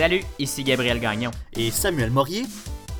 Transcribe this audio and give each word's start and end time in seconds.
Salut, 0.00 0.22
ici 0.38 0.64
Gabriel 0.64 0.98
Gagnon. 0.98 1.30
Et 1.54 1.70
Samuel 1.70 2.10
Morier. 2.10 2.46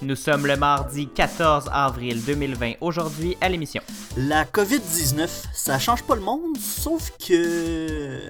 Nous 0.03 0.17
sommes 0.17 0.47
le 0.47 0.55
mardi 0.55 1.09
14 1.09 1.71
avril 1.73 2.23
2020. 2.23 2.75
Aujourd'hui, 2.83 3.39
à 3.41 3.49
l'émission. 3.49 3.81
La 4.19 4.45
COVID-19, 4.45 5.27
ça 5.55 5.79
change 5.79 6.03
pas 6.03 6.15
le 6.15 6.21
monde, 6.21 6.59
sauf 6.59 7.11
que... 7.27 8.21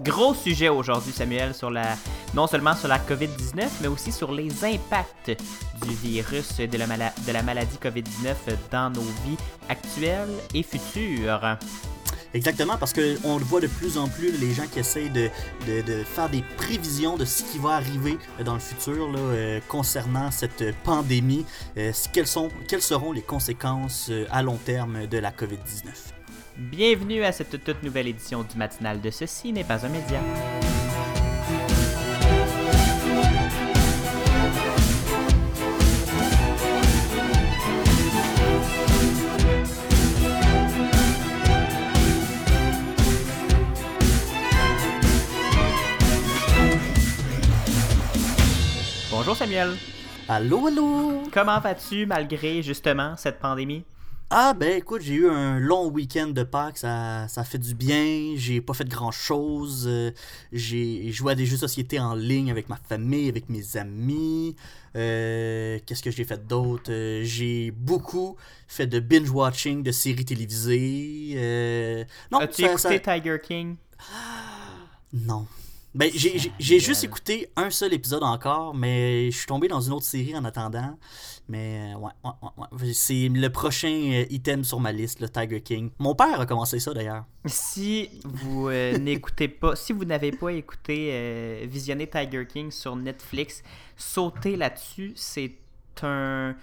Gros 0.00 0.32
sujet 0.32 0.70
aujourd'hui, 0.70 1.12
Samuel, 1.12 1.52
sur 1.52 1.70
la, 1.70 1.98
non 2.32 2.46
seulement 2.46 2.74
sur 2.74 2.88
la 2.88 2.98
COVID-19, 2.98 3.68
mais 3.82 3.88
aussi 3.88 4.12
sur 4.12 4.32
les 4.32 4.64
impacts 4.64 5.38
du 5.86 5.94
virus 5.94 6.56
de 6.56 6.78
la, 6.78 6.86
de 6.86 7.32
la 7.32 7.42
maladie 7.42 7.76
COVID-19 7.76 8.34
dans 8.70 8.88
nos 8.88 9.02
vies 9.26 9.36
actuelles 9.68 10.32
et 10.54 10.62
futures. 10.62 11.58
Exactement, 12.34 12.76
parce 12.76 12.92
qu'on 12.92 13.38
le 13.38 13.44
voit 13.44 13.60
de 13.60 13.68
plus 13.68 13.96
en 13.96 14.08
plus, 14.08 14.36
les 14.38 14.52
gens 14.52 14.66
qui 14.66 14.80
essayent 14.80 15.08
de, 15.08 15.30
de, 15.68 16.02
faire 16.02 16.28
des 16.28 16.42
prévisions 16.56 17.16
de 17.16 17.24
ce 17.24 17.44
qui 17.44 17.58
va 17.58 17.70
arriver 17.70 18.18
dans 18.44 18.54
le 18.54 18.60
futur 18.60 19.08
euh, 19.14 19.60
concernant 19.68 20.32
cette 20.32 20.74
pandémie. 20.82 21.46
Euh, 21.78 21.92
quelles, 22.12 22.26
sont, 22.26 22.48
quelles 22.66 22.82
seront 22.82 23.12
les 23.12 23.22
conséquences 23.22 24.08
euh, 24.10 24.26
à 24.32 24.42
long 24.42 24.56
terme 24.56 25.06
de 25.06 25.18
la 25.18 25.30
COVID-19? 25.30 25.86
Bienvenue 26.56 27.22
à 27.22 27.30
cette 27.30 27.62
toute 27.62 27.82
nouvelle 27.84 28.08
édition 28.08 28.42
du 28.42 28.58
matinal 28.58 29.00
de 29.00 29.10
Ceci 29.10 29.52
n'est 29.52 29.64
pas 29.64 29.86
un 29.86 29.88
média. 29.88 30.20
Bonjour 49.26 49.38
Samuel. 49.38 49.70
Allô, 50.28 50.66
allô? 50.66 51.22
Comment 51.32 51.58
vas-tu 51.58 52.04
malgré 52.04 52.62
justement 52.62 53.16
cette 53.16 53.38
pandémie? 53.38 53.82
Ah 54.28 54.52
ben 54.52 54.76
écoute, 54.76 55.00
j'ai 55.00 55.14
eu 55.14 55.30
un 55.30 55.58
long 55.58 55.88
week-end 55.88 56.26
de 56.26 56.42
Pâques, 56.42 56.76
ça, 56.76 57.26
ça 57.28 57.42
fait 57.42 57.56
du 57.56 57.74
bien, 57.74 58.34
j'ai 58.36 58.60
pas 58.60 58.74
fait 58.74 58.86
grand 58.86 59.12
chose, 59.12 59.86
euh, 59.88 60.10
j'ai 60.52 61.10
joué 61.10 61.32
à 61.32 61.34
des 61.34 61.46
jeux 61.46 61.54
de 61.54 61.60
société 61.60 61.98
en 61.98 62.14
ligne 62.14 62.50
avec 62.50 62.68
ma 62.68 62.76
famille, 62.76 63.30
avec 63.30 63.48
mes 63.48 63.78
amis, 63.78 64.56
euh, 64.94 65.78
qu'est-ce 65.86 66.02
que 66.02 66.10
j'ai 66.10 66.24
fait 66.24 66.46
d'autre? 66.46 66.92
Euh, 66.92 67.22
j'ai 67.24 67.70
beaucoup 67.70 68.36
fait 68.68 68.86
de 68.86 69.00
binge-watching 69.00 69.82
de 69.82 69.90
séries 69.90 70.26
télévisées. 70.26 72.06
non, 72.30 72.40
As-tu 72.40 72.66
écouté 72.66 73.00
Tiger 73.00 73.38
King? 73.42 73.76
Non. 75.14 75.46
Ben, 75.94 76.10
j'ai 76.12 76.80
juste 76.80 77.04
écouté 77.04 77.50
un 77.54 77.70
seul 77.70 77.92
épisode 77.92 78.24
encore, 78.24 78.74
mais 78.74 79.30
je 79.30 79.36
suis 79.36 79.46
tombé 79.46 79.68
dans 79.68 79.80
une 79.80 79.92
autre 79.92 80.04
série 80.04 80.36
en 80.36 80.44
attendant. 80.44 80.98
Mais 81.48 81.92
ouais, 81.94 82.10
ouais, 82.24 82.48
ouais, 82.56 82.92
c'est 82.94 83.28
le 83.28 83.48
prochain 83.48 84.10
euh, 84.12 84.24
item 84.30 84.64
sur 84.64 84.80
ma 84.80 84.90
liste, 84.90 85.20
le 85.20 85.28
Tiger 85.28 85.60
King. 85.60 85.90
Mon 85.98 86.14
père 86.14 86.40
a 86.40 86.46
commencé 86.46 86.80
ça 86.80 86.94
d'ailleurs. 86.94 87.26
Si 87.44 88.08
vous 88.24 88.68
euh, 88.68 88.98
n'écoutez 88.98 89.46
pas, 89.46 89.76
si 89.76 89.92
vous 89.92 90.04
n'avez 90.04 90.32
pas 90.32 90.52
écouté, 90.52 91.10
euh, 91.12 91.66
visionner 91.68 92.08
Tiger 92.08 92.46
King 92.46 92.72
sur 92.72 92.96
Netflix, 92.96 93.62
sautez 93.96 94.56
là-dessus. 94.56 95.12
C'est 95.14 95.52
un 96.02 96.56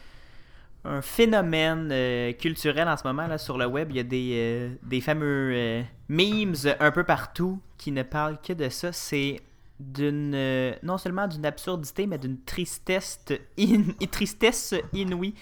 un 0.83 1.01
phénomène 1.01 2.33
culturel 2.35 2.87
en 2.87 2.97
ce 2.97 3.05
moment 3.05 3.27
là, 3.27 3.37
sur 3.37 3.57
le 3.57 3.65
web. 3.65 3.89
Il 3.91 3.97
y 3.97 3.99
a 3.99 4.03
des, 4.03 4.71
des 4.83 5.01
fameux 5.01 5.83
memes 6.09 6.55
un 6.79 6.91
peu 6.91 7.03
partout 7.03 7.59
qui 7.77 7.91
ne 7.91 8.03
parlent 8.03 8.39
que 8.41 8.53
de 8.53 8.69
ça. 8.69 8.91
C'est 8.91 9.41
d'une 9.81 10.33
euh, 10.35 10.73
non 10.83 10.97
seulement 10.97 11.27
d'une 11.27 11.45
absurdité, 11.45 12.07
mais 12.07 12.17
d'une 12.17 12.39
tristesse, 12.41 13.19
tristesse 14.11 14.75
inouïe. 14.93 15.33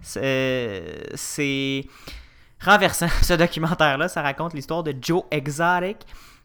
C'est 0.00 1.84
renversant 2.60 3.08
ce 3.22 3.34
documentaire-là. 3.34 4.08
Ça 4.08 4.22
raconte 4.22 4.54
l'histoire 4.54 4.82
de 4.82 4.94
Joe 5.00 5.22
Exotic 5.30 5.98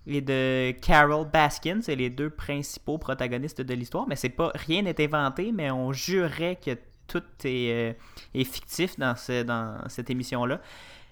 et 0.08 0.22
de 0.22 0.72
Carol 0.82 1.28
Baskin. 1.28 1.80
C'est 1.82 1.96
les 1.96 2.10
deux 2.10 2.30
principaux 2.30 2.98
protagonistes 2.98 3.62
de 3.62 3.74
l'histoire. 3.74 4.08
Mais 4.08 4.16
c'est 4.16 4.30
pas 4.30 4.52
rien 4.56 4.84
n'est 4.84 5.02
inventé, 5.04 5.52
mais 5.52 5.72
on 5.72 5.92
jurait 5.92 6.58
que 6.64 6.78
tout 7.10 7.24
est, 7.44 7.72
euh, 7.72 7.94
est 8.34 8.44
fictif 8.44 8.98
dans, 8.98 9.16
ce, 9.16 9.44
dans 9.44 9.78
cette 9.90 10.10
émission-là. 10.10 10.62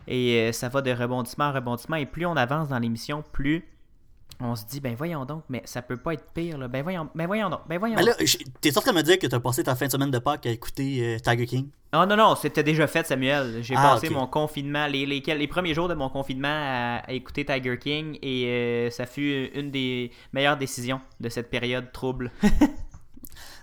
Et 0.07 0.35
euh, 0.35 0.51
ça 0.51 0.69
va 0.69 0.81
de 0.81 0.91
rebondissement 0.91 1.45
en 1.45 1.53
rebondissement. 1.53 1.97
Et 1.97 2.05
plus 2.05 2.25
on 2.25 2.37
avance 2.37 2.69
dans 2.69 2.79
l'émission, 2.79 3.23
plus 3.31 3.65
on 4.39 4.55
se 4.55 4.65
dit, 4.65 4.79
ben 4.79 4.93
voyons 4.95 5.25
donc, 5.25 5.43
mais 5.49 5.61
ça 5.65 5.81
peut 5.81 5.97
pas 5.97 6.13
être 6.13 6.25
pire, 6.33 6.57
là. 6.57 6.67
Ben 6.67 6.83
voyons, 6.83 7.09
ben 7.15 7.25
voyons 7.25 7.49
donc, 7.49 7.61
ben 7.67 7.79
voyons 7.79 7.95
ben 7.95 8.05
là, 8.05 8.13
t'es 8.61 8.77
en 8.77 8.81
train 8.81 8.91
de 8.91 8.97
me 8.97 9.01
dire 9.01 9.17
que 9.17 9.25
t'as 9.25 9.39
passé 9.39 9.63
ta 9.63 9.75
fin 9.75 9.87
de 9.87 9.91
semaine 9.91 10.11
de 10.11 10.19
Pâques 10.19 10.45
à 10.45 10.51
écouter 10.51 11.15
euh, 11.15 11.19
Tiger 11.19 11.47
King? 11.47 11.69
Oh 11.93 12.05
non, 12.05 12.15
non, 12.15 12.35
c'était 12.35 12.63
déjà 12.63 12.85
fait, 12.85 13.07
Samuel. 13.07 13.63
J'ai 13.63 13.75
ah, 13.75 13.93
passé 13.93 14.09
mon 14.09 14.27
confinement, 14.27 14.87
les, 14.87 15.05
les, 15.05 15.21
les, 15.21 15.47
premiers 15.47 15.73
jours 15.73 15.87
de 15.87 15.95
mon 15.95 16.09
confinement 16.09 16.47
à, 16.49 17.11
écouter 17.11 17.45
Tiger 17.45 17.79
King 17.79 18.19
et 18.21 18.45
euh, 18.45 18.89
ça 18.91 19.05
fut 19.05 19.49
une 19.55 19.71
des 19.71 20.11
meilleures 20.33 20.57
décisions 20.57 21.01
de 21.19 21.29
cette 21.29 21.49
période 21.49 21.91
trouble. 21.91 22.31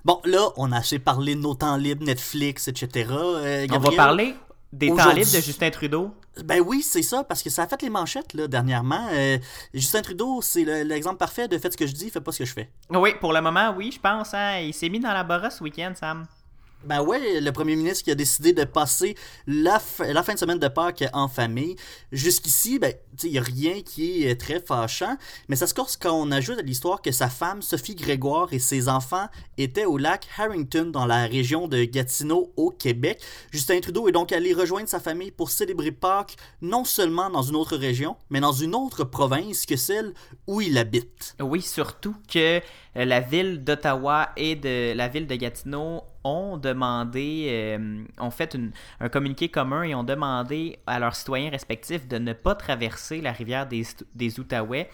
bon, 0.04 0.20
là, 0.24 0.48
on 0.56 0.72
a 0.72 0.78
assez 0.78 0.98
parlé 0.98 1.34
de 1.34 1.40
nos 1.40 1.54
temps 1.54 1.76
libres, 1.76 2.04
Netflix, 2.04 2.68
etc. 2.68 3.08
Euh, 3.10 3.66
on 3.70 3.78
va 3.78 3.90
parler 3.92 4.34
des 4.72 4.88
temps 4.88 5.12
libres 5.12 5.32
de 5.32 5.40
Justin 5.40 5.70
Trudeau. 5.70 6.10
Ben 6.44 6.60
oui, 6.60 6.82
c'est 6.82 7.02
ça, 7.02 7.22
parce 7.22 7.42
que 7.42 7.50
ça 7.50 7.62
a 7.62 7.66
fait 7.68 7.80
les 7.82 7.90
manchettes 7.90 8.34
là, 8.34 8.48
dernièrement. 8.48 9.06
Euh, 9.12 9.38
Justin 9.72 10.02
Trudeau, 10.02 10.40
c'est 10.42 10.64
l'exemple 10.84 11.16
parfait 11.16 11.46
de 11.46 11.56
fait 11.58 11.72
ce 11.72 11.76
que 11.76 11.86
je 11.86 11.92
dis, 11.92 12.10
fais 12.10 12.20
pas 12.20 12.32
ce 12.32 12.40
que 12.40 12.44
je 12.44 12.52
fais. 12.52 12.70
Oui, 12.90 13.14
pour 13.20 13.32
le 13.32 13.40
moment, 13.40 13.72
oui, 13.76 13.92
je 13.92 14.00
pense. 14.00 14.34
Hein, 14.34 14.58
il 14.58 14.74
s'est 14.74 14.88
mis 14.88 14.98
dans 14.98 15.12
la 15.12 15.22
borosse 15.22 15.58
ce 15.58 15.62
week-end, 15.62 15.92
Sam. 15.94 16.26
Ben 16.86 17.02
ouais, 17.02 17.40
le 17.40 17.52
premier 17.52 17.76
ministre 17.76 18.04
qui 18.04 18.10
a 18.10 18.14
décidé 18.14 18.52
de 18.52 18.64
passer 18.64 19.14
la, 19.46 19.78
fin 19.78 20.34
de 20.34 20.38
semaine 20.38 20.58
de 20.58 20.68
Pâques 20.68 21.04
en 21.12 21.28
famille. 21.28 21.76
Jusqu'ici, 22.12 22.78
ben, 22.78 22.92
il 23.22 23.30
n'y 23.30 23.38
a 23.38 23.42
rien 23.42 23.82
qui 23.82 24.24
est 24.24 24.40
très 24.40 24.60
fâchant, 24.60 25.16
mais 25.48 25.56
ça 25.56 25.66
se 25.66 25.74
corse 25.74 25.96
quand 25.96 26.12
on 26.12 26.30
ajoute 26.30 26.58
à 26.58 26.62
l'histoire 26.62 27.00
que 27.00 27.12
sa 27.12 27.28
femme, 27.28 27.62
Sophie 27.62 27.94
Grégoire, 27.94 28.52
et 28.52 28.58
ses 28.58 28.88
enfants 28.88 29.28
étaient 29.56 29.84
au 29.84 29.98
lac 29.98 30.26
Harrington, 30.36 30.90
dans 30.92 31.06
la 31.06 31.26
région 31.26 31.68
de 31.68 31.84
Gatineau, 31.84 32.52
au 32.56 32.70
Québec. 32.70 33.20
Justin 33.50 33.80
Trudeau 33.80 34.08
est 34.08 34.12
donc 34.12 34.32
allé 34.32 34.52
rejoindre 34.52 34.88
sa 34.88 35.00
famille 35.00 35.30
pour 35.30 35.50
célébrer 35.50 35.92
Pâques, 35.92 36.36
non 36.60 36.84
seulement 36.84 37.30
dans 37.30 37.42
une 37.42 37.56
autre 37.56 37.76
région, 37.76 38.16
mais 38.30 38.40
dans 38.40 38.52
une 38.52 38.74
autre 38.74 39.04
province 39.04 39.66
que 39.66 39.76
celle 39.76 40.12
où 40.46 40.60
il 40.60 40.76
habite. 40.78 41.34
Oui, 41.40 41.62
surtout 41.62 42.14
que 42.32 42.60
euh, 42.96 43.04
la 43.04 43.20
ville 43.20 43.64
d'Ottawa 43.64 44.30
et 44.36 44.56
de 44.56 44.92
la 44.94 45.08
ville 45.08 45.26
de 45.26 45.34
Gatineau 45.34 46.02
ont 46.24 46.56
demandé, 46.56 47.46
euh, 47.48 48.04
ont 48.18 48.30
fait 48.30 48.56
un 49.00 49.08
communiqué 49.08 49.48
commun 49.48 49.82
et 49.82 49.94
ont 49.94 50.04
demandé 50.04 50.78
à 50.86 50.98
leurs 50.98 51.14
citoyens 51.14 51.50
respectifs 51.50 52.08
de 52.08 52.18
ne 52.18 52.32
pas 52.32 52.54
traverser 52.54 53.20
la 53.20 53.32
rivière 53.32 53.66
des, 53.66 53.84
des 54.14 54.40
Outaouais. 54.40 54.88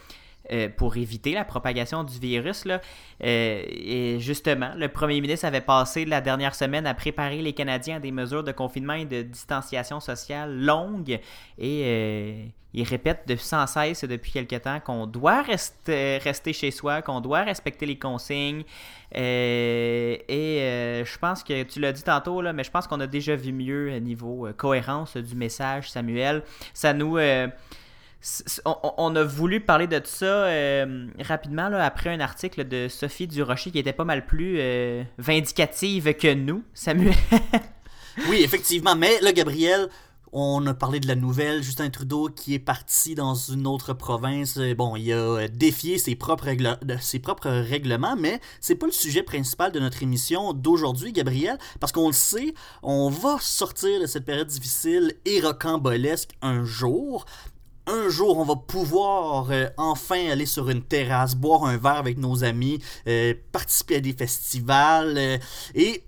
Euh, 0.52 0.68
pour 0.68 0.96
éviter 0.96 1.32
la 1.32 1.44
propagation 1.44 2.04
du 2.04 2.18
virus. 2.18 2.64
Là. 2.64 2.80
Euh, 3.22 3.62
et 3.68 4.18
justement, 4.20 4.72
le 4.76 4.88
premier 4.88 5.20
ministre 5.20 5.46
avait 5.46 5.60
passé 5.60 6.04
la 6.04 6.20
dernière 6.20 6.54
semaine 6.54 6.86
à 6.86 6.94
préparer 6.94 7.40
les 7.42 7.52
Canadiens 7.52 7.96
à 7.96 8.00
des 8.00 8.10
mesures 8.10 8.42
de 8.42 8.52
confinement 8.52 8.94
et 8.94 9.04
de 9.04 9.22
distanciation 9.22 10.00
sociale 10.00 10.58
longues. 10.60 11.20
Et 11.58 12.52
il 12.72 12.84
répète 12.84 13.26
de 13.26 13.36
sans 13.36 13.66
cesse 13.66 14.04
depuis 14.04 14.30
quelque 14.30 14.56
temps 14.56 14.78
qu'on 14.80 15.06
doit 15.06 15.42
rester, 15.42 16.18
rester 16.18 16.52
chez 16.52 16.70
soi, 16.70 17.02
qu'on 17.02 17.20
doit 17.20 17.42
respecter 17.42 17.86
les 17.86 17.98
consignes. 17.98 18.62
Euh, 19.16 20.16
et 20.28 20.60
euh, 20.60 21.04
je 21.04 21.18
pense 21.18 21.42
que 21.42 21.64
tu 21.64 21.80
l'as 21.80 21.92
dit 21.92 22.04
tantôt, 22.04 22.40
là, 22.40 22.52
mais 22.52 22.62
je 22.62 22.70
pense 22.70 22.86
qu'on 22.86 23.00
a 23.00 23.08
déjà 23.08 23.34
vu 23.34 23.52
mieux 23.52 23.96
au 23.96 23.98
niveau 23.98 24.46
euh, 24.46 24.52
cohérence 24.52 25.16
du 25.16 25.34
message, 25.34 25.90
Samuel. 25.90 26.42
Ça 26.72 26.92
nous. 26.92 27.18
On, 28.64 29.16
a 29.16 29.24
voulu 29.24 29.60
parler 29.60 29.86
de 29.86 30.00
ça 30.04 30.48
rapidement 31.20 31.68
là, 31.68 31.84
après 31.84 32.10
un 32.10 32.20
article 32.20 32.68
de 32.68 32.88
Sophie 32.88 33.26
Durocher 33.26 33.70
qui 33.70 33.78
était 33.78 33.92
pas 33.94 34.04
mal 34.04 34.26
plus 34.26 34.60
vindicative 35.18 36.14
que 36.14 36.34
nous, 36.34 36.62
Samuel. 36.74 37.14
oui, 38.28 38.42
effectivement. 38.42 38.94
Mais 38.94 39.20
là, 39.20 39.32
Gabriel, 39.32 39.88
on 40.32 40.64
a 40.66 40.74
parlé 40.74 41.00
de 41.00 41.08
la 41.08 41.16
nouvelle, 41.16 41.62
Justin 41.62 41.90
Trudeau 41.90 42.28
qui 42.28 42.54
est 42.54 42.60
parti 42.60 43.14
dans 43.14 43.34
une 43.34 43.66
autre 43.66 43.94
province. 43.94 44.58
Euh, 44.58 44.74
bon, 44.74 44.94
il 44.96 45.12
a 45.12 45.16
euh, 45.16 45.48
défié 45.48 45.98
ses 45.98 46.14
propres, 46.14 46.48
ses 47.00 47.18
propres 47.18 47.50
règlements, 47.50 48.16
mais 48.16 48.40
c'est 48.60 48.76
pas 48.76 48.86
le 48.86 48.92
sujet 48.92 49.22
principal 49.22 49.72
de 49.72 49.80
notre 49.80 50.02
émission 50.02 50.52
d'aujourd'hui, 50.52 51.12
Gabriel, 51.12 51.58
parce 51.80 51.92
qu'on 51.92 52.06
le 52.06 52.12
sait, 52.12 52.54
on 52.82 53.10
va 53.10 53.38
sortir 53.40 54.00
de 54.00 54.06
cette 54.06 54.24
période 54.24 54.46
difficile 54.46 55.14
et 55.24 55.40
rocambolesque 55.40 56.30
un 56.42 56.64
jour 56.64 57.24
un 57.86 58.08
jour, 58.08 58.38
on 58.38 58.44
va 58.44 58.56
pouvoir 58.56 59.50
euh, 59.50 59.66
enfin 59.76 60.30
aller 60.30 60.46
sur 60.46 60.70
une 60.70 60.82
terrasse, 60.82 61.34
boire 61.34 61.64
un 61.64 61.76
verre 61.76 61.96
avec 61.96 62.18
nos 62.18 62.44
amis, 62.44 62.80
participer 63.52 63.96
à 63.96 64.00
des 64.00 64.12
festivals. 64.12 65.40
et 65.74 66.04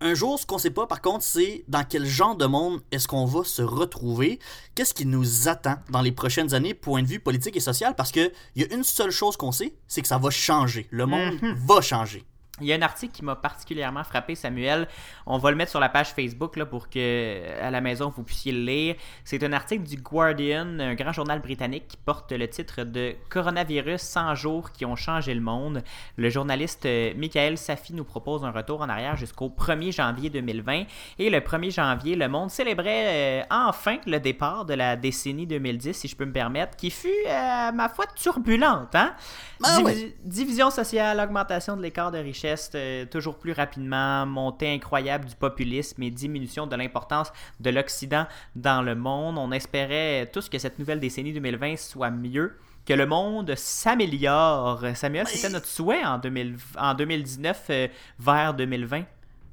un 0.00 0.14
jour, 0.14 0.38
ce 0.38 0.46
qu'on 0.46 0.58
sait 0.58 0.70
pas, 0.70 0.86
par 0.86 1.00
contre, 1.00 1.24
c'est 1.24 1.64
dans 1.68 1.84
quel 1.84 2.04
genre 2.04 2.36
de 2.36 2.46
monde 2.46 2.80
est-ce 2.90 3.08
qu'on 3.08 3.24
va 3.24 3.44
se 3.44 3.62
retrouver, 3.62 4.38
qu'est-ce 4.74 4.92
qui 4.92 5.06
nous 5.06 5.48
attend 5.48 5.76
dans 5.90 6.02
les 6.02 6.12
prochaines 6.12 6.52
années, 6.54 6.74
point 6.74 7.02
de 7.02 7.06
vue 7.08 7.20
politique 7.20 7.56
et 7.56 7.60
social, 7.60 7.94
parce 7.96 8.12
qu'il 8.12 8.30
y 8.56 8.62
a 8.62 8.74
une 8.74 8.84
seule 8.84 9.10
chose 9.10 9.36
qu'on 9.36 9.52
sait, 9.52 9.74
c'est 9.88 10.02
que 10.02 10.08
ça 10.08 10.18
va 10.18 10.30
changer. 10.30 10.86
Le 10.90 11.06
monde 11.06 11.40
mhm. 11.40 11.54
va 11.66 11.80
changer. 11.80 12.24
Il 12.60 12.66
y 12.66 12.72
a 12.72 12.76
un 12.76 12.82
article 12.82 13.12
qui 13.12 13.22
m'a 13.22 13.36
particulièrement 13.36 14.02
frappé, 14.02 14.34
Samuel. 14.34 14.88
On 15.26 15.36
va 15.36 15.50
le 15.50 15.56
mettre 15.56 15.70
sur 15.70 15.80
la 15.80 15.90
page 15.90 16.14
Facebook 16.14 16.56
là, 16.56 16.64
pour 16.64 16.88
que 16.88 17.42
à 17.60 17.70
la 17.70 17.82
maison 17.82 18.10
vous 18.16 18.22
puissiez 18.22 18.52
le 18.52 18.64
lire. 18.64 18.94
C'est 19.24 19.42
un 19.44 19.52
article 19.52 19.82
du 19.82 19.96
Guardian, 19.96 20.78
un 20.78 20.94
grand 20.94 21.12
journal 21.12 21.40
britannique 21.40 21.86
qui 21.88 21.96
porte 21.98 22.32
le 22.32 22.48
titre 22.48 22.84
de 22.84 23.14
Coronavirus 23.28 24.00
100 24.00 24.34
jours 24.36 24.72
qui 24.72 24.86
ont 24.86 24.96
changé 24.96 25.34
le 25.34 25.42
monde. 25.42 25.82
Le 26.16 26.30
journaliste 26.30 26.86
euh, 26.86 27.12
Michael 27.16 27.58
Safi 27.58 27.92
nous 27.92 28.04
propose 28.04 28.42
un 28.42 28.52
retour 28.52 28.80
en 28.80 28.88
arrière 28.88 29.16
jusqu'au 29.16 29.50
1er 29.50 29.94
janvier 29.94 30.30
2020. 30.30 30.84
Et 31.18 31.28
le 31.28 31.40
1er 31.40 31.70
janvier, 31.70 32.16
le 32.16 32.28
monde 32.28 32.50
célébrait 32.50 33.42
euh, 33.42 33.44
enfin 33.50 33.98
le 34.06 34.18
départ 34.18 34.64
de 34.64 34.72
la 34.72 34.96
décennie 34.96 35.46
2010, 35.46 35.92
si 35.94 36.08
je 36.08 36.16
peux 36.16 36.24
me 36.24 36.32
permettre, 36.32 36.74
qui 36.76 36.90
fut, 36.90 37.08
euh, 37.26 37.72
ma 37.72 37.90
foi, 37.90 38.06
turbulente. 38.14 38.94
Hein? 38.94 39.14
Ah 39.62 39.78
Division 40.24 40.70
sociale, 40.70 41.20
augmentation 41.20 41.76
de 41.76 41.82
l'écart 41.82 42.10
de 42.10 42.18
richesse 42.18 42.45
euh, 42.74 43.04
toujours 43.06 43.38
plus 43.38 43.52
rapidement, 43.52 44.26
montée 44.26 44.72
incroyable 44.72 45.26
du 45.26 45.34
populisme 45.34 46.02
et 46.02 46.10
diminution 46.10 46.66
de 46.66 46.76
l'importance 46.76 47.32
de 47.60 47.70
l'Occident 47.70 48.26
dans 48.54 48.82
le 48.82 48.94
monde. 48.94 49.38
On 49.38 49.52
espérait 49.52 50.28
tous 50.32 50.48
que 50.48 50.58
cette 50.58 50.78
nouvelle 50.78 51.00
décennie 51.00 51.32
2020 51.32 51.76
soit 51.76 52.10
mieux 52.10 52.56
que 52.86 52.94
le 52.94 53.06
monde 53.06 53.54
s'améliore. 53.56 54.84
Samuel, 54.94 55.26
c'était 55.26 55.50
notre 55.50 55.66
souhait 55.66 56.04
en, 56.04 56.18
2019 56.18 57.66
euh, 57.70 57.88
vers 58.18 58.54
2020. 58.54 59.04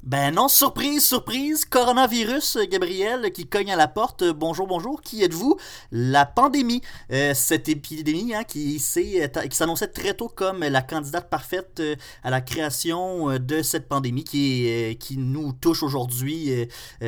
Ben 0.05 0.31
non, 0.31 0.49
surprise, 0.49 1.05
surprise, 1.05 1.63
coronavirus, 1.63 2.57
euh, 2.57 2.65
Gabriel, 2.65 3.31
qui 3.31 3.47
cogne 3.47 3.71
à 3.71 3.77
la 3.77 3.87
porte. 3.87 4.23
Euh, 4.23 4.33
bonjour, 4.33 4.67
bonjour, 4.67 5.01
qui 5.01 5.23
êtes-vous? 5.23 5.57
La 5.93 6.25
pandémie, 6.25 6.81
euh, 7.13 7.33
cette 7.33 7.69
épidémie 7.69 8.35
hein, 8.35 8.43
qui 8.43 8.79
s'annonçait 8.79 9.87
très 9.87 10.13
tôt 10.13 10.27
comme 10.27 10.59
la 10.59 10.81
candidate 10.81 11.29
parfaite 11.29 11.81
à 12.21 12.29
la 12.29 12.41
création 12.41 13.39
de 13.39 13.61
cette 13.61 13.87
pandémie 13.87 14.25
qui, 14.25 14.97
qui 14.99 15.15
nous 15.15 15.53
touche 15.53 15.83
aujourd'hui, 15.83 16.67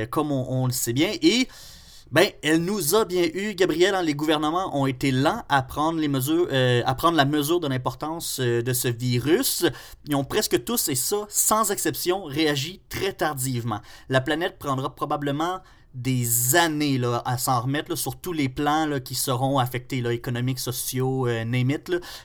comme 0.10 0.32
on, 0.32 0.46
on, 0.50 0.68
le 0.68 0.72
sait 0.72 0.94
bien. 0.94 1.12
Et 1.22 1.50
ben, 2.12 2.30
elle 2.44 2.64
nous 2.64 2.96
a 2.96 3.04
bien 3.04 3.28
eu, 3.34 3.56
Gabriel. 3.56 3.96
Hein, 3.96 4.04
les 4.04 4.14
gouvernements 4.14 4.80
ont 4.80 4.86
été 4.86 5.12
lents 5.12 5.44
à 5.50 5.64
prendre 5.64 6.00
les 6.00 6.08
mesures, 6.08 6.48
euh, 6.52 6.82
à 6.86 6.96
prendre 6.96 7.18
la 7.18 7.26
mesure 7.26 7.60
de 7.60 7.68
l'importance 7.68 8.40
euh, 8.40 8.62
de 8.62 8.74
ce 8.74 8.88
virus. 8.88 9.66
Ils 10.08 10.16
ont 10.16 10.24
presque 10.24 10.64
tous, 10.64 10.88
et 10.90 10.96
ça, 10.96 11.26
sans 11.30 11.72
exception, 11.72 12.24
réagi 12.24 12.82
très 12.90 13.14
tardivement. 13.14 13.82
La 14.10 14.22
planète 14.22 14.60
prendra 14.60 14.94
probablement 14.94 15.62
des 15.96 16.56
années 16.56 16.98
là, 16.98 17.22
à 17.26 17.38
s'en 17.38 17.62
remettre 17.62 17.96
sur 17.96 18.18
tous 18.18 18.34
les 18.34 18.50
plans 18.50 18.86
là, 18.86 19.00
qui 19.00 19.16
seront 19.16 19.60
affectés, 19.60 20.02
là, 20.02 20.14
économiques, 20.14 20.60
sociaux, 20.60 21.28
euh, 21.28 21.44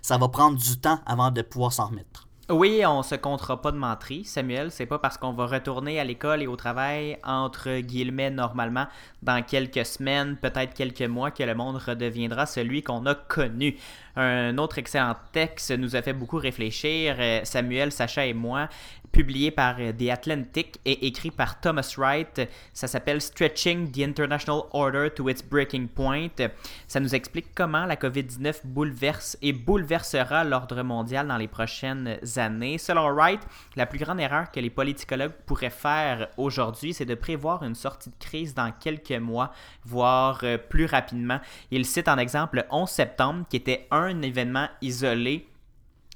Ça 0.03 0.19
va 0.19 0.29
prendre 0.29 0.59
du 0.59 0.79
temps 0.79 1.01
avant 1.07 1.31
de 1.31 1.41
pouvoir 1.43 1.73
s'en 1.73 1.87
remettre. 1.87 2.30
Oui, 2.51 2.83
on 2.85 3.05
se 3.05 3.15
comptera 3.15 3.63
pas 3.63 3.71
de 3.71 3.77
menterie, 3.77 4.25
Samuel. 4.25 4.73
C'est 4.73 4.87
pas 4.87 4.99
parce 4.99 5.17
qu'on 5.17 5.33
va 5.33 5.47
retourner 5.47 6.01
à 6.01 6.05
l'école 6.05 6.43
et 6.43 6.49
au 6.49 6.57
travail, 6.57 7.17
entre 7.23 7.79
guillemets, 7.79 8.31
normalement, 8.31 8.89
dans 9.23 9.41
quelques 9.45 9.87
semaines, 9.87 10.37
peut-être 10.37 10.75
quelques 10.75 11.03
mois, 11.03 11.31
que 11.31 11.45
le 11.45 11.55
monde 11.55 11.77
redeviendra 11.77 12.47
celui 12.47 12.83
qu'on 12.83 13.07
a 13.07 13.15
connu. 13.15 13.77
Un 14.17 14.59
autre 14.59 14.79
excellent 14.79 15.15
texte 15.31 15.71
nous 15.71 15.95
a 15.95 16.03
fait 16.03 16.13
beaucoup 16.13 16.39
réfléchir, 16.39 17.15
euh, 17.21 17.41
Samuel, 17.45 17.93
Sacha 17.93 18.27
et 18.27 18.35
moi, 18.35 18.69
publié 19.13 19.51
par 19.51 19.77
euh, 19.79 19.93
The 19.93 20.11
Atlantic 20.11 20.81
et 20.85 21.07
écrit 21.07 21.31
par 21.31 21.61
Thomas 21.61 21.95
Wright. 21.97 22.49
Ça 22.73 22.89
s'appelle 22.89 23.21
Stretching 23.21 23.91
the 23.91 24.01
International 24.01 24.63
Order 24.73 25.09
to 25.15 25.29
its 25.29 25.43
Breaking 25.49 25.87
Point. 25.87 26.51
Ça 26.87 27.01
nous 27.01 27.15
explique 27.15 27.55
comment 27.55 27.87
la 27.87 27.97
COVID-19 27.97 28.61
bouleverse 28.65 29.37
et 29.43 29.53
bouleversera 29.53 30.45
l'ordre 30.45 30.83
mondial 30.83 31.27
dans 31.27 31.37
les 31.37 31.49
prochaines 31.49 32.19
années. 32.37 32.79
Selon 32.79 33.09
Wright, 33.13 33.41
la 33.77 33.87
plus 33.87 33.99
grande 33.99 34.21
erreur 34.21 34.51
que 34.51 34.61
les 34.61 34.71
politicologues 34.71 35.35
pourraient 35.47 35.71
faire 35.71 36.29
aujourd'hui, 36.37 36.95
c'est 36.95 37.05
de 37.05 37.15
prévoir 37.15 37.63
une 37.63 37.75
sortie 37.75 38.11
de 38.11 38.15
crise 38.19 38.55
dans 38.55 38.73
quelques 38.73 39.13
mois, 39.13 39.53
voire 39.85 40.41
euh, 40.45 40.59
plus 40.59 40.87
rapidement. 40.87 41.41
Il 41.71 41.85
cite 41.85 42.09
en 42.09 42.19
exemple 42.19 42.57
le 42.57 42.65
11 42.71 42.89
septembre, 42.89 43.45
qui 43.49 43.57
était 43.57 43.87
un 43.91 44.23
événement 44.23 44.69
isolé 44.81 45.50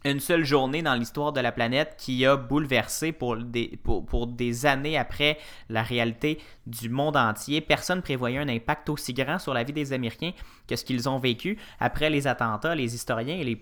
une 0.05 0.21
seule 0.21 0.45
journée 0.45 0.83
dans 0.83 0.95
l'histoire 0.95 1.33
de 1.33 1.41
la 1.41 1.51
planète 1.51 1.97
qui 1.99 2.27
a 2.27 2.37
bouleversé 2.37 3.12
pour 3.12 3.37
des, 3.37 3.79
pour, 3.83 4.27
des 4.27 4.67
années 4.67 4.99
après 4.99 5.39
la 5.71 5.83
réalité 5.83 6.39
du 6.67 6.91
monde 6.91 7.17
entier. 7.17 7.62
Personne 7.62 7.99
ne 7.99 8.03
prévoyait 8.03 8.39
un 8.39 8.49
impact 8.49 8.91
aussi 8.91 9.15
grand 9.15 9.39
sur 9.39 9.55
la 9.55 9.62
vie 9.62 9.73
des 9.73 9.95
Américains 9.95 10.33
que 10.69 10.77
ce 10.77 10.85
qu'ils 10.85 11.09
ont 11.09 11.19
vécu. 11.19 11.59
Après 11.81 12.11
les 12.11 12.27
attentats, 12.27 12.75
les 12.75 12.95
historiens 12.95 13.37
et 13.37 13.45
les, 13.45 13.59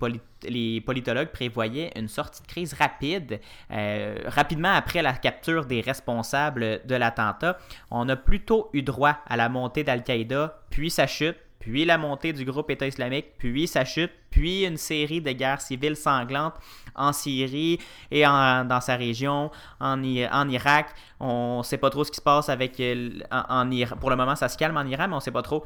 les 0.48 0.80
politologues 0.80 1.30
prévoyaient 1.30 1.92
une 1.94 2.08
sortie 2.08 2.42
de 2.42 2.48
crise 2.48 2.74
rapide. 2.74 3.40
Euh, 3.70 4.18
rapidement 4.26 4.72
après 4.72 5.02
la 5.02 5.12
capture 5.12 5.64
des 5.64 5.80
responsables 5.80 6.80
de 6.84 6.94
l'attentat, 6.96 7.56
on 7.90 8.08
a 8.08 8.16
plutôt 8.16 8.68
eu 8.72 8.82
droit 8.82 9.18
à 9.28 9.36
la 9.36 9.48
montée 9.48 9.84
d'Al-Qaïda, 9.84 10.60
puis 10.70 10.90
sa 10.90 11.06
chute, 11.06 11.36
puis 11.62 11.84
la 11.84 11.96
montée 11.96 12.32
du 12.32 12.44
groupe 12.44 12.70
État 12.70 12.88
islamique, 12.88 13.38
puis 13.38 13.68
sa 13.68 13.84
chute, 13.84 14.10
puis 14.30 14.64
une 14.64 14.76
série 14.76 15.20
de 15.20 15.30
guerres 15.30 15.60
civiles 15.60 15.94
sanglantes 15.94 16.56
en 16.96 17.12
Syrie 17.12 17.78
et 18.10 18.22
dans 18.22 18.80
sa 18.82 18.96
région, 18.96 19.52
en, 19.78 20.02
en 20.02 20.48
Irak. 20.48 20.88
On 21.20 21.58
ne 21.58 21.62
sait 21.62 21.78
pas 21.78 21.88
trop 21.88 22.02
ce 22.02 22.10
qui 22.10 22.16
se 22.16 22.22
passe 22.22 22.48
avec 22.48 22.80
euh, 22.80 23.10
en, 23.30 23.70
Irak. 23.70 24.00
Pour 24.00 24.10
le 24.10 24.16
moment, 24.16 24.34
ça 24.34 24.48
se 24.48 24.58
calme 24.58 24.76
en 24.76 24.84
Iran, 24.84 25.06
mais 25.06 25.14
on 25.14 25.18
ne 25.18 25.22
sait 25.22 25.30
pas 25.30 25.42
trop 25.42 25.64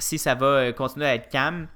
si 0.00 0.18
ça 0.18 0.34
va 0.34 0.46
euh, 0.46 0.72
continuer 0.72 1.06
à 1.06 1.14
être 1.14 1.28
calme. 1.28 1.68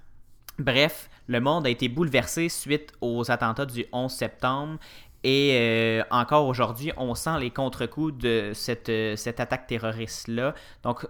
Bref, 0.58 1.08
le 1.28 1.40
monde 1.40 1.64
a 1.64 1.70
été 1.70 1.88
bouleversé 1.88 2.48
suite 2.48 2.92
aux 3.00 3.30
attentats 3.30 3.66
du 3.66 3.86
11 3.92 4.10
septembre 4.10 4.78
et 5.22 5.52
euh, 5.54 6.02
encore 6.10 6.46
aujourd'hui, 6.46 6.92
on 6.96 7.14
sent 7.14 7.38
les 7.40 7.50
contre-coups 7.50 8.16
de 8.16 8.52
cette, 8.54 8.90
cette 9.16 9.40
attaque 9.40 9.66
terroriste-là. 9.66 10.54
Donc, 10.82 11.06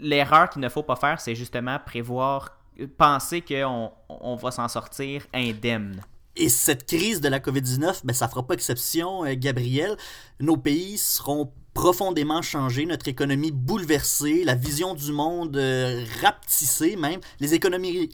l'erreur 0.00 0.50
qu'il 0.50 0.60
ne 0.60 0.68
faut 0.68 0.82
pas 0.82 0.96
faire, 0.96 1.20
c'est 1.20 1.34
justement 1.34 1.78
prévoir, 1.84 2.58
penser 2.98 3.40
qu'on 3.40 3.90
on 4.08 4.36
va 4.36 4.50
s'en 4.50 4.68
sortir 4.68 5.26
indemne. 5.32 6.02
Et 6.36 6.50
cette 6.50 6.86
crise 6.86 7.22
de 7.22 7.28
la 7.28 7.40
COVID-19, 7.40 8.02
ben, 8.04 8.12
ça 8.12 8.28
fera 8.28 8.46
pas 8.46 8.54
exception, 8.54 9.24
euh, 9.24 9.34
Gabriel. 9.36 9.96
Nos 10.38 10.58
pays 10.58 10.98
seront 10.98 11.50
profondément 11.76 12.40
changés, 12.40 12.86
notre 12.86 13.06
économie 13.06 13.50
bouleversée, 13.52 14.44
la 14.44 14.54
vision 14.54 14.94
du 14.94 15.12
monde 15.12 15.58
euh, 15.58 16.06
rapetissée 16.22 16.96
même. 16.96 17.20
Les 17.38 17.52
économies, 17.52 18.08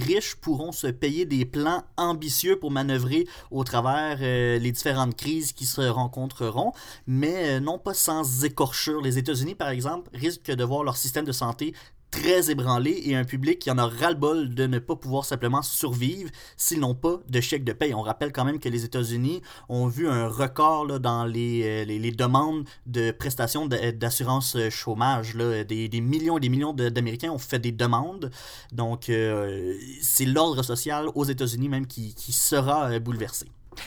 riches 0.00 0.34
pourront 0.34 0.72
se 0.72 0.88
payer 0.88 1.24
des 1.24 1.44
plans 1.44 1.84
ambitieux 1.96 2.58
pour 2.58 2.72
manœuvrer 2.72 3.28
au 3.52 3.62
travers 3.62 4.18
euh, 4.20 4.58
les 4.58 4.72
différentes 4.72 5.14
crises 5.14 5.52
qui 5.52 5.64
se 5.64 5.80
rencontreront, 5.80 6.72
mais 7.06 7.60
non 7.60 7.78
pas 7.78 7.94
sans 7.94 8.44
écorchure. 8.44 9.00
Les 9.00 9.16
États-Unis, 9.16 9.54
par 9.54 9.68
exemple, 9.68 10.10
risquent 10.12 10.50
de 10.50 10.64
voir 10.64 10.82
leur 10.82 10.96
système 10.96 11.24
de 11.24 11.30
santé 11.32 11.74
très 12.10 12.50
ébranlé 12.50 13.02
et 13.04 13.16
un 13.16 13.24
public 13.24 13.58
qui 13.58 13.70
en 13.70 13.78
a 13.78 13.86
ras-le-bol 13.86 14.54
de 14.54 14.66
ne 14.66 14.78
pas 14.78 14.96
pouvoir 14.96 15.24
simplement 15.24 15.62
survivre 15.62 16.30
s'ils 16.56 16.80
n'ont 16.80 16.94
pas 16.94 17.20
de 17.28 17.40
chèque 17.40 17.64
de 17.64 17.72
paye. 17.72 17.94
On 17.94 18.02
rappelle 18.02 18.32
quand 18.32 18.44
même 18.44 18.58
que 18.58 18.68
les 18.68 18.84
États-Unis 18.84 19.42
ont 19.68 19.86
vu 19.86 20.08
un 20.08 20.28
record 20.28 20.86
là, 20.86 20.98
dans 20.98 21.24
les, 21.24 21.62
euh, 21.64 21.84
les, 21.84 22.10
demandes 22.10 22.64
de 22.86 23.10
prestations 23.10 23.66
d'assurance 23.66 24.56
chômage. 24.70 25.34
Là. 25.34 25.64
Des, 25.64 25.88
des, 25.88 26.00
millions 26.00 26.38
et 26.38 26.40
des 26.40 26.48
millions 26.48 26.72
d'Américains 26.72 27.30
ont 27.30 27.38
fait 27.38 27.58
des 27.58 27.72
demandes. 27.72 28.30
Donc, 28.72 29.08
euh, 29.08 29.74
c'est 30.00 30.24
l'ordre 30.24 30.62
social 30.62 31.08
aux 31.14 31.24
États-Unis 31.24 31.68
même 31.68 31.86
qui, 31.86 32.14
qui 32.14 32.32
sera 32.32 32.90
euh, 32.90 32.98
bouleversé. 32.98 33.46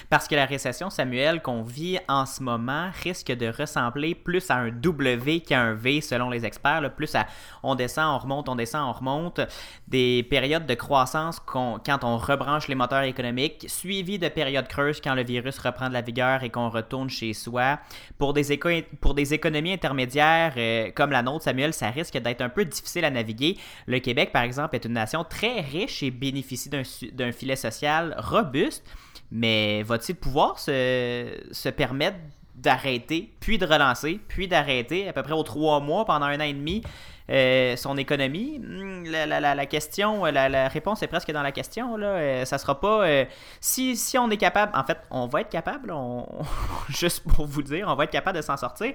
Parce 0.10 0.28
que 0.28 0.36
la 0.36 0.46
récession, 0.46 0.90
Samuel, 0.90 1.42
qu'on 1.42 1.64
vit 1.64 2.00
en 2.08 2.26
ce 2.26 2.44
moment, 2.44 2.90
risque 3.04 3.32
de 3.32 3.48
ressembler 3.48 4.16
plus 4.16 4.50
à 4.50 4.56
un 4.56 4.70
W 4.70 5.42
qu'à 5.42 5.62
un 5.62 5.74
V 5.74 6.02
selon 6.02 6.30
les 6.30 6.46
experts. 6.46 6.94
Plus 6.96 7.16
à 7.16 7.28
on 7.64 7.76
descend, 7.76 8.16
on 8.16 8.18
remonte, 8.18 8.50
on 8.50 8.56
descend, 8.56 8.90
on 8.90 8.92
remonte. 8.92 9.42
Des 9.88 10.26
périodes 10.30 10.66
de 10.66 10.74
croissance 10.74 11.40
quand 11.40 12.04
on 12.04 12.18
rebranche 12.18 12.68
les 12.68 12.76
moteurs 12.76 13.04
économiques, 13.04 13.66
suivies 13.68 14.20
de 14.20 14.28
périodes 14.30 14.68
creuses 14.68 15.02
quand 15.02 15.16
le 15.16 15.24
virus 15.24 15.58
reprend 15.60 15.90
de 15.90 15.94
la 15.94 16.02
vigueur 16.02 16.44
et 16.44 16.50
qu'on 16.50 16.70
retourne 16.70 17.10
chez 17.10 17.34
soi. 17.34 17.80
Pour 18.18 18.34
des, 18.34 18.52
économies 18.52 19.74
intermédiaires 19.74 20.54
euh, 20.58 20.92
comme 20.96 21.12
la 21.12 21.22
nôtre, 21.22 21.44
Samuel, 21.44 21.74
ça 21.74 21.90
risque 21.90 22.18
d'être 22.18 22.42
un 22.42 22.50
peu 22.50 22.66
difficile 22.66 23.06
à 23.06 23.10
naviguer. 23.10 23.58
Le 23.86 24.00
Québec, 24.00 24.32
par 24.32 24.44
exemple, 24.44 24.76
est 24.76 24.86
une 24.86 24.94
nation 24.94 25.24
très 25.24 25.62
riche 25.62 26.04
et 26.04 26.12
bénéficie 26.12 26.70
d'un 26.70 27.32
filet 27.32 27.56
social 27.56 28.16
robuste. 28.18 28.84
Mais 29.32 29.84
va-t-il 29.84 30.16
pouvoir 30.16 30.60
se, 30.60 31.70
permettre 31.70 32.18
d'arrêter, 32.56 33.34
puis 33.40 33.58
de 33.58 33.66
relancer, 33.66 34.20
puis 34.28 34.48
d'arrêter 34.48 35.08
à 35.08 35.14
peu 35.14 35.24
près 35.24 35.34
aux 35.34 35.44
trois 35.44 35.80
mois 35.80 36.06
pendant 36.06 36.26
un 36.26 36.40
an 36.40 36.44
et 36.44 36.54
demi 36.54 36.84
euh, 37.30 37.76
son 37.78 37.98
économie? 37.98 38.60
Hmm, 38.60 39.06
la, 39.06 39.66
question, 39.66 40.26
la, 40.26 40.68
réponse 40.68 41.02
est 41.02 41.08
presque 41.08 41.32
dans 41.32 41.44
la 41.44 41.52
question. 41.52 41.96
Là. 41.96 42.08
Euh, 42.08 42.46
ça 42.46 42.58
sera 42.58 42.80
pas. 42.80 43.08
Euh, 43.08 43.26
si, 43.62 43.96
si 43.96 44.18
on 44.18 44.30
est 44.30 44.38
capable, 44.38 44.74
en 44.76 44.84
fait, 44.84 44.98
on 45.10 45.28
va 45.28 45.42
être 45.42 45.50
capable, 45.50 45.94
juste 46.90 47.24
pour 47.24 47.46
vous 47.46 47.64
dire, 47.64 47.88
on 47.88 47.96
va 47.96 48.04
être 48.04 48.12
capable 48.12 48.38
de 48.38 48.44
s'en 48.44 48.58
sortir, 48.58 48.94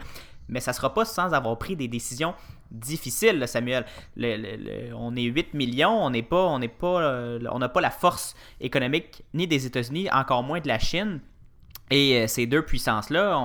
mais 0.48 0.60
ça 0.60 0.72
sera 0.72 0.94
pas 0.94 1.04
sans 1.04 1.32
avoir 1.32 1.58
pris 1.58 1.76
des 1.76 1.88
décisions 1.88 2.34
difficiles, 2.70 3.46
Samuel. 3.46 3.84
on 4.16 5.16
est 5.16 5.22
8 5.22 5.54
millions, 5.54 6.04
on 6.04 6.10
n'est 6.10 6.22
pas, 6.22 6.46
on 6.46 6.58
n'a 6.58 7.68
pas 7.68 7.80
la 7.80 7.90
force 7.90 8.34
économique 8.60 9.22
ni 9.34 9.46
des 9.46 9.66
États-Unis, 9.66 10.08
encore 10.12 10.42
moins 10.42 10.60
de 10.60 10.68
la 10.68 10.78
Chine 10.78 11.20
Et 11.90 12.16
euh, 12.16 12.26
ces 12.26 12.46
deux 12.46 12.62
puissances-là 12.62 13.40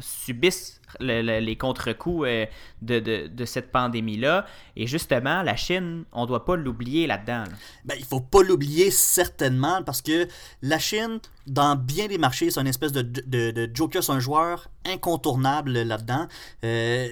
subissent 0.00 0.79
les 1.00 1.56
contre-coups 1.56 2.26
euh, 2.26 2.46
de, 2.82 2.98
de, 3.28 3.44
cette 3.44 3.70
pandémie-là. 3.70 4.46
Et 4.76 4.86
justement, 4.86 5.42
la 5.42 5.56
Chine, 5.56 6.04
on 6.12 6.22
ne 6.22 6.26
doit 6.26 6.44
pas 6.44 6.56
l'oublier 6.56 7.06
là-dedans. 7.06 7.44
Ben, 7.84 7.94
il 7.98 8.04
faut 8.04 8.20
pas 8.20 8.42
l'oublier 8.42 8.90
certainement 8.90 9.82
parce 9.82 10.02
que 10.02 10.26
la 10.62 10.78
Chine, 10.78 11.20
dans 11.46 11.76
bien 11.76 12.06
des 12.06 12.18
marchés, 12.18 12.50
c'est 12.50 12.60
une 12.60 12.66
espèce 12.66 12.92
de, 12.92 13.02
de, 13.02 13.50
de 13.50 13.70
joker, 13.74 14.02
c'est 14.02 14.12
un 14.12 14.20
joueur 14.20 14.68
incontournable 14.86 15.72
là-dedans. 15.82 16.26
Euh, 16.64 17.08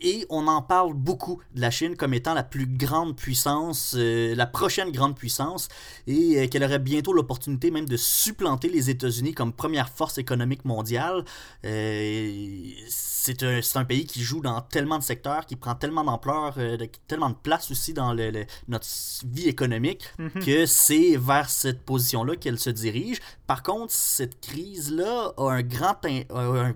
et 0.00 0.26
on 0.30 0.46
en 0.48 0.62
parle 0.62 0.94
beaucoup 0.94 1.40
de 1.54 1.60
la 1.60 1.70
Chine 1.70 1.96
comme 1.96 2.14
étant 2.14 2.34
la 2.34 2.42
plus 2.42 2.66
grande 2.66 3.16
puissance, 3.16 3.94
euh, 3.96 4.34
la 4.34 4.46
prochaine 4.46 4.90
grande 4.90 5.16
puissance, 5.16 5.68
et 6.06 6.48
qu'elle 6.48 6.64
aurait 6.64 6.78
bientôt 6.78 7.12
l'opportunité 7.12 7.70
même 7.70 7.88
de 7.88 7.96
supplanter 7.96 8.68
les 8.68 8.90
États-Unis 8.90 9.34
comme 9.34 9.52
première 9.52 9.88
force 9.88 10.18
économique 10.18 10.64
mondiale. 10.64 11.24
Un, 13.42 13.60
un, 13.74 13.84
pays 13.84 14.06
qui 14.06 14.22
joue 14.22 14.40
dans 14.40 14.60
tellement 14.60 14.98
de 14.98 15.02
secteurs, 15.02 15.46
qui 15.46 15.56
prend 15.56 15.74
tellement 15.74 16.04
d'ampleur, 16.04 16.56
tellement 17.06 17.30
de 17.30 17.34
place 17.34 17.70
aussi 17.70 17.92
dans 17.92 18.12
le, 18.12 18.44
notre 18.68 18.86
vie 19.24 19.48
économique, 19.48 20.04
mm-hmm. 20.18 20.44
que 20.44 20.66
c'est 20.66 21.16
vers 21.16 21.48
cette 21.50 21.82
position-là 21.82 22.36
qu'elle 22.36 22.58
se 22.58 22.70
dirige. 22.70 23.18
Par 23.46 23.62
contre, 23.62 23.92
cette 23.92 24.40
crise-là 24.40 25.32
a 25.36 25.50
un 25.50 25.62
grand, 25.62 25.96
un, 26.30 26.72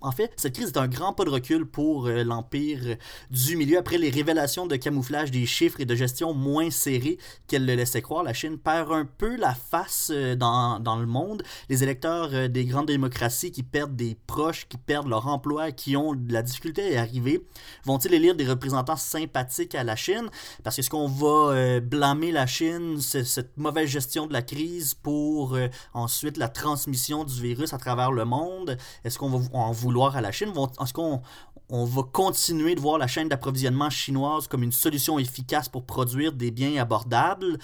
en 0.00 0.12
fait, 0.12 0.32
cette 0.36 0.54
crise 0.54 0.68
est 0.68 0.78
un 0.78 0.88
grand 0.88 1.12
pas 1.12 1.24
de 1.24 1.30
recul 1.30 1.66
pour 1.66 2.06
euh, 2.06 2.22
l'Empire 2.22 2.96
du 3.30 3.56
Milieu. 3.56 3.78
Après 3.78 3.98
les 3.98 4.10
révélations 4.10 4.66
de 4.66 4.76
camouflage 4.76 5.30
des 5.30 5.46
chiffres 5.46 5.80
et 5.80 5.84
de 5.84 5.94
gestion 5.94 6.34
moins 6.34 6.70
serrés 6.70 7.18
qu'elle 7.46 7.66
le 7.66 7.74
laissait 7.74 8.02
croire, 8.02 8.22
la 8.22 8.32
Chine 8.32 8.58
perd 8.58 8.92
un 8.92 9.04
peu 9.04 9.36
la 9.36 9.54
face 9.54 10.10
euh, 10.12 10.36
dans, 10.36 10.78
dans, 10.80 10.96
le 10.96 11.06
monde. 11.06 11.42
Les 11.68 11.82
électeurs 11.82 12.30
euh, 12.32 12.48
des 12.48 12.64
grandes 12.64 12.86
démocraties 12.86 13.50
qui 13.50 13.62
perdent 13.62 13.96
des 13.96 14.16
proches, 14.26 14.66
qui 14.68 14.76
perdent 14.76 15.08
leur 15.08 15.26
emploi, 15.26 15.72
qui 15.72 15.96
ont 15.96 16.14
de 16.14 16.32
la 16.32 16.42
difficulté 16.42 16.82
à 16.82 16.90
y 16.90 16.96
arriver, 16.96 17.44
vont-ils 17.84 18.14
élire 18.14 18.34
des 18.34 18.46
représentants 18.46 18.96
sympathiques 18.96 19.74
à 19.74 19.84
la 19.84 19.96
Chine? 19.96 20.28
Parce 20.62 20.76
que 20.76 20.80
est-ce 20.80 20.90
qu'on 20.90 21.08
va 21.08 21.80
blâmer 21.80 22.30
la 22.30 22.46
Chine, 22.46 23.00
cette 23.00 23.56
mauvaise 23.56 23.88
gestion 23.88 24.26
de 24.26 24.32
la 24.32 24.42
crise, 24.42 24.94
pour 24.94 25.58
ensuite 25.92 26.36
la 26.36 26.48
transmission 26.48 27.24
du 27.24 27.42
virus 27.42 27.72
à 27.72 27.78
travers 27.78 28.12
le 28.12 28.24
monde? 28.24 28.76
Est-ce 29.04 29.18
qu'on 29.18 29.30
va 29.30 29.38
en 29.52 29.72
à 29.96 30.20
la 30.20 30.32
Chine? 30.32 30.52
Est-ce 30.80 30.92
qu'on 30.92 31.22
on 31.70 31.84
va 31.84 32.02
continuer 32.02 32.74
de 32.74 32.80
voir 32.80 32.98
la 32.98 33.06
chaîne 33.06 33.28
d'approvisionnement 33.28 33.90
chinoise 33.90 34.46
comme 34.48 34.62
une 34.62 34.72
solution 34.72 35.18
efficace 35.18 35.68
pour 35.68 35.84
produire 35.84 36.32
des 36.32 36.50
biens 36.50 36.80
abordables? 36.80 37.58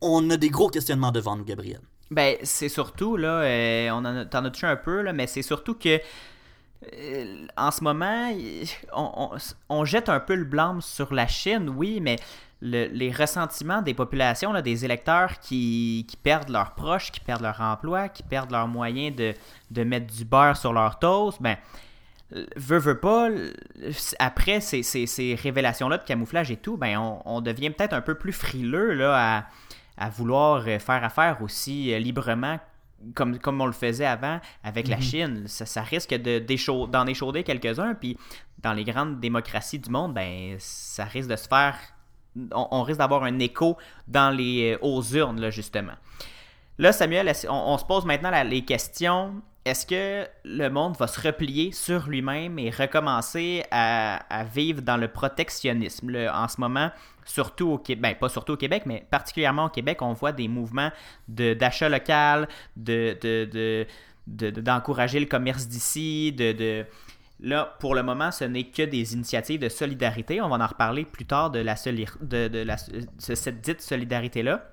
On 0.00 0.28
a 0.30 0.36
des 0.36 0.50
gros 0.50 0.68
questionnements 0.68 1.12
devant 1.12 1.36
nous, 1.36 1.44
Gabriel. 1.44 1.80
Ben, 2.10 2.36
c'est 2.42 2.68
surtout, 2.68 3.16
là, 3.16 3.40
euh, 3.40 3.90
on 3.90 3.98
en 3.98 4.04
a, 4.04 4.24
t'en 4.24 4.44
as 4.44 4.50
touché 4.50 4.66
un 4.66 4.76
peu, 4.76 5.02
là, 5.02 5.12
mais 5.12 5.26
c'est 5.26 5.42
surtout 5.42 5.74
que 5.74 6.00
en 7.56 7.70
ce 7.70 7.82
moment, 7.82 8.30
on, 9.68 9.84
jette 9.84 10.08
un 10.08 10.20
peu 10.20 10.34
le 10.34 10.44
blâme 10.44 10.80
sur 10.80 11.14
la 11.14 11.26
Chine, 11.26 11.68
oui, 11.68 12.00
mais 12.00 12.16
les 12.60 13.12
ressentiments 13.12 13.82
des 13.82 13.94
populations, 13.94 14.52
là, 14.52 14.62
des 14.62 14.84
électeurs 14.84 15.38
qui, 15.38 16.06
perdent 16.22 16.50
leurs 16.50 16.74
proches, 16.74 17.10
qui 17.10 17.20
perdent 17.20 17.42
leur 17.42 17.60
emploi, 17.60 18.08
qui 18.08 18.22
perdent 18.22 18.50
leurs 18.50 18.68
moyens 18.68 19.16
de, 19.70 19.84
mettre 19.84 20.12
du 20.12 20.24
beurre 20.24 20.56
sur 20.56 20.72
leur 20.72 20.98
toast, 20.98 21.40
ben, 21.40 21.56
veut, 22.56 22.78
veut 22.78 22.98
pas, 22.98 23.28
après 24.18 24.60
ces, 24.60 25.38
révélations-là 25.42 25.98
de 25.98 26.04
camouflage 26.04 26.50
et 26.50 26.56
tout, 26.56 26.76
ben, 26.76 26.98
on, 27.24 27.40
devient 27.40 27.70
peut-être 27.70 27.92
un 27.92 28.00
peu 28.00 28.14
plus 28.14 28.32
frileux 28.32 28.94
là, 28.94 29.38
à, 29.98 30.06
à, 30.06 30.10
vouloir 30.10 30.64
faire 30.64 31.04
affaire 31.04 31.42
aussi 31.42 31.92
euh, 31.92 31.98
librement 31.98 32.58
comme, 33.14 33.38
comme 33.38 33.60
on 33.60 33.66
le 33.66 33.72
faisait 33.72 34.06
avant 34.06 34.40
avec 34.62 34.88
la 34.88 34.96
mhm. 34.96 35.02
Chine. 35.02 35.42
Ça, 35.46 35.66
ça 35.66 35.82
risque 35.82 36.14
d'en 36.14 37.06
échauder 37.06 37.42
quelques-uns, 37.42 37.94
puis 37.94 38.16
dans 38.62 38.72
les 38.72 38.84
grandes 38.84 39.20
démocraties 39.20 39.78
du 39.78 39.90
monde, 39.90 40.14
ben, 40.14 40.56
ça 40.58 41.04
risque 41.04 41.28
de 41.28 41.36
se 41.36 41.48
faire 41.48 41.76
on, 42.52 42.82
risque 42.82 42.98
d'avoir 42.98 43.24
un 43.24 43.38
écho 43.38 43.76
dans 44.08 44.30
les, 44.30 44.72
euh, 44.72 44.78
aux 44.82 45.02
urnes, 45.02 45.40
là, 45.40 45.50
justement. 45.50 45.92
Là, 46.78 46.92
Samuel, 46.92 47.32
on, 47.48 47.78
se 47.78 47.84
pose 47.84 48.04
maintenant 48.04 48.30
les 48.42 48.64
questions. 48.64 49.42
Est-ce 49.64 49.86
que 49.86 50.28
le 50.44 50.68
monde 50.68 50.96
va 50.96 51.06
se 51.06 51.20
replier 51.20 51.70
sur 51.70 52.08
lui-même 52.08 52.58
et 52.58 52.70
recommencer 52.70 53.62
à, 53.70 54.44
vivre 54.52 54.82
dans 54.82 54.96
le 54.96 55.08
protectionnisme? 55.08 56.10
en 56.32 56.48
ce 56.48 56.60
moment, 56.60 56.90
surtout 57.24 57.70
au 57.70 57.78
Québec, 57.78 58.18
pas 58.20 58.28
surtout 58.28 58.52
au 58.52 58.56
Québec, 58.56 58.84
mais 58.86 59.06
particulièrement 59.10 59.66
au 59.66 59.68
Québec, 59.68 60.02
on 60.02 60.12
voit 60.12 60.32
des 60.32 60.48
mouvements 60.48 60.90
d'achat 61.28 61.88
local, 61.88 62.48
de, 62.76 63.86
d'encourager 64.26 65.20
le 65.20 65.26
commerce 65.26 65.66
d'ici, 65.68 66.32
de, 66.32 66.84
Là, 67.40 67.76
pour 67.80 67.96
le 67.96 68.02
moment, 68.04 68.30
ce 68.30 68.44
n'est 68.44 68.64
que 68.64 68.82
des 68.82 69.12
initiatives 69.12 69.60
de 69.60 69.68
solidarité. 69.68 70.40
On 70.40 70.48
va 70.48 70.56
en 70.56 70.66
reparler 70.66 71.04
plus 71.04 71.26
tard 71.26 71.50
de, 71.50 71.58
la, 71.58 71.74
de, 71.74 72.48
de 72.48 72.64
cette 73.18 73.60
dite 73.60 73.82
solidarité-là. 73.82 74.64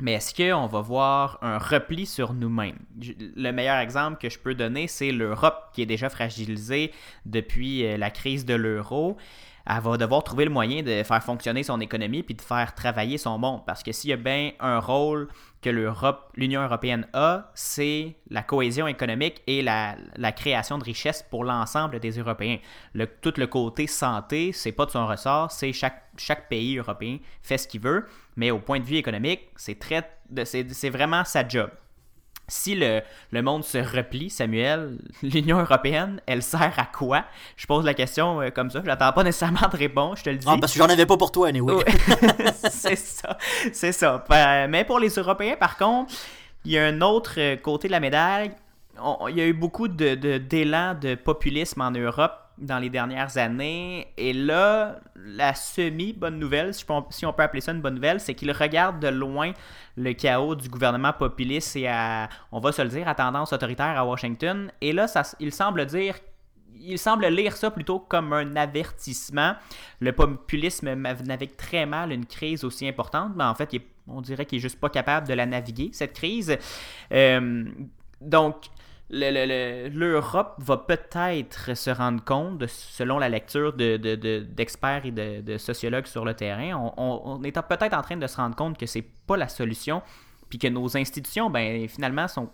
Mais 0.00 0.14
est-ce 0.14 0.34
qu'on 0.34 0.66
va 0.66 0.80
voir 0.80 1.38
un 1.42 1.58
repli 1.58 2.06
sur 2.06 2.34
nous-mêmes? 2.34 2.78
Le 3.00 3.52
meilleur 3.52 3.76
exemple 3.78 4.18
que 4.20 4.28
je 4.28 4.38
peux 4.38 4.54
donner, 4.54 4.88
c'est 4.88 5.12
l'Europe 5.12 5.70
qui 5.72 5.80
est 5.80 5.86
déjà 5.86 6.08
fragilisée 6.08 6.90
depuis 7.24 7.86
euh, 7.86 7.96
la 7.96 8.10
crise 8.10 8.44
de 8.44 8.54
l'euro 8.54 9.16
elle 9.66 9.80
va 9.80 9.96
devoir 9.96 10.24
trouver 10.24 10.44
le 10.44 10.50
moyen 10.50 10.82
de 10.82 11.02
faire 11.02 11.22
fonctionner 11.22 11.62
son 11.62 11.80
économie 11.80 12.22
puis 12.22 12.34
de 12.34 12.42
faire 12.42 12.74
travailler 12.74 13.18
son 13.18 13.38
monde. 13.38 13.62
Parce 13.66 13.82
que 13.82 13.92
s'il 13.92 14.10
y 14.10 14.12
a 14.12 14.16
bien 14.16 14.52
un 14.60 14.78
rôle 14.78 15.28
que 15.60 15.70
l'Union 16.34 16.62
européenne 16.62 17.06
a, 17.12 17.50
c'est 17.54 18.16
la 18.28 18.42
cohésion 18.42 18.88
économique 18.88 19.42
et 19.46 19.62
la, 19.62 19.96
création 20.32 20.78
de 20.78 20.84
richesses 20.84 21.22
pour 21.22 21.44
l'ensemble 21.44 22.00
des 22.00 22.18
Européens. 22.18 22.58
Le, 22.94 23.06
tout 23.06 23.34
le 23.36 23.46
côté 23.46 23.86
santé, 23.86 24.52
c'est 24.52 24.72
pas 24.72 24.86
de 24.86 24.90
son 24.90 25.06
ressort, 25.06 25.52
c'est 25.52 25.72
chaque, 25.72 26.02
chaque 26.16 26.48
pays 26.48 26.78
européen 26.78 27.18
fait 27.42 27.58
ce 27.58 27.68
qu'il 27.68 27.80
veut, 27.80 28.06
mais 28.36 28.50
au 28.50 28.58
point 28.58 28.80
de 28.80 28.84
vue 28.84 28.96
économique, 28.96 29.50
c'est 29.56 30.90
vraiment 30.90 31.24
sa 31.24 31.46
job 31.46 31.70
si 32.48 32.74
le, 32.74 33.00
le, 33.30 33.42
monde 33.42 33.64
se 33.64 33.78
replie, 33.78 34.30
Samuel, 34.30 34.98
l'Union 35.22 35.58
européenne, 35.58 36.20
elle 36.26 36.42
sert 36.42 36.74
à 36.76 36.84
quoi? 36.84 37.24
Je 37.56 37.66
pose 37.66 37.84
la 37.84 37.94
question 37.94 38.40
euh, 38.40 38.50
comme 38.50 38.70
ça. 38.70 38.80
Je 38.80 38.86
n'attends 38.86 39.12
pas 39.12 39.24
nécessairement 39.24 39.68
de 39.70 39.76
réponse, 39.76 40.20
je 40.20 40.24
te 40.24 40.30
le 40.30 40.36
dis. 40.36 40.46
Non, 40.46 40.58
parce 40.58 40.72
que 40.72 40.78
j'en 40.78 40.88
avais 40.88 41.06
pas 41.06 41.16
pour 41.16 41.32
toi, 41.32 41.48
anyway. 41.48 41.84
c'est 42.70 42.96
ça. 42.96 43.38
C'est 43.72 43.92
ça. 43.92 44.24
Ben, 44.28 44.68
mais 44.68 44.84
pour 44.84 44.98
les 44.98 45.10
Européens, 45.10 45.56
par 45.58 45.76
contre, 45.76 46.12
il 46.64 46.72
y 46.72 46.78
a 46.78 46.84
un 46.84 47.00
autre 47.00 47.34
euh, 47.38 47.56
côté 47.56 47.88
de 47.88 47.92
la 47.92 48.00
médaille. 48.00 48.52
il 49.28 49.36
y 49.36 49.40
a 49.40 49.46
eu 49.46 49.52
beaucoup 49.52 49.88
d'élan 49.88 50.20
de, 50.20 50.38
d'élan 50.38 50.94
de 50.94 51.14
populisme 51.14 51.80
en 51.80 51.90
Europe 51.90 52.41
dans 52.58 52.78
les 52.78 52.90
dernières 52.90 53.36
années. 53.38 54.08
Et 54.16 54.32
là, 54.32 55.00
la 55.16 55.54
semi-bonne 55.54 56.38
nouvelle, 56.38 56.74
si 56.74 56.84
on, 56.88 57.32
peut 57.32 57.42
appeler 57.42 57.60
ça 57.60 57.72
une 57.72 57.80
bonne 57.80 57.94
nouvelle, 57.94 58.20
c'est 58.20 58.34
qu'il 58.34 58.52
regarde 58.52 59.00
de 59.00 59.08
loin 59.08 59.52
le 59.96 60.12
chaos 60.12 60.54
du 60.54 60.68
gouvernement 60.68 61.12
populiste 61.12 61.76
et 61.76 61.88
on 62.50 62.60
va 62.60 62.72
se 62.72 62.82
le 62.82 62.88
dire, 62.88 63.08
à 63.08 63.14
tendance 63.14 63.52
autoritaire 63.52 63.98
à 63.98 64.06
Washington. 64.06 64.70
Et 64.80 64.92
là, 64.92 65.06
il 65.40 65.52
semble 65.52 65.86
dire 65.86 66.16
il 66.84 66.98
semble 66.98 67.26
lire 67.26 67.56
ça 67.56 67.70
plutôt 67.70 68.00
comme 68.00 68.32
un 68.32 68.56
avertissement. 68.56 69.54
Le 70.00 70.12
populisme 70.12 70.94
navigue 70.94 71.56
très 71.56 71.86
mal 71.86 72.12
une 72.12 72.26
crise 72.26 72.64
aussi 72.64 72.88
importante, 72.88 73.32
mais 73.36 73.44
en 73.44 73.54
fait, 73.54 73.70
on 74.08 74.20
dirait 74.20 74.46
qu'il 74.46 74.58
est 74.58 74.62
juste 74.62 74.80
pas 74.80 74.88
capable 74.88 75.28
de 75.28 75.34
la 75.34 75.46
naviguer, 75.46 75.90
cette 75.92 76.12
crise. 76.12 76.56
Euh, 77.12 77.64
donc, 78.20 78.66
l'Europe 79.12 80.54
va 80.58 80.78
peut-être 80.78 81.76
se 81.76 81.90
rendre 81.90 82.24
compte, 82.24 82.66
selon 82.66 83.18
la 83.18 83.28
lecture 83.28 83.74
d'experts 83.74 85.02
de, 85.02 85.08
et 85.08 85.42
de, 85.42 85.58
sociologues 85.58 86.06
sur 86.06 86.24
le 86.24 86.34
terrain, 86.34 86.92
on, 86.96 87.42
est 87.44 87.52
peut-être 87.52 87.94
en 87.94 88.02
train 88.02 88.16
de 88.16 88.26
se 88.26 88.36
rendre 88.36 88.56
compte 88.56 88.78
que 88.78 88.86
c'est 88.86 89.06
pas 89.26 89.36
la 89.36 89.48
solution, 89.48 90.02
puis 90.48 90.58
que 90.58 90.68
nos 90.68 90.96
institutions, 90.96 91.50
ben, 91.50 91.88
finalement, 91.88 92.26
sont, 92.28 92.50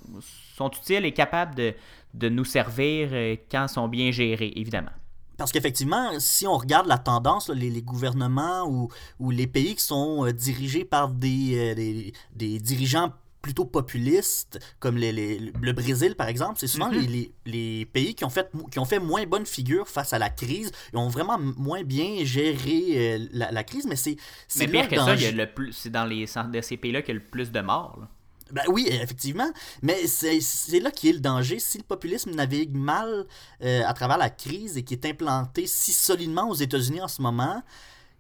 utiles 0.71 1.05
et 1.05 1.13
capables 1.13 1.55
de, 1.55 2.29
nous 2.29 2.45
servir 2.45 3.11
euh, 3.13 3.37
quand 3.51 3.63
elles 3.63 3.69
sont 3.69 3.89
bien 3.89 4.11
gérées, 4.11 4.53
évidemment. 4.57 4.91
Parce 5.37 5.53
qu'effectivement, 5.53 6.19
si 6.19 6.49
on 6.49 6.57
regarde 6.57 6.89
la 6.89 6.99
tendance, 6.99 7.49
les, 7.49 7.83
gouvernements 7.83 8.69
ou, 8.69 9.31
les 9.31 9.47
pays 9.47 9.77
qui 9.77 9.85
sont 9.85 10.27
euh, 10.27 10.33
dirigés 10.33 10.85
par 10.85 11.09
des, 11.09 11.75
euh, 11.77 12.13
des 12.35 12.59
dirigeants 12.59 13.13
plutôt 13.43 13.65
populistes, 13.65 14.59
comme 14.79 14.97
les, 14.97 15.39
le 15.39 15.73
Brésil 15.73 16.15
par 16.17 16.29
exemple, 16.29 16.55
c'est 16.59 16.67
souvent 16.67 16.91
mhm. 16.91 17.01
les, 17.01 17.33
les, 17.47 17.87
pays 17.87 18.15
qui 18.15 18.25
ont, 18.25 18.31
fait, 18.31 18.51
qui 18.71 18.79
ont 18.79 18.85
fait 18.85 18.99
moins 18.99 19.25
bonne 19.27 19.47
figure 19.47 19.89
face 19.89 20.13
à 20.13 20.19
la 20.19 20.31
crise 20.31 20.71
et 20.93 20.97
ont 20.97 21.09
vraiment 21.09 21.39
moins 21.39 21.83
bien 21.83 22.25
géré 22.25 23.17
euh, 23.17 23.27
la, 23.33 23.65
crise, 23.65 23.87
mais 23.87 23.97
c'est... 23.97 24.17
Mais 24.57 24.69
pire 24.69 24.89
que 24.89 24.97
ça, 24.97 25.17
c'est 25.73 25.91
dans 25.91 26.05
les, 26.05 26.27
de 26.27 26.61
ces 26.61 26.77
pays-là 26.77 27.03
qu'il 27.03 27.15
y 27.15 27.19
a 27.19 27.21
le 27.21 27.27
plus 27.27 27.51
de 27.51 27.61
morts. 27.61 27.99
Ben 28.51 28.63
oui, 28.69 28.87
effectivement, 28.91 29.51
mais 29.83 30.07
c'est 30.07 30.81
là 30.81 30.91
qui 30.91 31.11
est 31.11 31.13
le 31.13 31.21
danger. 31.21 31.59
Si 31.59 31.79
le 31.79 31.85
populisme 31.85 32.31
navigue 32.31 32.75
mal 32.75 33.27
euh, 33.63 33.83
à 33.85 33.93
travers 33.93 34.17
la 34.17 34.31
crise 34.31 34.79
et 34.79 34.83
qui 34.83 34.95
est 34.95 35.05
implanté 35.05 35.67
si 35.67 35.93
solidement 35.93 36.49
aux 36.49 36.55
États-Unis 36.55 37.03
en 37.03 37.09
ce 37.09 37.21
moment, 37.21 37.63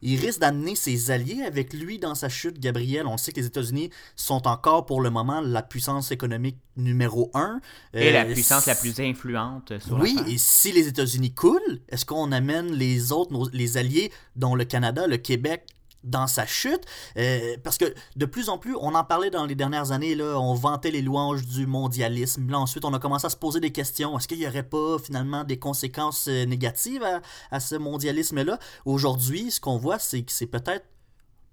il 0.02 0.21
risque 0.21 0.40
d'amener 0.40 0.75
ses 0.76 1.11
alliés 1.11 1.43
avec 1.47 1.73
lui 1.73 1.99
dans 1.99 2.14
sa 2.14 2.28
chute, 2.28 2.59
Gabriel. 2.61 3.07
On 3.07 3.17
sait 3.17 3.33
que 3.33 3.40
les 3.40 3.47
États-Unis 3.47 3.90
sont 4.17 4.47
encore 4.47 4.87
pour 4.87 5.00
le 5.00 5.11
moment 5.11 5.40
la 5.40 5.62
puissance 5.62 6.11
économique 6.12 6.57
numéro 6.76 7.31
un. 7.35 7.61
Et 7.93 8.12
la 8.12 8.25
Euh, 8.25 8.33
puissance 8.33 8.67
la 8.67 8.75
plus 8.75 9.00
influente 9.00 9.73
sur 9.81 9.99
oui, 9.99 10.17
et 10.28 10.38
si 10.38 10.71
les 10.73 10.87
États-Unis 10.88 11.33
coulent, 11.35 11.81
est-ce 11.88 12.05
qu'on 12.05 12.31
amène 12.33 12.73
les 12.73 13.11
autres, 13.12 13.33
nos- 13.33 13.49
les 13.50 13.76
alliés, 13.76 14.12
dont 14.37 14.55
le 14.55 14.64
Canada, 14.64 15.07
le 15.07 15.17
Québec, 15.17 15.64
dans 16.05 16.26
sa 16.26 16.47
chute? 16.47 16.83
Euh, 17.17 17.57
parce 17.62 17.78
que 17.78 17.93
de 18.17 18.26
plus 18.26 18.49
en 18.49 18.59
plus, 18.59 18.76
on 18.76 18.95
en 18.95 19.05
parlait 19.05 19.31
dans 19.31 19.47
les 19.47 19.55
dernières 19.55 19.93
années, 19.93 20.14
là, 20.14 20.38
on 20.38 20.55
vantait 20.55 20.90
les 20.90 21.02
louanges 21.02 21.47
du 21.47 21.67
mondialisme. 21.67 22.50
Là, 22.50 22.59
ensuite, 22.59 22.85
on 22.85 22.95
a 22.95 22.99
commencé 22.99 23.26
à 23.26 23.31
se 23.31 23.37
poser 23.37 23.61
des 23.61 23.73
questions. 23.73 24.17
Est-ce 24.19 24.28
qu'il 24.28 24.38
n'y 24.38 24.47
aurait 24.47 24.62
pas 24.62 24.99
finalement 24.99 25.45
des 25.45 25.59
conséquences 25.59 26.28
euh, 26.28 26.45
négatives 26.45 27.02
à, 27.02 27.21
à 27.50 27.61
ce 27.61 27.75
mondialisme-là? 27.75 28.59
Aujourd'hui, 28.85 29.50
ce 29.50 29.61
qu'on 29.61 29.78
voit, 29.78 29.99
c'est 29.99 30.23
que 30.23 30.33
c'est 30.33 30.47
peut-être 30.47 30.87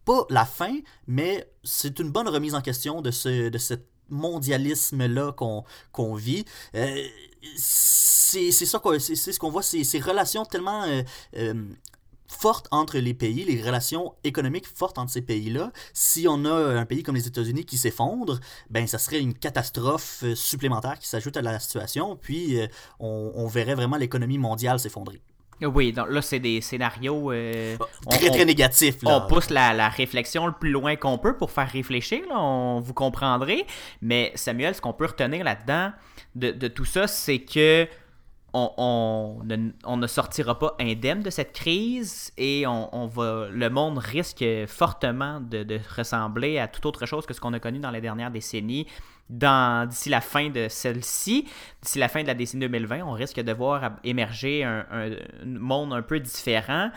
pas 0.05 0.25
la 0.29 0.45
fin, 0.45 0.77
mais 1.07 1.49
c'est 1.63 1.99
une 1.99 2.11
bonne 2.11 2.27
remise 2.27 2.55
en 2.55 2.61
question 2.61 3.01
de 3.01 3.11
ce, 3.11 3.49
de 3.49 3.57
cet 3.57 3.87
mondialisme-là 4.09 5.31
qu'on 5.33 5.63
qu'on 5.91 6.13
vit. 6.13 6.45
Euh, 6.75 7.07
c'est 7.57 8.51
ça 8.51 8.81
c'est 8.99 9.15
ce 9.31 9.39
qu'on 9.39 9.49
voit, 9.49 9.61
c'est 9.61 9.83
ces 9.83 9.99
relations 9.99 10.45
tellement 10.45 10.83
euh, 10.83 11.53
fortes 12.39 12.67
entre 12.71 12.97
les 12.97 13.13
pays, 13.13 13.43
les 13.45 13.61
relations 13.61 14.13
économiques 14.23 14.67
fortes 14.67 14.97
entre 14.97 15.11
ces 15.11 15.21
pays-là. 15.21 15.71
Si 15.93 16.27
on 16.29 16.45
a 16.45 16.51
un 16.79 16.85
pays 16.85 17.03
comme 17.03 17.15
les 17.15 17.27
États-Unis 17.27 17.65
qui 17.65 17.77
s'effondre, 17.77 18.39
ben 18.69 18.87
ça 18.87 18.97
serait 18.97 19.19
une 19.19 19.33
catastrophe 19.33 20.21
euh, 20.23 20.35
supplémentaire 20.35 20.99
qui 20.99 21.07
s'ajoute 21.07 21.37
à 21.37 21.41
la 21.41 21.59
situation, 21.59 22.15
puis 22.15 22.59
euh, 22.61 22.67
on, 22.99 23.31
on 23.35 23.47
verrait 23.47 23.75
vraiment 23.75 23.97
l'économie 23.97 24.37
mondiale 24.37 24.79
s'effondrer. 24.79 25.21
Oui, 25.61 25.93
donc 25.93 26.09
là, 26.09 26.21
c'est 26.21 26.39
des 26.41 26.59
scénarios. 26.59 27.31
euh, 27.31 27.77
on- 28.05 28.09
Très, 28.09 28.29
on- 28.29 28.33
très 28.33 28.43
négatif, 28.45 29.01
là. 29.03 29.23
On 29.23 29.27
pousse 29.29 29.49
la, 29.49 29.73
la 29.73 29.87
réflexion 29.87 30.45
le 30.47 30.51
plus 30.51 30.71
loin 30.71 30.97
qu'on 30.97 31.17
peut 31.17 31.37
pour 31.37 31.49
faire 31.49 31.71
réfléchir, 31.71 32.19
là, 32.27 32.37
on, 32.37 32.81
vous 32.81 32.93
comprendrez. 32.93 33.65
Mais 34.01 34.33
Samuel, 34.35 34.75
ce 34.75 34.81
qu'on 34.81 34.91
peut 34.91 35.05
retenir 35.05 35.45
là-dedans 35.45 35.91
de, 36.35 36.51
de 36.51 36.67
tout 36.67 36.83
ça, 36.83 37.07
c'est 37.07 37.39
que 37.39 37.87
on, 38.55 39.97
ne, 39.97 40.07
sortira 40.07 40.57
pas 40.57 40.75
indemne 40.79 41.21
de 41.21 41.29
cette 41.29 41.53
crise 41.53 42.31
et 42.37 42.65
on, 42.67 43.07
va, 43.07 43.47
le 43.51 43.69
monde 43.69 43.97
risque 43.97 44.45
fortement 44.67 45.41
de, 45.41 45.79
ressembler 45.97 46.59
à 46.59 46.67
toute 46.67 46.85
autre 46.85 47.05
chose 47.05 47.25
que 47.25 47.33
ce 47.33 47.41
qu'on 47.41 47.53
a 47.53 47.59
connu 47.59 47.79
dans 47.79 47.91
les 47.91 48.01
dernières 48.01 48.31
décennies. 48.31 48.87
D'ici 49.29 50.09
la 50.09 50.21
fin 50.21 50.49
de 50.49 50.67
celle-ci, 50.69 51.47
d'ici 51.81 51.97
la 51.99 52.07
fin 52.07 52.21
de 52.21 52.27
la 52.27 52.35
décennie 52.35 52.61
2020, 52.61 53.01
on 53.03 53.13
risque 53.13 53.39
de 53.39 53.51
voir 53.51 53.93
émerger 54.03 54.63
un, 54.63 54.85
un- 54.91 55.11
un 55.11 55.45
monde 55.45 55.93
un 55.93 56.03
peu 56.03 56.19
différent. 56.19 56.91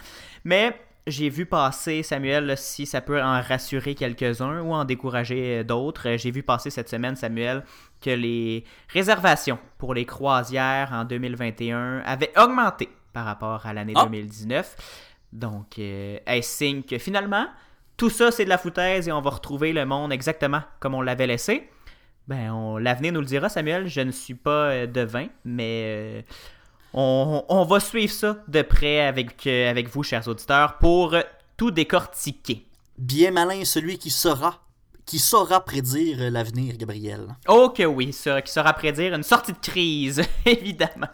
Mais 0.45 0.79
j'ai 1.07 1.29
vu 1.31 1.47
passer, 1.47 2.03
Samuel, 2.03 2.47
là, 2.47 2.57
si 2.57 2.85
ça 2.85 3.01
peut 3.01 3.23
en 3.23 3.41
rassurer 3.41 3.95
quelques-uns 3.95 4.61
ou 4.61 4.73
en 4.75 4.85
décourager 4.85 5.61
euh, 5.61 5.65
d'autres, 5.65 6.09
euh, 6.09 6.19
j'ai 6.19 6.31
vu 6.31 6.43
passer 6.43 6.69
cette 6.71 6.89
semaine, 6.89 7.17
Samuel, 7.17 7.65
que 8.03 8.11
les 8.11 8.65
réservations 8.89 9.59
pour 9.79 9.95
les 9.95 10.05
croisières 10.05 10.91
en 10.93 11.05
2021 11.05 12.01
avaient 12.05 12.33
augmenté 12.39 12.89
par 13.13 13.25
rapport 13.25 13.65
à 13.67 13.73
l'année 13.73 13.95
Ah. 13.97 14.05
2019. 14.05 14.77
Donc, 15.33 15.79
euh, 15.79 16.19
signe 16.43 16.83
que 16.83 16.99
finalement, 16.99 17.47
tout 17.97 18.11
ça, 18.11 18.31
c'est 18.31 18.45
de 18.45 18.49
la 18.51 18.59
foutaise 18.59 19.09
et 19.09 19.13
on 19.13 19.21
va 19.21 19.31
retrouver 19.31 19.73
le 19.73 19.85
monde 19.87 20.13
exactement 20.13 20.63
comme 20.81 20.95
on 20.95 21.03
l'avait 21.03 21.27
laissé? 21.27 21.69
Ben, 22.29 22.53
on- 22.53 22.77
l'avenir 22.77 23.13
nous 23.13 23.21
le 23.21 23.27
dira, 23.27 23.49
Samuel. 23.49 23.89
Je 23.89 24.01
ne 24.03 24.11
suis 24.11 24.35
pas 24.35 24.71
euh, 24.71 24.87
devin, 24.87 25.29
mais 25.45 25.83
euh, 25.87 26.23
on, 26.95 27.45
on 27.49 27.65
va 27.65 27.81
suivre 27.81 28.13
ça 28.13 28.37
de 28.49 28.63
près 28.63 29.01
avec, 29.07 29.47
euh, 29.47 29.71
avec 29.71 29.89
vous, 29.89 30.03
chers 30.03 30.27
auditeurs, 30.29 30.79
pour 30.79 31.15
tout 31.57 31.71
décortiquer. 31.71 32.65
Bien 32.97 33.31
malin 33.31 33.65
celui 33.65 33.99
qui 33.99 34.11
saura, 34.11 34.61
qui 35.05 35.19
saura 35.19 35.65
prédire 35.65 36.31
l'avenir, 36.31 36.77
Gabriel. 36.77 37.37
Oh 37.49 37.71
que 37.71 37.85
oui, 37.85 38.13
ça, 38.13 38.43
qui 38.43 38.53
saura 38.53 38.73
prédire 38.73 39.15
une 39.15 39.23
sortie 39.23 39.53
de 39.53 39.59
crise, 39.59 40.23
évidemment. 40.47 41.09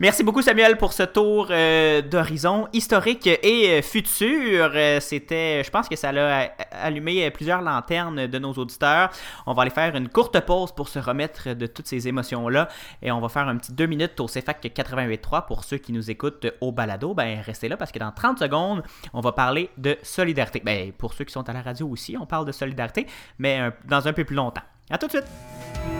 Merci 0.00 0.22
beaucoup 0.22 0.40
Samuel 0.40 0.78
pour 0.78 0.94
ce 0.94 1.02
tour 1.02 1.48
euh, 1.50 2.00
d'horizon 2.00 2.68
historique 2.72 3.26
et 3.26 3.68
euh, 3.68 3.82
futur. 3.82 4.72
Euh, 4.74 4.98
C'était, 4.98 5.62
je 5.62 5.70
pense 5.70 5.90
que 5.90 5.96
ça 5.96 6.08
a 6.08 6.48
allumé 6.72 7.30
plusieurs 7.30 7.60
lanternes 7.60 8.26
de 8.26 8.38
nos 8.38 8.54
auditeurs. 8.54 9.10
On 9.44 9.52
va 9.52 9.60
aller 9.60 9.70
faire 9.70 9.94
une 9.94 10.08
courte 10.08 10.40
pause 10.40 10.72
pour 10.72 10.88
se 10.88 10.98
remettre 10.98 11.52
de 11.52 11.66
toutes 11.66 11.86
ces 11.86 12.08
émotions-là 12.08 12.68
et 13.02 13.12
on 13.12 13.20
va 13.20 13.28
faire 13.28 13.46
un 13.46 13.58
petit 13.58 13.74
deux 13.74 13.84
minutes 13.84 14.18
au 14.20 14.26
CFAC 14.26 14.72
88.3 14.74 15.44
pour 15.44 15.64
ceux 15.64 15.76
qui 15.76 15.92
nous 15.92 16.10
écoutent 16.10 16.46
au 16.62 16.72
balado. 16.72 17.12
Ben 17.12 17.38
restez 17.42 17.68
là 17.68 17.76
parce 17.76 17.92
que 17.92 17.98
dans 17.98 18.10
30 18.10 18.38
secondes, 18.38 18.82
on 19.12 19.20
va 19.20 19.32
parler 19.32 19.68
de 19.76 19.98
solidarité. 20.02 20.62
Ben 20.64 20.92
pour 20.92 21.12
ceux 21.12 21.26
qui 21.26 21.32
sont 21.34 21.46
à 21.46 21.52
la 21.52 21.60
radio 21.60 21.86
aussi, 21.86 22.16
on 22.18 22.24
parle 22.24 22.46
de 22.46 22.52
solidarité, 22.52 23.06
mais 23.38 23.70
dans 23.86 24.08
un 24.08 24.14
peu 24.14 24.24
plus 24.24 24.36
longtemps. 24.36 24.62
À 24.88 24.96
tout 24.96 25.08
de 25.08 25.12
suite. 25.12 25.99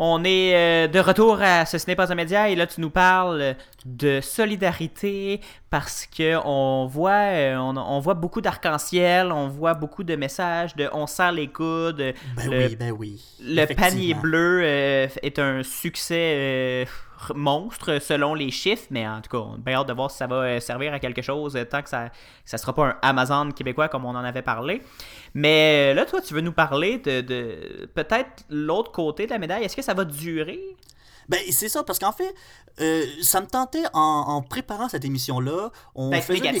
on 0.00 0.22
est 0.24 0.54
euh, 0.54 0.88
de 0.88 1.00
retour 1.00 1.42
à 1.42 1.66
Ce 1.66 1.76
n'est 1.88 1.96
pas 1.96 2.12
un 2.12 2.14
média 2.14 2.48
et 2.48 2.54
là 2.54 2.66
tu 2.68 2.80
nous 2.80 2.88
parles 2.88 3.56
de 3.84 4.20
solidarité 4.20 5.40
parce 5.70 6.06
que 6.06 6.38
on 6.44 6.86
voit, 6.86 7.10
euh, 7.10 7.56
on, 7.56 7.76
on 7.76 7.98
voit 7.98 8.14
beaucoup 8.14 8.40
d'arc-en-ciel, 8.40 9.32
on 9.32 9.48
voit 9.48 9.74
beaucoup 9.74 10.04
de 10.04 10.14
messages 10.14 10.76
de 10.76 10.88
on 10.92 11.08
serre 11.08 11.32
les 11.32 11.48
coudes. 11.48 12.14
Ben 12.36 12.50
le 12.50 12.66
oui, 12.66 12.76
ben 12.76 12.92
oui. 12.92 13.24
le 13.42 13.66
panier 13.74 14.14
bleu 14.14 14.60
euh, 14.62 15.08
est 15.22 15.38
un 15.40 15.64
succès 15.64 16.86
monstre 17.34 17.98
selon 18.00 18.34
les 18.34 18.50
chiffres, 18.50 18.86
mais 18.90 19.06
en 19.06 19.20
tout 19.20 19.30
cas, 19.30 19.38
on 19.38 19.54
a 19.54 19.58
bien 19.58 19.74
hâte 19.78 19.88
de 19.88 19.92
voir 19.92 20.10
si 20.10 20.18
ça 20.18 20.26
va 20.26 20.36
euh, 20.36 20.60
servir 20.60 20.92
à 20.92 20.98
quelque 20.98 21.22
chose 21.22 21.56
euh, 21.56 21.64
tant 21.64 21.82
que 21.82 21.88
ça 21.88 22.10
ça 22.44 22.58
sera 22.58 22.74
pas 22.74 22.86
un 22.86 22.96
Amazon 23.02 23.50
québécois 23.50 23.88
comme 23.88 24.04
on 24.04 24.10
en 24.10 24.24
avait 24.24 24.42
parlé. 24.42 24.82
Mais 25.34 25.92
euh, 25.92 25.94
là, 25.94 26.06
toi, 26.06 26.20
tu 26.20 26.34
veux 26.34 26.40
nous 26.40 26.52
parler 26.52 26.98
de, 26.98 27.20
de 27.20 27.86
peut-être 27.94 28.44
l'autre 28.48 28.92
côté 28.92 29.26
de 29.26 29.30
la 29.30 29.38
médaille. 29.38 29.64
Est-ce 29.64 29.76
que 29.76 29.82
ça 29.82 29.94
va 29.94 30.04
durer? 30.04 30.60
Ben, 31.28 31.40
c'est 31.50 31.68
ça, 31.68 31.82
parce 31.84 31.98
qu'en 31.98 32.12
fait, 32.12 32.34
euh, 32.80 33.04
ça 33.22 33.40
me 33.40 33.46
tentait 33.46 33.84
en, 33.92 34.00
en 34.28 34.42
préparant 34.42 34.88
cette 34.88 35.04
émission-là, 35.04 35.70
on, 35.94 36.10
Ben, 36.10 36.22
faisait 36.22 36.52
des 36.52 36.60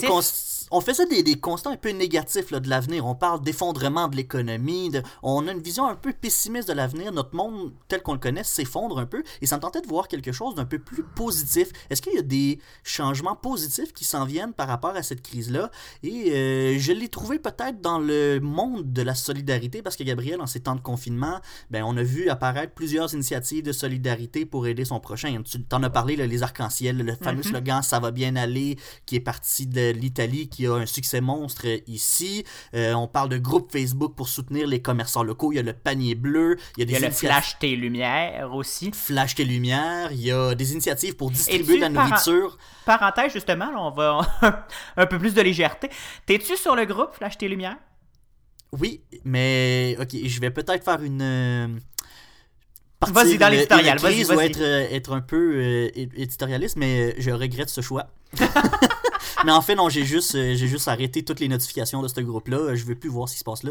on 0.70 0.82
faisait 0.82 1.06
des, 1.06 1.22
des 1.22 1.40
constats 1.40 1.70
un 1.70 1.76
peu 1.76 1.88
négatifs 1.90 2.50
là, 2.50 2.60
de 2.60 2.68
l'avenir. 2.68 3.06
On 3.06 3.14
parle 3.14 3.40
d'effondrement 3.40 4.08
de 4.08 4.16
l'économie, 4.16 4.90
de- 4.90 5.02
on 5.22 5.48
a 5.48 5.52
une 5.52 5.62
vision 5.62 5.86
un 5.86 5.94
peu 5.94 6.12
pessimiste 6.12 6.68
de 6.68 6.74
l'avenir. 6.74 7.10
Notre 7.12 7.34
monde 7.34 7.72
tel 7.88 8.02
qu'on 8.02 8.12
le 8.12 8.18
connaît 8.18 8.44
s'effondre 8.44 8.98
un 8.98 9.06
peu, 9.06 9.22
et 9.40 9.46
ça 9.46 9.56
me 9.56 9.62
tentait 9.62 9.80
de 9.80 9.86
voir 9.86 10.08
quelque 10.08 10.32
chose 10.32 10.54
d'un 10.54 10.66
peu 10.66 10.78
plus 10.78 11.02
positif. 11.02 11.68
Est-ce 11.88 12.02
qu'il 12.02 12.12
y 12.14 12.18
a 12.18 12.22
des 12.22 12.58
changements 12.84 13.36
positifs 13.36 13.94
qui 13.94 14.04
s'en 14.04 14.26
viennent 14.26 14.52
par 14.52 14.68
rapport 14.68 14.94
à 14.96 15.02
cette 15.02 15.22
crise-là? 15.22 15.70
Et 16.02 16.32
euh, 16.32 16.78
je 16.78 16.92
l'ai 16.92 17.08
trouvé 17.08 17.38
peut-être 17.38 17.80
dans 17.80 17.98
le 17.98 18.38
monde 18.40 18.92
de 18.92 19.00
la 19.02 19.14
solidarité, 19.14 19.80
parce 19.80 19.96
que 19.96 20.04
Gabriel, 20.04 20.40
en 20.42 20.46
ces 20.46 20.60
temps 20.60 20.74
de 20.74 20.80
confinement, 20.82 21.40
ben, 21.70 21.82
on 21.84 21.96
a 21.96 22.02
vu 22.02 22.28
apparaître 22.28 22.74
plusieurs 22.74 23.14
initiatives 23.14 23.62
de 23.64 23.72
solidarité 23.72 24.44
pour 24.44 24.57
aider 24.66 24.84
son 24.84 25.00
prochain. 25.00 25.42
Tu 25.42 25.62
t'en 25.62 25.82
as 25.82 25.90
parlé, 25.90 26.16
là, 26.16 26.26
les 26.26 26.42
arcs-en-ciel, 26.42 26.98
le 26.98 27.14
fameux 27.16 27.42
slogan 27.42 27.82
Ça 27.82 28.00
va 28.00 28.10
bien 28.10 28.36
aller, 28.36 28.76
qui 29.06 29.16
est 29.16 29.20
parti 29.20 29.66
de 29.66 29.90
l'Italie, 29.90 30.48
qui 30.48 30.66
a 30.66 30.74
un 30.74 30.86
succès 30.86 31.20
monstre 31.20 31.62
euh, 31.66 31.78
ici. 31.86 32.44
Euh, 32.74 32.94
on 32.94 33.06
parle 33.08 33.28
de 33.28 33.38
groupes 33.38 33.70
Facebook 33.72 34.14
pour 34.14 34.28
soutenir 34.28 34.66
les 34.66 34.82
commerçants 34.82 35.22
locaux. 35.22 35.52
Il 35.52 35.56
y 35.56 35.58
a 35.58 35.62
le 35.62 35.72
panier 35.72 36.14
bleu, 36.14 36.56
il 36.76 36.80
y 36.80 36.82
a 36.82 36.86
des 36.86 36.92
Il 36.94 37.00
y 37.00 37.04
a 37.04 37.08
le 37.08 37.14
flash 37.14 37.58
tes 37.58 37.76
lumières 37.76 38.54
aussi. 38.54 38.90
Flash 38.92 39.34
tes 39.34 39.44
lumières, 39.44 40.10
il 40.12 40.20
y 40.20 40.32
a 40.32 40.54
des 40.54 40.72
initiatives 40.72 41.16
pour 41.16 41.30
distribuer 41.30 41.76
de 41.76 41.82
la 41.82 41.90
par- 41.90 42.08
nourriture. 42.08 42.58
Parenthèse, 42.84 43.32
justement, 43.32 43.70
là, 43.70 43.78
on 43.80 43.90
va 43.90 44.66
un 44.96 45.06
peu 45.06 45.18
plus 45.18 45.34
de 45.34 45.42
légèreté. 45.42 45.90
T'es-tu 46.26 46.56
sur 46.56 46.74
le 46.74 46.84
groupe 46.84 47.14
Flash 47.14 47.38
tes 47.38 47.48
lumières? 47.48 47.76
Oui, 48.72 49.00
mais 49.24 49.96
ok, 49.98 50.14
je 50.24 50.40
vais 50.40 50.50
peut-être 50.50 50.84
faire 50.84 51.02
une. 51.02 51.80
Vas-y, 53.06 53.38
dans 53.38 53.48
l'éditorial, 53.48 53.98
vas-y, 53.98 54.22
être, 54.22 54.60
euh, 54.60 54.86
être 54.90 55.12
un 55.12 55.20
peu 55.20 55.52
euh, 55.54 55.88
éditorialiste, 55.94 56.76
mais 56.76 57.14
je 57.20 57.30
regrette 57.30 57.70
ce 57.70 57.80
choix. 57.80 58.08
mais 59.44 59.52
en 59.52 59.62
fait, 59.62 59.76
non, 59.76 59.88
j'ai 59.88 60.04
juste, 60.04 60.34
euh, 60.34 60.54
j'ai 60.56 60.66
juste 60.66 60.88
arrêté 60.88 61.24
toutes 61.24 61.38
les 61.40 61.48
notifications 61.48 62.02
de 62.02 62.08
ce 62.08 62.20
groupe-là. 62.20 62.74
Je 62.74 62.84
veux 62.84 62.96
plus 62.96 63.08
voir 63.08 63.28
ce 63.28 63.34
qui 63.34 63.38
se 63.38 63.44
passe 63.44 63.62
là. 63.62 63.70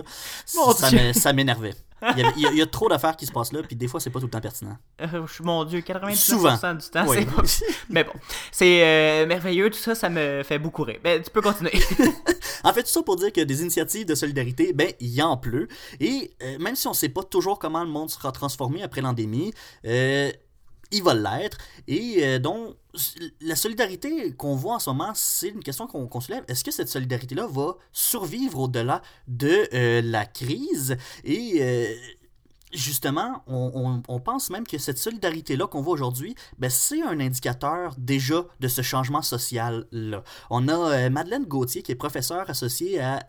Mon 0.55 0.71
ça 1.13 1.33
m'énervait. 1.33 1.73
Il 2.15 2.19
y, 2.19 2.23
avait- 2.23 2.33
il 2.37 2.41
y 2.43 2.45
a, 2.45 2.51
il 2.51 2.57
y 2.57 2.61
a 2.61 2.67
trop 2.67 2.87
d'affaires 2.89 3.17
qui 3.17 3.25
se 3.25 3.31
passent 3.31 3.51
là, 3.51 3.61
puis 3.63 3.75
des 3.75 3.87
fois, 3.87 3.99
c'est 3.99 4.11
pas 4.11 4.19
tout 4.19 4.27
le 4.27 4.31
temps 4.31 4.39
pertinent. 4.39 4.77
Euh, 5.01 5.25
mon 5.41 5.63
Dieu, 5.65 5.79
99% 5.81 6.15
Souvent. 6.15 6.73
du 6.75 6.87
temps, 6.89 7.05
Oui. 7.07 7.25
c'est. 7.45 7.65
Mais 7.89 8.03
bon, 8.03 8.13
c'est 8.51 8.83
euh, 8.83 9.25
merveilleux, 9.25 9.69
tout 9.71 9.79
ça, 9.79 9.95
ça 9.95 10.07
me 10.07 10.43
fait 10.43 10.59
beaucoup 10.59 10.83
rire. 10.83 10.99
Mais 11.03 11.21
tu 11.21 11.31
peux 11.31 11.41
continuer. 11.41 11.73
En 12.67 12.73
fait, 12.73 12.83
tout 12.83 12.89
ça 12.89 13.01
pour 13.01 13.15
dire 13.15 13.31
que 13.31 13.39
des 13.39 13.61
initiatives 13.61 14.05
de 14.05 14.13
solidarité, 14.13 14.73
ben, 14.73 14.91
il 14.99 15.07
y 15.07 15.21
en 15.21 15.37
pleut. 15.37 15.69
Et 16.01 16.33
euh, 16.43 16.59
même 16.59 16.75
si 16.75 16.85
on 16.87 16.91
ne 16.91 16.95
sait 16.97 17.07
pas 17.07 17.23
toujours 17.23 17.59
comment 17.59 17.81
le 17.81 17.89
monde 17.89 18.09
sera 18.09 18.33
transformé 18.33 18.83
après 18.83 18.99
l'endémie, 18.99 19.53
euh, 19.85 20.29
il 20.91 21.01
va 21.01 21.13
l'être. 21.13 21.57
Et 21.87 22.25
euh, 22.25 22.39
donc, 22.39 22.75
la 23.39 23.55
solidarité 23.55 24.33
qu'on 24.33 24.55
voit 24.55 24.75
en 24.75 24.79
ce 24.79 24.89
moment, 24.89 25.13
c'est 25.15 25.47
une 25.47 25.63
question 25.63 25.87
qu'on 25.87 26.19
soulève. 26.19 26.43
Est-ce 26.49 26.65
que 26.65 26.71
cette 26.71 26.89
solidarité-là 26.89 27.47
va 27.47 27.77
survivre 27.93 28.59
au-delà 28.59 29.01
de 29.29 30.01
la 30.01 30.25
crise? 30.25 30.97
Justement, 32.73 33.43
on, 33.47 34.19
pense 34.19 34.49
même 34.49 34.65
que 34.65 34.77
cette 34.77 34.97
solidarité-là 34.97 35.67
qu'on 35.67 35.81
voit 35.81 35.93
aujourd'hui, 35.93 36.35
ben, 36.57 36.69
c'est 36.69 37.01
un 37.01 37.19
indicateur 37.19 37.95
déjà 37.97 38.45
de 38.59 38.67
ce 38.67 38.81
changement 38.81 39.21
social-là. 39.21 40.23
On 40.49 40.67
a 40.67 41.09
Madeleine 41.09 41.45
Gauthier, 41.45 41.81
qui 41.81 41.91
est 41.91 41.95
professeure 41.95 42.49
associée 42.49 42.99
à 42.99 43.23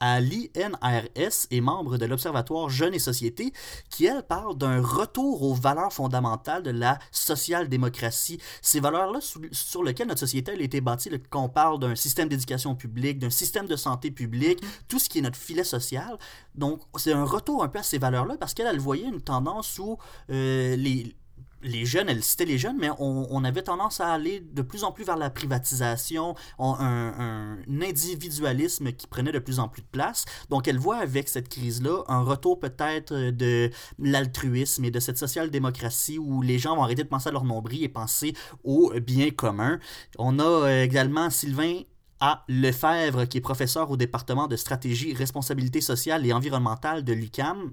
à 0.00 0.20
l'INRS 0.20 1.46
et 1.50 1.60
membre 1.60 1.98
de 1.98 2.06
l'Observatoire 2.06 2.68
Jeunes 2.68 2.94
et 2.94 2.98
Société, 2.98 3.52
qui, 3.90 4.06
elle, 4.06 4.22
parle 4.22 4.56
d'un 4.56 4.82
retour 4.82 5.42
aux 5.42 5.54
valeurs 5.54 5.92
fondamentales 5.92 6.62
de 6.62 6.70
la 6.70 6.98
social-démocratie. 7.12 8.40
Ces 8.62 8.80
valeurs-là 8.80 9.20
sur, 9.52 9.82
lesquelles 9.82 10.08
notre 10.08 10.20
société 10.20 10.52
a 10.52 10.54
été 10.54 10.80
bâtie, 10.80 11.10
quand 11.28 11.44
on 11.44 11.48
parle 11.48 11.78
d'un 11.78 11.94
système 11.94 12.28
d'éducation 12.28 12.74
publique, 12.74 13.18
d'un 13.18 13.30
système 13.30 13.66
de 13.66 13.76
santé 13.76 14.10
publique, 14.10 14.62
mm-hmm. 14.62 14.80
tout 14.88 14.98
ce 14.98 15.08
qui 15.08 15.18
est 15.18 15.22
notre 15.22 15.38
filet 15.38 15.64
social. 15.64 16.18
Donc, 16.54 16.80
c'est 16.96 17.12
un 17.12 17.24
retour 17.24 17.62
un 17.62 17.68
peu 17.68 17.78
à 17.78 17.82
ces 17.82 17.98
valeurs-là 17.98 18.36
parce 18.38 18.54
qu'elle, 18.54 18.66
elle 18.66 18.80
voyait 18.80 19.06
une 19.06 19.20
tendance 19.20 19.78
où 19.78 19.98
euh, 20.30 20.76
les, 20.76 21.14
les 21.62 21.84
jeunes, 21.84 22.08
elle 22.08 22.22
citait 22.22 22.44
les 22.44 22.58
jeunes, 22.58 22.76
mais 22.78 22.90
on, 22.98 23.44
avait 23.44 23.62
tendance 23.62 24.00
à 24.00 24.12
aller 24.12 24.40
de 24.40 24.62
plus 24.62 24.84
en 24.84 24.92
plus 24.92 25.04
vers 25.04 25.16
la 25.16 25.30
privatisation, 25.30 26.34
un, 26.58 27.58
individualisme 27.68 28.92
qui 28.92 29.06
prenait 29.06 29.32
de 29.32 29.38
plus 29.38 29.58
en 29.58 29.68
plus 29.68 29.82
de 29.82 29.88
place. 29.90 30.24
Donc 30.48 30.68
elle 30.68 30.78
voit 30.78 30.98
avec 30.98 31.28
cette 31.28 31.48
crise-là 31.48 32.02
un 32.08 32.20
retour 32.20 32.60
peut-être 32.60 33.14
de 33.30 33.70
l'altruisme 33.98 34.84
et 34.84 34.90
de 34.90 35.00
cette 35.00 35.18
social-démocratie 35.18 36.18
où 36.18 36.42
les 36.42 36.58
gens 36.58 36.76
vont 36.76 36.82
arrêter 36.82 37.02
de 37.02 37.08
penser 37.08 37.28
à 37.28 37.32
leur 37.32 37.44
nombril 37.44 37.82
et 37.82 37.88
penser 37.88 38.34
au 38.64 38.92
bien 39.00 39.30
commun. 39.30 39.78
On 40.18 40.38
a 40.38 40.44
euh, 40.44 40.82
également 40.82 41.30
Sylvain 41.30 41.80
A. 42.20 42.44
Lefebvre, 42.48 43.26
qui 43.26 43.38
est 43.38 43.40
professeur 43.40 43.90
au 43.90 43.96
département 43.96 44.46
de 44.46 44.56
stratégie, 44.56 45.14
responsabilité 45.14 45.80
sociale 45.80 46.26
et 46.26 46.32
environnementale 46.32 47.02
de 47.02 47.12
l'UCAM 47.12 47.72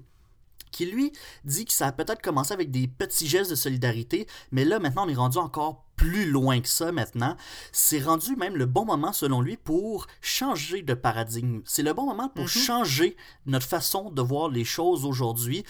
qui 0.70 0.86
lui 0.86 1.12
dit 1.44 1.64
que 1.64 1.72
ça 1.72 1.88
a 1.88 1.92
peut-être 1.92 2.22
commencé 2.22 2.52
avec 2.52 2.70
des 2.70 2.88
petits 2.88 3.26
gestes 3.26 3.50
de 3.50 3.56
solidarité, 3.56 4.26
mais 4.50 4.64
là 4.64 4.78
maintenant 4.78 5.06
on 5.06 5.08
est 5.08 5.14
rendu 5.14 5.38
encore 5.38 5.84
plus 5.98 6.30
loin 6.30 6.60
que 6.60 6.68
ça 6.68 6.92
maintenant. 6.92 7.36
C'est 7.72 8.00
rendu 8.00 8.36
même 8.36 8.56
le 8.56 8.66
bon 8.66 8.86
moment, 8.86 9.12
selon 9.12 9.42
lui, 9.42 9.56
pour 9.56 10.06
changer 10.22 10.82
de 10.82 10.94
paradigme. 10.94 11.60
C'est 11.64 11.82
le 11.82 11.92
bon 11.92 12.06
moment 12.06 12.28
pour 12.28 12.44
mhm. 12.44 12.50
changer 12.50 13.16
notre 13.46 13.66
façon 13.66 14.10
de 14.10 14.22
voir 14.22 14.48
les 14.48 14.64
choses 14.64 15.04
aujourd'hui 15.04 15.64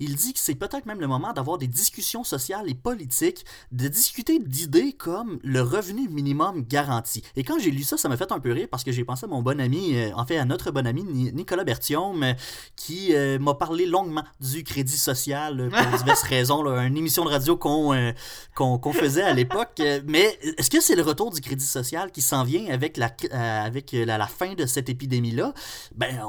il 0.00 0.16
dit 0.16 0.32
que 0.32 0.40
c'est 0.40 0.54
peut-être 0.54 0.86
même 0.86 1.00
le 1.00 1.06
moment 1.06 1.32
d'avoir 1.32 1.58
des 1.58 1.66
discussions 1.66 2.24
sociales 2.24 2.68
et 2.68 2.74
politiques, 2.74 3.44
de 3.70 3.86
discuter 3.86 4.38
d'idées 4.38 4.94
comme 4.94 5.38
le 5.44 5.60
revenu 5.60 6.08
minimum 6.08 6.64
garanti. 6.64 7.22
Et 7.36 7.44
quand 7.44 7.58
j'ai 7.58 7.70
lu 7.70 7.82
ça, 7.82 7.98
ça 7.98 8.08
m'a 8.08 8.16
fait 8.16 8.32
un 8.32 8.40
peu 8.40 8.50
rire 8.52 8.66
parce 8.70 8.82
que 8.82 8.92
j'ai 8.92 9.04
pensé 9.04 9.26
à 9.26 9.28
mon 9.28 9.42
bon 9.42 9.60
ami, 9.60 9.96
euh, 9.96 10.10
en 10.14 10.24
fait 10.24 10.38
à 10.38 10.46
notre 10.46 10.70
bon 10.70 10.86
ami 10.86 11.04
Nicolas 11.04 11.64
Bertium, 11.64 12.22
euh, 12.22 12.32
qui 12.76 13.14
euh, 13.14 13.38
m'a 13.38 13.54
parlé 13.54 13.84
longuement 13.84 14.24
du 14.40 14.64
crédit 14.64 14.96
social 14.96 15.70
pour 15.70 15.98
diverses 15.98 16.22
raisons, 16.22 16.66
une 16.66 16.96
émission 16.96 17.24
de 17.24 17.30
radio 17.30 17.56
qu'on 17.56 18.14
qu'on 18.54 18.92
faisait 18.92 19.22
à 19.22 19.34
l'époque. 19.34 19.82
Mais 20.06 20.38
est-ce 20.56 20.70
que 20.70 20.80
c'est 20.80 20.96
le 20.96 21.02
retour 21.02 21.30
du 21.30 21.42
crédit 21.42 21.64
social 21.64 22.10
qui 22.10 22.22
s'en 22.22 22.44
vient 22.44 22.72
avec 22.72 22.96
la, 22.96 23.10
avec 23.64 23.92
la, 23.92 24.26
fin 24.26 24.54
de 24.54 24.64
cette 24.64 24.88
épidémie-là? 24.88 25.52
Ben, 25.94 26.20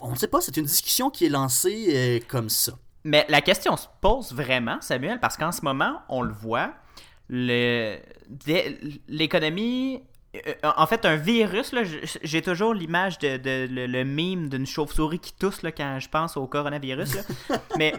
on 0.00 0.10
ne 0.10 0.16
sait 0.16 0.28
pas, 0.28 0.40
c'est 0.42 0.56
une 0.58 0.66
discussion 0.66 1.10
qui 1.10 1.24
est 1.24 1.30
lancée 1.30 2.22
comme 2.28 2.50
ça. 2.50 2.78
Mais 3.06 3.24
la 3.28 3.40
question 3.40 3.76
se 3.76 3.86
pose 4.00 4.32
vraiment, 4.32 4.78
Samuel, 4.80 5.20
parce 5.20 5.36
qu'en 5.36 5.52
ce 5.52 5.64
moment, 5.64 6.02
on 6.08 6.22
le 6.22 6.32
voit, 6.32 6.74
l'économie 7.28 10.02
euh, 10.34 10.40
en 10.76 10.86
fait, 10.88 11.04
un 11.04 11.14
virus, 11.14 11.72
j'ai 12.22 12.42
toujours 12.42 12.74
l'image 12.74 13.18
de, 13.18 13.68
le, 13.70 14.04
mime 14.04 14.48
d'une 14.48 14.66
chauve-souris 14.66 15.20
qui 15.20 15.32
tousse 15.32 15.62
là, 15.62 15.70
quand 15.70 16.00
je 16.00 16.08
pense 16.08 16.36
au 16.36 16.48
coronavirus. 16.48 17.18
Mais 17.78 17.94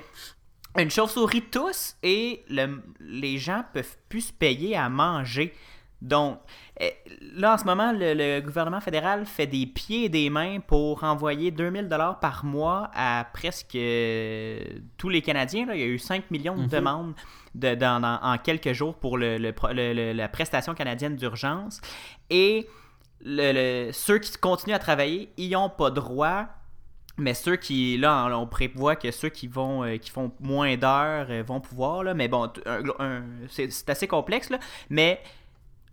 une 0.77 0.91
chauve-souris 0.91 1.43
tousse 1.43 1.95
et 2.03 2.43
les 2.99 3.37
gens 3.37 3.63
peuvent 3.73 3.95
plus 4.09 4.21
se 4.21 4.33
payer 4.33 4.75
à 4.75 4.89
manger. 4.89 5.53
Donc, 6.01 6.39
eh, 6.79 6.93
là, 7.35 7.53
en 7.53 7.57
ce 7.57 7.65
moment, 7.65 7.91
le, 7.91 8.39
gouvernement 8.41 8.81
fédéral 8.81 9.25
fait 9.25 9.47
des 9.47 9.65
pieds 9.65 10.05
et 10.05 10.09
des 10.09 10.29
mains 10.29 10.59
pour 10.59 11.03
envoyer 11.03 11.49
2000 11.51 11.87
dollars 11.87 12.19
par 12.19 12.45
mois 12.45 12.91
à 12.93 13.25
presque 13.33 13.75
euh, 13.75 14.59
tous 14.97 15.09
les 15.09 15.21
Canadiens. 15.21 15.65
Il 15.73 15.79
y 15.79 15.83
a 15.83 15.87
eu 15.87 15.99
5 15.99 16.29
millions 16.29 16.55
de 16.55 16.61
mhm. 16.63 16.67
demandes 16.67 17.13
en 18.21 18.37
quelques 18.37 18.73
jours 18.73 18.95
pour 18.95 19.17
la 19.17 20.27
prestation 20.29 20.75
canadienne 20.75 21.15
d'urgence. 21.15 21.81
Et 22.29 22.67
ceux 23.23 24.19
qui 24.19 24.37
continuent 24.37 24.75
à 24.75 24.79
travailler, 24.79 25.31
ils 25.37 25.51
n'ont 25.51 25.69
pas 25.69 25.89
droit. 25.89 26.45
Mais 27.19 27.33
ceux 27.33 27.55
qui, 27.55 27.97
là, 27.97 28.29
on 28.37 28.45
prévoit 28.45 28.95
que 28.95 29.09
ceux 29.09 29.29
qui 29.29 29.47
vont, 29.47 29.83
euh, 29.83 29.97
qui 29.97 30.11
font 30.11 30.31
moins 30.39 30.77
d'heures 30.77 31.25
euh, 31.31 31.41
vont 31.41 31.59
pouvoir, 31.59 32.03
là. 32.03 32.13
Mais 32.13 32.27
bon, 32.27 32.47
c'est 33.49 33.89
assez 33.89 34.07
complexe, 34.07 34.51
là. 34.51 34.59
Mais 34.91 35.19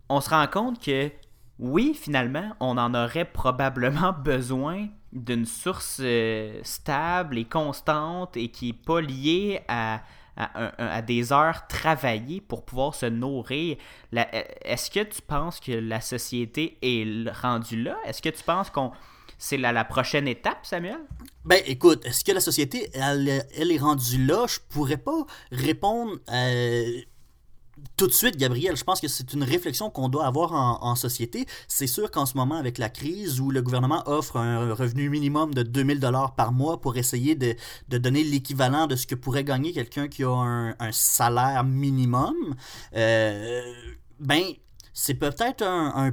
on 0.09 0.21
se 0.21 0.29
rend 0.29 0.47
compte 0.47 0.83
que 0.83 1.11
oui, 1.59 1.93
finalement, 1.99 2.55
on 2.59 2.77
en 2.77 2.93
aurait 2.93 3.25
probablement 3.25 4.13
besoin 4.23 4.87
d'une 5.13 5.45
source 5.45 5.99
euh, 6.01 6.59
stable 6.63 7.37
et 7.37 7.45
constante 7.45 8.35
et 8.35 8.49
qui 8.49 8.67
n'est 8.67 8.73
pas 8.73 8.99
liée 8.99 9.61
à, 9.69 10.01
à, 10.35 11.01
des 11.01 11.31
heures 11.31 11.65
travaillées 11.67 12.41
pour 12.41 12.65
pouvoir 12.65 12.93
se 12.93 13.05
nourrir. 13.05 13.77
E, 14.13 14.23
est-ce 14.63 14.91
que 14.91 15.03
tu 15.03 15.21
penses 15.21 15.61
que 15.61 15.71
la 15.71 16.01
société 16.01 16.77
est 16.81 17.29
rendue 17.31 17.81
là? 17.81 17.97
Est-ce 18.05 18.21
que 18.21 18.29
tu 18.29 18.43
penses 18.43 18.69
qu'on 18.69 18.91
c'est 19.37 19.57
la, 19.57 19.73
la, 19.73 19.83
prochaine 19.83 20.27
étape, 20.29 20.59
Samuel? 20.63 20.99
Ben, 21.43 21.61
écoute, 21.65 22.05
est-ce 22.05 22.23
que 22.23 22.31
la 22.31 22.39
société, 22.39 22.89
elle, 22.93 23.45
elle, 23.57 23.71
est 23.71 23.77
rendue 23.77 24.25
là? 24.25 24.45
Je 24.47 24.59
pourrais 24.69 24.97
pas 24.97 25.25
répondre. 25.51 26.13
Euh, 26.31 27.01
tout 27.97 28.07
de 28.07 28.11
suite, 28.11 28.37
Gabriel, 28.37 28.75
je 28.75 28.83
pense 28.83 28.99
que 29.01 29.07
c'est 29.07 29.33
une 29.33 29.43
réflexion 29.43 29.89
qu'on 29.89 30.09
doit 30.09 30.25
avoir 30.25 30.53
en, 30.53 30.95
société. 30.95 31.45
C'est 31.67 31.87
sûr 31.87 32.09
qu'en 32.11 32.25
ce 32.25 32.37
moment, 32.37 32.55
avec 32.55 32.77
la 32.77 32.89
crise 32.89 33.39
où 33.39 33.51
le 33.51 33.61
gouvernement 33.61 34.03
offre 34.05 34.37
un 34.37 34.73
revenu 34.73 35.09
minimum 35.09 35.53
de 35.53 35.63
2000 35.63 35.99
dollars 35.99 36.35
par 36.35 36.51
mois 36.51 36.79
pour 36.79 36.97
essayer 36.97 37.35
de, 37.35 37.55
donner 37.89 38.23
l'équivalent 38.23 38.87
de 38.87 38.95
ce 38.95 39.07
que 39.07 39.15
pourrait 39.15 39.43
gagner 39.43 39.73
quelqu'un 39.73 40.07
qui 40.07 40.23
a 40.23 40.29
un, 40.29 40.91
salaire 40.91 41.63
minimum, 41.63 42.55
euh, 42.95 43.61
ben, 44.19 44.43
c'est 44.93 45.15
peut-être 45.15 45.61
un, 45.63 46.07
un 46.07 46.11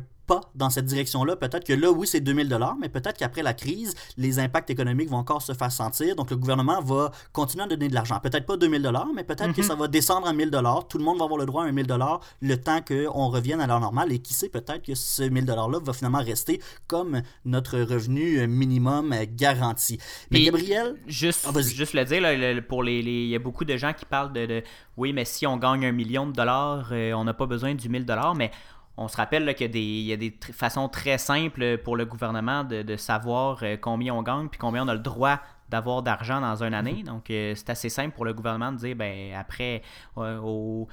dans 0.55 0.71
cette 0.71 0.87
direction-là. 0.87 1.37
Peut-être 1.37 1.65
que 1.65 1.73
là, 1.73 1.91
oui, 1.91 2.07
c'est 2.07 2.21
2000 2.21 2.49
dollars, 2.49 2.77
mais 2.81 2.89
peut-être 2.89 3.19
qu'après 3.19 3.43
la 3.43 3.55
crise, 3.55 3.95
les 4.17 4.39
impacts 4.39 4.71
économiques 4.71 5.11
vont 5.11 5.19
encore 5.19 5.43
se 5.43 5.53
faire 5.53 5.73
sentir. 5.73 6.17
Donc, 6.17 6.31
le 6.31 6.37
gouvernement 6.37 6.81
va 6.81 7.13
continuer 7.33 7.65
à 7.65 7.67
donner 7.67 7.89
de 7.89 7.95
l'argent. 7.95 8.19
Peut-être 8.21 8.47
pas 8.47 8.57
2000 8.57 8.83
dollars, 8.83 9.09
mais 9.15 9.25
peut-être 9.25 9.53
que 9.53 9.61
mhm. 9.61 9.67
ça 9.67 9.75
va 9.75 9.89
descendre 9.89 10.27
à 10.27 10.33
1000 10.33 10.51
dollars. 10.51 10.87
Tout 10.89 10.99
le 10.99 11.05
monde 11.05 11.19
va 11.19 11.25
avoir 11.25 11.39
le 11.39 11.47
droit 11.47 11.65
à 11.65 11.67
un 11.67 11.73
1000 11.73 11.87
dollars 11.87 12.21
le 12.41 12.57
temps 12.57 12.81
qu'on 12.81 13.29
revienne 13.29 13.61
à 13.61 13.67
l'heure 13.67 13.81
normale. 13.81 14.13
Et 14.13 14.19
qui 14.21 14.35
sait, 14.35 14.49
peut-être 14.49 14.83
que 14.83 14.95
ce 14.95 15.23
1000 15.23 15.45
dollars-là 15.45 15.79
va 15.83 15.93
finalement 15.93 16.23
rester 16.23 16.61
comme 16.87 17.23
notre 17.45 17.79
revenu 17.81 18.47
minimum 18.47 19.15
garanti. 19.35 19.99
Mais 20.31 20.43
Gabriel... 20.45 20.97
Juste, 21.07 21.47
ah, 21.49 21.61
juste 21.61 21.95
le 21.95 22.05
dire, 22.05 22.63
pour 22.69 22.83
les, 22.83 23.01
il 23.01 23.29
y 23.29 23.37
a 23.37 23.39
beaucoup 23.39 23.65
de 23.65 23.77
gens 23.77 23.93
qui 23.93 24.05
parlent 24.05 24.33
de, 24.33 24.63
oui, 24.97 25.13
mais 25.13 25.25
si 25.25 25.47
on 25.47 25.57
gagne 25.57 25.87
un 25.87 25.93
million 25.93 26.27
de 26.27 26.33
dollars, 26.33 26.89
euh, 26.93 27.13
on 27.13 27.25
n'a 27.25 27.35
pas 27.35 27.47
besoin 27.47 27.75
du 27.75 27.89
1000 27.89 28.05
dollars, 28.05 28.35
mais 28.35 28.51
on 28.97 29.09
se 29.09 29.17
rappelle 29.17 29.55
qu'il 29.55 29.77
y 29.77 30.13
a 30.13 30.17
des, 30.17 30.35
façons 30.53 30.89
très 30.89 31.19
simples 31.19 31.79
pour 31.79 31.97
le 31.97 32.05
gouvernement 32.05 32.65
de, 32.65 32.97
savoir 32.97 33.59
euh, 33.63 33.77
combien 33.81 34.15
on 34.15 34.23
gagne 34.23 34.49
puis 34.49 34.59
combien 34.59 34.85
on 34.85 34.89
a 34.89 34.95
le 34.95 35.01
droit 35.01 35.41
d'avoir 35.71 36.03
d'argent 36.03 36.41
dans 36.41 36.63
une 36.63 36.75
année. 36.75 36.99
Mhm. 36.99 37.05
Donc, 37.05 37.31
euh, 37.31 37.55
c'est 37.57 37.71
assez 37.71 37.89
simple 37.89 38.15
pour 38.15 38.25
le 38.25 38.35
gouvernement 38.35 38.73
de 38.73 38.77
dire, 38.77 38.95
ben 38.95 39.35
après, 39.35 39.83
euh, 40.19 40.39
au, 40.39 40.89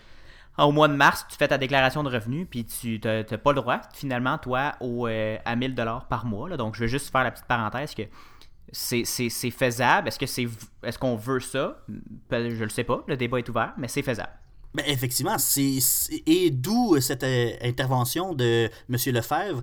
mois 0.71 0.87
de 0.87 0.93
mars, 0.93 1.25
tu 1.29 1.35
fais 1.35 1.49
ta 1.49 1.57
déclaration 1.57 2.03
de 2.03 2.09
revenus, 2.09 2.47
puis 2.49 2.65
tu 2.65 2.99
n'as 3.03 3.23
pas 3.23 3.51
le 3.51 3.61
droit, 3.61 3.81
finalement, 3.93 4.37
toi, 4.37 4.73
au, 4.79 5.05
à 5.05 5.55
1000 5.55 5.75
dollars 5.75 6.07
par 6.07 6.25
mois. 6.25 6.55
Donc, 6.55 6.75
je 6.75 6.81
veux 6.81 6.87
juste 6.87 7.11
faire 7.11 7.23
la 7.23 7.31
petite 7.31 7.47
parenthèse 7.47 7.93
que 7.93 8.03
c'est 8.71 9.51
faisable. 9.51 10.07
Est-ce 10.07 10.19
que 10.19 10.25
c'est 10.25 10.47
est-ce 10.83 10.99
qu'on 10.99 11.15
veut 11.15 11.39
ça? 11.39 11.77
Je 12.31 12.63
le 12.63 12.69
sais 12.69 12.83
pas, 12.83 13.03
le 13.07 13.17
débat 13.17 13.39
est 13.39 13.49
ouvert, 13.49 13.73
mais 13.77 13.87
c'est 13.87 14.03
faisable. 14.03 14.31
Ben 14.73 14.83
effectivement, 14.85 15.37
c'est 15.39 15.79
et 16.27 16.51
d'où 16.51 16.99
cette 17.01 17.23
euh, 17.23 17.53
intervention 17.61 18.33
de 18.33 18.69
M. 18.89 18.97
Lefebvre 19.13 19.61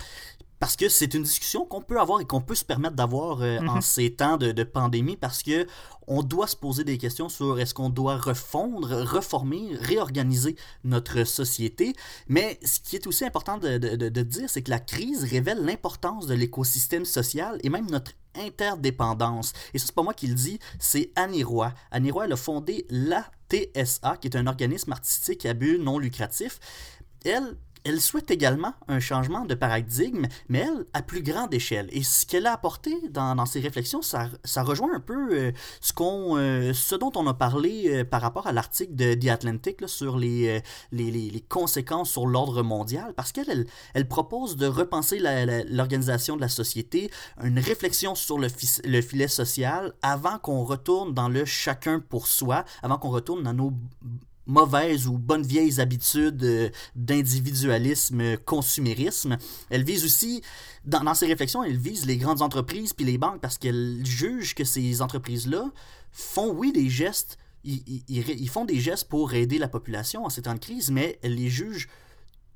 parce 0.59 0.77
que 0.77 0.88
c'est 0.88 1.14
une 1.14 1.23
discussion 1.23 1.64
qu'on 1.64 1.83
peut 1.83 2.01
avoir 2.01 2.21
et 2.21 2.25
qu'on 2.25 2.40
peut 2.40 2.55
se 2.55 2.64
permettre 2.64 2.97
d'avoir 2.97 3.42
euh, 3.42 3.59
en 3.66 3.81
ces 3.81 4.12
temps 4.12 4.37
de, 4.37 4.53
de, 4.53 4.64
pandémie 4.64 5.16
parce 5.16 5.42
que 5.42 5.66
on 6.07 6.23
doit 6.23 6.47
se 6.47 6.57
poser 6.57 6.85
des 6.85 6.99
questions 6.99 7.29
sur 7.29 7.59
est-ce 7.59 7.75
qu'on 7.75 7.90
doit 7.90 8.16
refondre, 8.16 9.03
reformer, 9.03 9.71
réorganiser 9.81 10.57
notre 10.85 11.25
société. 11.25 11.95
Mais 12.29 12.59
ce 12.64 12.81
qui 12.81 12.97
est 12.97 13.07
aussi 13.07 13.25
important 13.25 13.59
de, 13.59 13.77
de, 13.77 14.09
de 14.09 14.23
dire, 14.23 14.49
c'est 14.49 14.62
que 14.62 14.71
la 14.71 14.79
crise 14.79 15.25
révèle 15.25 15.64
l'importance 15.64 16.27
de 16.27 16.35
l'écosystème 16.35 17.05
social 17.05 17.59
et 17.62 17.69
même 17.69 17.90
notre 17.90 18.12
interdépendance. 18.37 19.53
Et 19.75 19.79
ça, 19.79 19.87
c'est 19.87 19.95
pas 19.95 20.03
moi 20.03 20.14
qui 20.14 20.27
le 20.27 20.35
dis, 20.35 20.59
c'est 20.79 21.11
Annie 21.16 21.42
Roy. 21.42 21.73
Annie 21.90 22.11
Roy, 22.11 22.27
elle 22.27 22.33
a 22.33 22.37
fondé 22.37 22.87
l'ATSA, 22.90 24.16
qui 24.19 24.29
est 24.29 24.37
un 24.37 24.47
organisme 24.47 24.92
artistique 24.92 25.47
à 25.47 25.55
but 25.55 25.79
non 25.79 25.99
lucratif. 25.99 26.61
Elle, 27.25 27.57
elle 27.87 28.01
souhaite 28.01 28.31
également 28.31 28.75
un 28.88 28.99
changement 28.99 29.44
de 29.44 29.55
paradigme, 29.55 30.27
mais 30.49 30.59
elle, 30.59 30.87
à 30.92 31.03
plus 31.03 31.22
grande 31.22 31.55
échelle. 31.55 31.88
Et 31.92 32.03
ce 32.03 32.27
qu'elle 32.27 32.46
a 32.46 32.53
apporté 32.53 32.92
dans, 33.11 33.46
ses 33.46 33.61
réflexions, 33.61 34.03
ça, 34.03 34.29
ça 34.44 34.64
rejoint 34.64 34.94
un 34.94 35.01
peu 35.01 35.33
euh, 35.33 35.53
ce, 35.81 35.92
qu'on, 35.92 36.37
euh, 36.37 36.72
ce 36.72 36.96
dont 36.96 37.12
on 37.14 37.27
a 37.29 37.35
parlé 37.35 37.88
euh, 37.88 38.05
par 38.05 38.22
rapport 38.22 38.49
à 38.49 38.53
l'article 38.53 38.94
de 38.96 39.14
The 39.14 39.29
Atlantic 39.29 39.88
sur 39.88 40.16
les, 40.18 40.61
les, 40.90 41.11
les, 41.11 41.44
conséquences 41.49 42.11
sur 42.11 42.27
l'ordre 42.27 42.62
mondial, 42.62 43.14
parce 43.14 43.31
qu'elle 43.31 43.66
elle, 43.94 44.09
propose 44.09 44.57
de 44.57 44.66
repenser 44.66 45.20
l'organisation 45.20 46.37
de 46.37 46.40
la 46.40 46.49
société, 46.49 47.11
une 47.42 47.59
réflexion 47.59 48.14
sur 48.14 48.38
le, 48.38 48.49
le 48.85 49.01
filet 49.01 49.29
social 49.29 49.92
avant 50.03 50.38
qu'on 50.38 50.64
retourne 50.64 51.14
dans 51.14 51.29
le 51.29 51.44
chacun 51.44 52.01
pour 52.01 52.27
soi, 52.27 52.64
avant 52.83 52.99
qu'on 52.99 53.11
retourne 53.11 53.44
dans 53.44 53.55
nos 53.55 53.72
mauvaises 54.47 55.07
ou 55.09 55.19
bonnes 55.19 55.43
vieilles 55.43 55.81
habitudes 55.81 56.43
euh, 56.45 56.69
d'individualisme, 56.95 58.21
euh, 58.21 58.37
consumérisme. 58.37 59.37
Elle 59.71 59.85
vise 59.85 60.05
aussi, 60.05 60.43
dans, 60.85 61.15
ses 61.15 61.27
réflexions, 61.27 61.63
elle 61.63 61.77
vise 61.77 62.07
les 62.07 62.17
grandes 62.17 62.43
entreprises 62.43 62.93
puis 62.93 63.05
les 63.05 63.19
banques 63.19 63.41
parce 63.41 63.59
qu'elle 63.59 64.05
juge 64.05 64.55
que 64.55 64.65
ces 64.65 65.03
entreprises-là 65.03 65.71
font, 66.13 66.53
oui, 66.53 66.73
des 66.73 66.89
gestes, 66.89 67.39
ils, 67.65 68.49
font 68.49 68.65
des 68.65 68.79
gestes 68.79 69.09
pour 69.09 69.35
aider 69.35 69.59
la 69.59 69.69
population 69.69 70.25
en 70.25 70.31
ces 70.31 70.43
temps 70.43 70.55
de 70.55 70.61
crise, 70.61 70.91
mais 70.91 71.19
elle 71.23 71.35
les 71.35 71.51
juge 71.51 71.89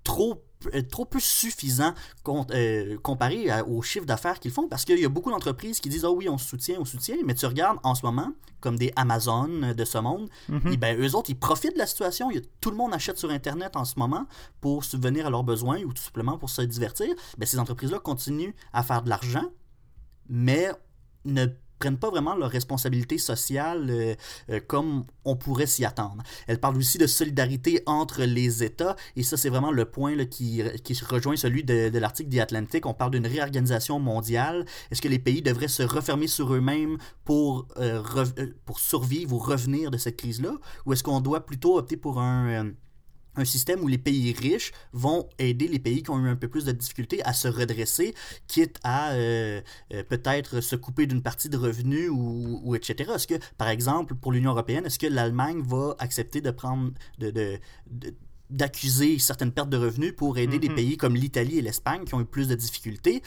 trop 0.05 0.43
trop 0.91 1.07
peu 1.07 1.19
suffisant 1.19 1.95
euh, 2.29 2.99
comparé 2.99 3.47
au 3.63 3.81
chiffre 3.81 4.05
d'affaires 4.05 4.39
qu'ils 4.39 4.51
font 4.51 4.69
parce 4.69 4.85
qu'il 4.85 4.99
y 4.99 5.07
a 5.07 5.09
beaucoup 5.09 5.31
d'entreprises 5.31 5.81
qui 5.81 5.89
disent 5.89 6.05
ah 6.05 6.11
oui 6.11 6.29
on 6.29 6.37
soutient 6.37 6.77
on 6.79 6.85
soutient 6.85 7.17
mais 7.25 7.35
tu 7.35 7.47
regardes 7.47 7.79
en 7.83 7.95
ce 7.95 8.05
moment 8.05 8.33
comme 8.61 8.77
des 8.77 8.93
Amazon 8.95 9.49
de 9.75 9.85
ce 9.87 9.97
monde 9.97 10.29
et 10.71 10.77
ben 10.77 11.01
eux 11.01 11.15
autres 11.15 11.31
ils 11.31 11.39
profitent 11.39 11.73
de 11.73 11.79
la 11.79 11.87
situation. 11.87 12.29
Tout 12.61 12.71
le 12.71 12.77
monde 12.77 12.93
achète 12.93 13.17
sur 13.17 13.31
internet 13.31 13.75
en 13.75 13.87
ce 13.87 13.99
moment 13.99 14.27
pour 14.61 14.85
subvenir 14.85 15.27
à 15.27 15.31
leurs 15.31 15.45
besoins 15.45 15.81
ou 15.83 15.95
tout 15.95 16.03
simplement 16.03 16.37
pour 16.37 16.51
se 16.51 16.61
divertir. 16.61 17.09
Ben 17.39 17.47
ces 17.47 17.59
entreprises 17.59 17.91
là 17.91 17.99
continuent 17.99 18.53
à 18.75 18.83
faire 18.83 19.01
de 19.03 19.09
l'argent 19.09 19.51
mais 20.29 20.71
ne 21.25 21.47
prennent 21.81 21.99
pas 21.99 22.11
vraiment 22.11 22.37
leur 22.37 22.51
responsabilité 22.51 23.19
sociale 23.19 23.89
euh, 23.91 24.15
euh, 24.51 24.61
comme 24.67 25.05
on 25.25 25.35
pourrait 25.35 25.67
s'y 25.67 25.85
attendre. 25.85 26.23
Elle 26.47 26.61
parle 26.61 26.77
aussi 26.77 26.99
de 26.99 27.07
solidarité 27.07 27.83
entre 27.87 28.23
les 28.23 28.63
États, 28.63 28.95
et 29.17 29.23
ça 29.23 29.37
c'est 29.37 29.49
vraiment 29.49 29.73
le 29.73 29.85
point 29.85 30.15
là, 30.15 30.27
qui, 30.27 30.63
qui 30.85 30.95
rejoint 31.05 31.37
celui 31.37 31.65
de, 31.65 31.89
de 31.89 31.99
l'article 31.99 32.31
The 32.31 32.41
Atlantic. 32.41 32.87
On 32.87 32.95
parle 32.95 33.13
d'une 33.13 33.27
réorganisation 33.27 33.99
mondiale. 33.99 34.65
Est-ce 34.91 35.03
que 35.03 35.09
les 35.09 35.19
pays 35.19 35.43
devraient 35.43 35.69
se 35.69 35.83
refermer 35.83 36.29
sur 36.29 36.55
eux-mêmes 36.55 36.99
pour, 37.25 37.67
euh, 37.79 38.03
pour 38.67 38.79
survivre 38.79 39.35
ou 39.35 39.39
revenir 39.39 39.91
de 39.91 39.97
cette 39.97 40.17
crise-là, 40.17 40.53
ou 40.85 40.93
est-ce 40.93 41.03
qu'on 41.03 41.21
doit 41.21 41.47
plutôt 41.47 41.79
opter 41.79 41.97
pour 41.97 42.21
un 42.21 42.73
un 43.37 43.45
système 43.45 43.83
où 43.83 43.89
les 43.89 43.99
pays 43.99 44.33
riches 44.33 44.73
vont 44.93 45.29
aider 45.39 45.69
les 45.69 45.79
pays 45.79 46.03
qui 46.03 46.11
ont 46.11 46.19
eu 46.25 46.29
un 46.29 46.37
peu 46.37 46.49
plus 46.49 46.65
de 46.65 46.73
difficultés 46.73 47.23
à 47.25 47.33
se 47.33 47.49
redresser, 47.49 48.15
quitte 48.47 48.79
à 48.83 49.13
euh, 49.13 49.61
euh, 49.93 50.03
peut-être 50.03 50.61
se 50.61 50.77
couper 50.77 51.07
d'une 51.07 51.23
partie 51.23 51.49
de 51.49 51.57
revenus 51.57 52.11
ou, 52.11 52.75
etc. 52.75 53.13
Est-ce 53.15 53.27
que, 53.27 53.39
par 53.57 53.69
exemple, 53.69 54.15
pour 54.15 54.33
l'Union 54.33 54.51
européenne, 54.53 54.87
est-ce 54.87 54.99
que 54.99 55.07
l'Allemagne 55.07 55.63
va 55.63 55.95
accepter 55.99 56.41
de 56.41 56.51
prendre 56.51 56.93
de 57.19 57.61
d'accuser 58.51 59.19
certaines 59.19 59.53
pertes 59.53 59.71
de 59.71 59.77
revenus 59.77 60.15
pour 60.17 60.39
aider 60.39 60.59
mm 60.59 60.63
-hmm. 60.63 60.69
des 60.69 60.75
pays 60.75 60.97
comme 60.97 61.15
l'Italie 61.15 61.59
et 61.59 61.63
l'Espagne 61.63 62.05
qui 62.05 62.15
ont 62.15 62.21
eu 62.21 62.31
plus 62.37 62.49
de 62.49 62.55
difficultés 62.55 63.23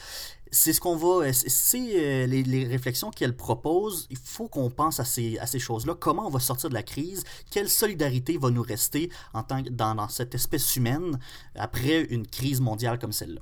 c'est 0.53 0.71
ce 0.71 0.79
qu'on 0.79 0.95
va. 0.95 1.33
C'est 1.33 1.77
euh, 1.95 2.27
les, 2.27 2.43
les, 2.43 2.65
réflexions 2.65 3.09
qu'elle 3.11 3.35
propose. 3.35 4.07
Il 4.11 4.17
faut 4.17 4.47
qu'on 4.47 4.69
pense 4.69 4.99
à 4.99 5.05
ces, 5.05 5.37
à 5.39 5.47
ces 5.47 5.59
choses-là. 5.59 5.95
Comment 5.99 6.27
on 6.27 6.29
va 6.29 6.39
sortir 6.39 6.69
de 6.69 6.75
la 6.75 6.83
crise? 6.83 7.23
Quelle 7.51 7.69
solidarité 7.69 8.37
va 8.37 8.51
nous 8.51 8.61
rester 8.61 9.09
en 9.33 9.43
tant 9.43 9.63
que, 9.63 9.69
dans, 9.69 9.95
dans 9.95 10.07
cette 10.07 10.35
espèce 10.35 10.75
humaine 10.75 11.19
après 11.55 12.01
une 12.03 12.25
crise 12.27 12.61
mondiale 12.61 12.99
comme 12.99 13.11
celle-là? 13.11 13.41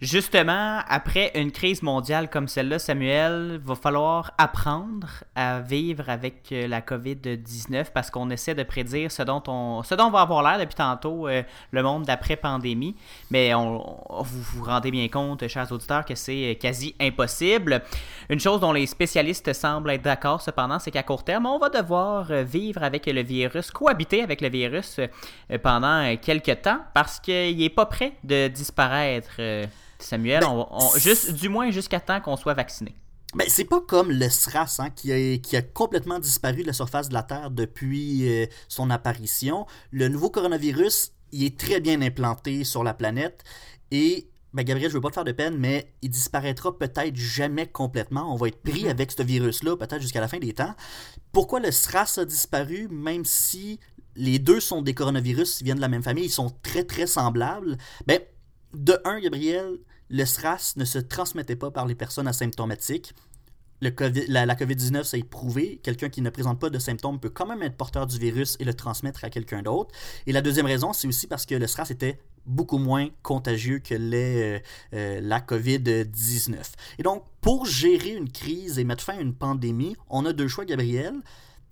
Justement, 0.00 0.80
après 0.88 1.30
une 1.34 1.52
crise 1.52 1.82
mondiale 1.82 2.30
comme 2.30 2.48
celle-là, 2.48 2.78
Samuel, 2.78 3.60
va 3.62 3.74
falloir 3.74 4.32
apprendre 4.38 5.08
à 5.34 5.60
vivre 5.60 6.08
avec 6.08 6.48
euh, 6.52 6.66
la 6.66 6.80
COVID-19 6.80 7.88
parce 7.92 8.10
qu'on 8.10 8.30
essaie 8.30 8.54
de 8.54 8.62
prédire 8.62 9.12
ce 9.12 9.22
dont 9.22 9.42
on, 9.46 9.82
ce 9.82 9.94
dont 9.94 10.04
on 10.04 10.10
va 10.10 10.22
avoir 10.22 10.42
l'air 10.42 10.58
depuis 10.58 10.76
tantôt, 10.76 11.28
euh, 11.28 11.42
le 11.70 11.82
monde 11.82 12.04
d'après-pandémie. 12.04 12.96
Mais 13.30 13.52
on, 13.52 14.22
vous 14.22 14.42
vous 14.54 14.64
rendez 14.64 14.90
bien 14.90 15.08
compte, 15.08 15.46
chers 15.48 15.70
auditeurs, 15.70 16.06
que 16.06 16.14
c'est 16.14 16.58
quasi 16.60 16.94
impossible. 16.98 17.82
Une 18.30 18.40
chose 18.40 18.60
dont 18.60 18.72
les 18.72 18.86
spécialistes 18.86 19.52
semblent 19.52 19.90
être 19.90 20.02
d'accord 20.02 20.40
cependant, 20.40 20.78
c'est 20.78 20.90
qu'à 20.90 21.02
court 21.02 21.24
terme, 21.24 21.44
on 21.44 21.58
va 21.58 21.68
devoir 21.68 22.30
euh, 22.30 22.42
vivre 22.42 22.82
avec 22.82 23.04
le 23.04 23.22
virus, 23.22 23.70
cohabiter 23.70 24.22
avec 24.22 24.40
le 24.40 24.48
virus 24.48 24.98
pendant 25.62 26.16
quelques 26.16 26.62
temps 26.62 26.80
parce 26.94 27.20
qu'il 27.20 27.58
n'est 27.58 27.68
pas 27.68 27.86
prêt 27.86 28.14
de 28.24 28.48
disparaître. 28.48 29.39
Samuel, 29.98 30.40
ben, 30.40 30.48
on, 30.48 30.66
on, 30.70 30.98
juste, 30.98 31.32
du 31.32 31.48
moins 31.48 31.70
jusqu'à 31.70 32.00
temps 32.00 32.20
qu'on 32.20 32.36
soit 32.36 32.54
vacciné. 32.54 32.94
Ben, 33.34 33.46
c'est 33.48 33.64
pas 33.64 33.80
comme 33.80 34.10
le 34.10 34.28
SRAS 34.28 34.76
hein, 34.80 34.90
qui, 34.90 35.12
a, 35.12 35.38
qui, 35.38 35.56
a, 35.56 35.62
complètement 35.62 36.18
disparu 36.18 36.62
de 36.62 36.66
la 36.66 36.72
surface 36.72 37.08
de 37.08 37.14
la 37.14 37.22
Terre 37.22 37.50
depuis 37.50 38.28
euh, 38.28 38.46
son 38.68 38.90
apparition. 38.90 39.66
Le 39.92 40.08
nouveau 40.08 40.30
coronavirus, 40.30 41.12
il 41.30 41.44
est 41.44 41.58
très 41.58 41.80
bien 41.80 42.02
implanté 42.02 42.64
sur 42.64 42.82
la 42.82 42.92
planète 42.92 43.44
et 43.92 44.26
ben 44.52 44.64
Gabriel, 44.64 44.90
je 44.90 44.96
veux 44.96 45.00
pas 45.00 45.10
te 45.10 45.14
faire 45.14 45.24
de 45.24 45.30
peine, 45.30 45.56
mais 45.56 45.92
il 46.02 46.10
disparaîtra 46.10 46.76
peut-être 46.76 47.14
jamais 47.14 47.68
complètement. 47.68 48.32
On 48.32 48.36
va 48.36 48.48
être 48.48 48.60
pris 48.62 48.82
mm 48.82 48.86
-hmm. 48.86 48.90
avec 48.90 49.12
ce 49.12 49.22
virus-là, 49.22 49.76
peut-être 49.76 50.00
jusqu'à 50.00 50.20
la 50.20 50.26
fin 50.26 50.38
des 50.38 50.52
temps. 50.54 50.74
Pourquoi 51.30 51.60
le 51.60 51.70
SRAS 51.70 52.18
a 52.18 52.24
disparu, 52.24 52.88
même 52.90 53.24
si 53.24 53.78
les 54.16 54.40
deux 54.40 54.58
sont 54.58 54.82
des 54.82 54.92
coronavirus, 54.92 55.60
ils 55.60 55.64
viennent 55.64 55.76
de 55.76 55.82
la 55.82 55.88
même 55.88 56.02
famille, 56.02 56.24
ils 56.24 56.30
sont 56.30 56.50
très 56.62 56.82
très 56.82 57.06
semblables? 57.06 57.78
Ben, 58.08 58.20
de 58.74 58.98
un, 59.04 59.20
Gabriel, 59.20 59.78
le 60.08 60.24
SRAS 60.24 60.74
ne 60.76 60.84
se 60.84 60.98
transmettait 60.98 61.56
pas 61.56 61.70
par 61.70 61.86
les 61.86 61.94
personnes 61.94 62.28
asymptomatiques. 62.28 63.14
COVID, 63.96 64.26
la, 64.28 64.44
la 64.44 64.54
COVID-19, 64.54 65.04
ça 65.04 65.16
est 65.16 65.22
prouvé. 65.22 65.80
Quelqu'un 65.82 66.10
qui 66.10 66.20
ne 66.20 66.28
présente 66.28 66.60
pas 66.60 66.68
de 66.68 66.78
symptômes 66.78 67.18
peut 67.18 67.30
quand 67.30 67.46
même 67.46 67.62
être 67.62 67.76
porteur 67.76 68.06
du 68.06 68.18
virus 68.18 68.56
et 68.60 68.64
le 68.64 68.74
transmettre 68.74 69.24
à 69.24 69.30
quelqu'un 69.30 69.62
d'autre. 69.62 69.94
Et 70.26 70.32
la 70.32 70.42
deuxième 70.42 70.66
raison, 70.66 70.92
c'est 70.92 71.08
aussi 71.08 71.26
parce 71.26 71.46
que 71.46 71.54
le 71.54 71.66
SRAS 71.66 71.90
était 71.90 72.18
beaucoup 72.46 72.78
moins 72.78 73.08
contagieux 73.22 73.78
que 73.78 73.94
euh, 73.94 74.58
euh, 74.94 75.20
la 75.22 75.40
COVID-19. 75.40 76.56
Et 76.98 77.02
donc, 77.02 77.24
pour 77.40 77.64
gérer 77.64 78.10
une 78.10 78.30
crise 78.30 78.78
et 78.78 78.84
mettre 78.84 79.04
fin 79.04 79.16
à 79.16 79.20
une 79.20 79.34
pandémie, 79.34 79.96
on 80.08 80.26
a 80.26 80.32
deux 80.32 80.48
choix, 80.48 80.64
Gabriel. 80.64 81.14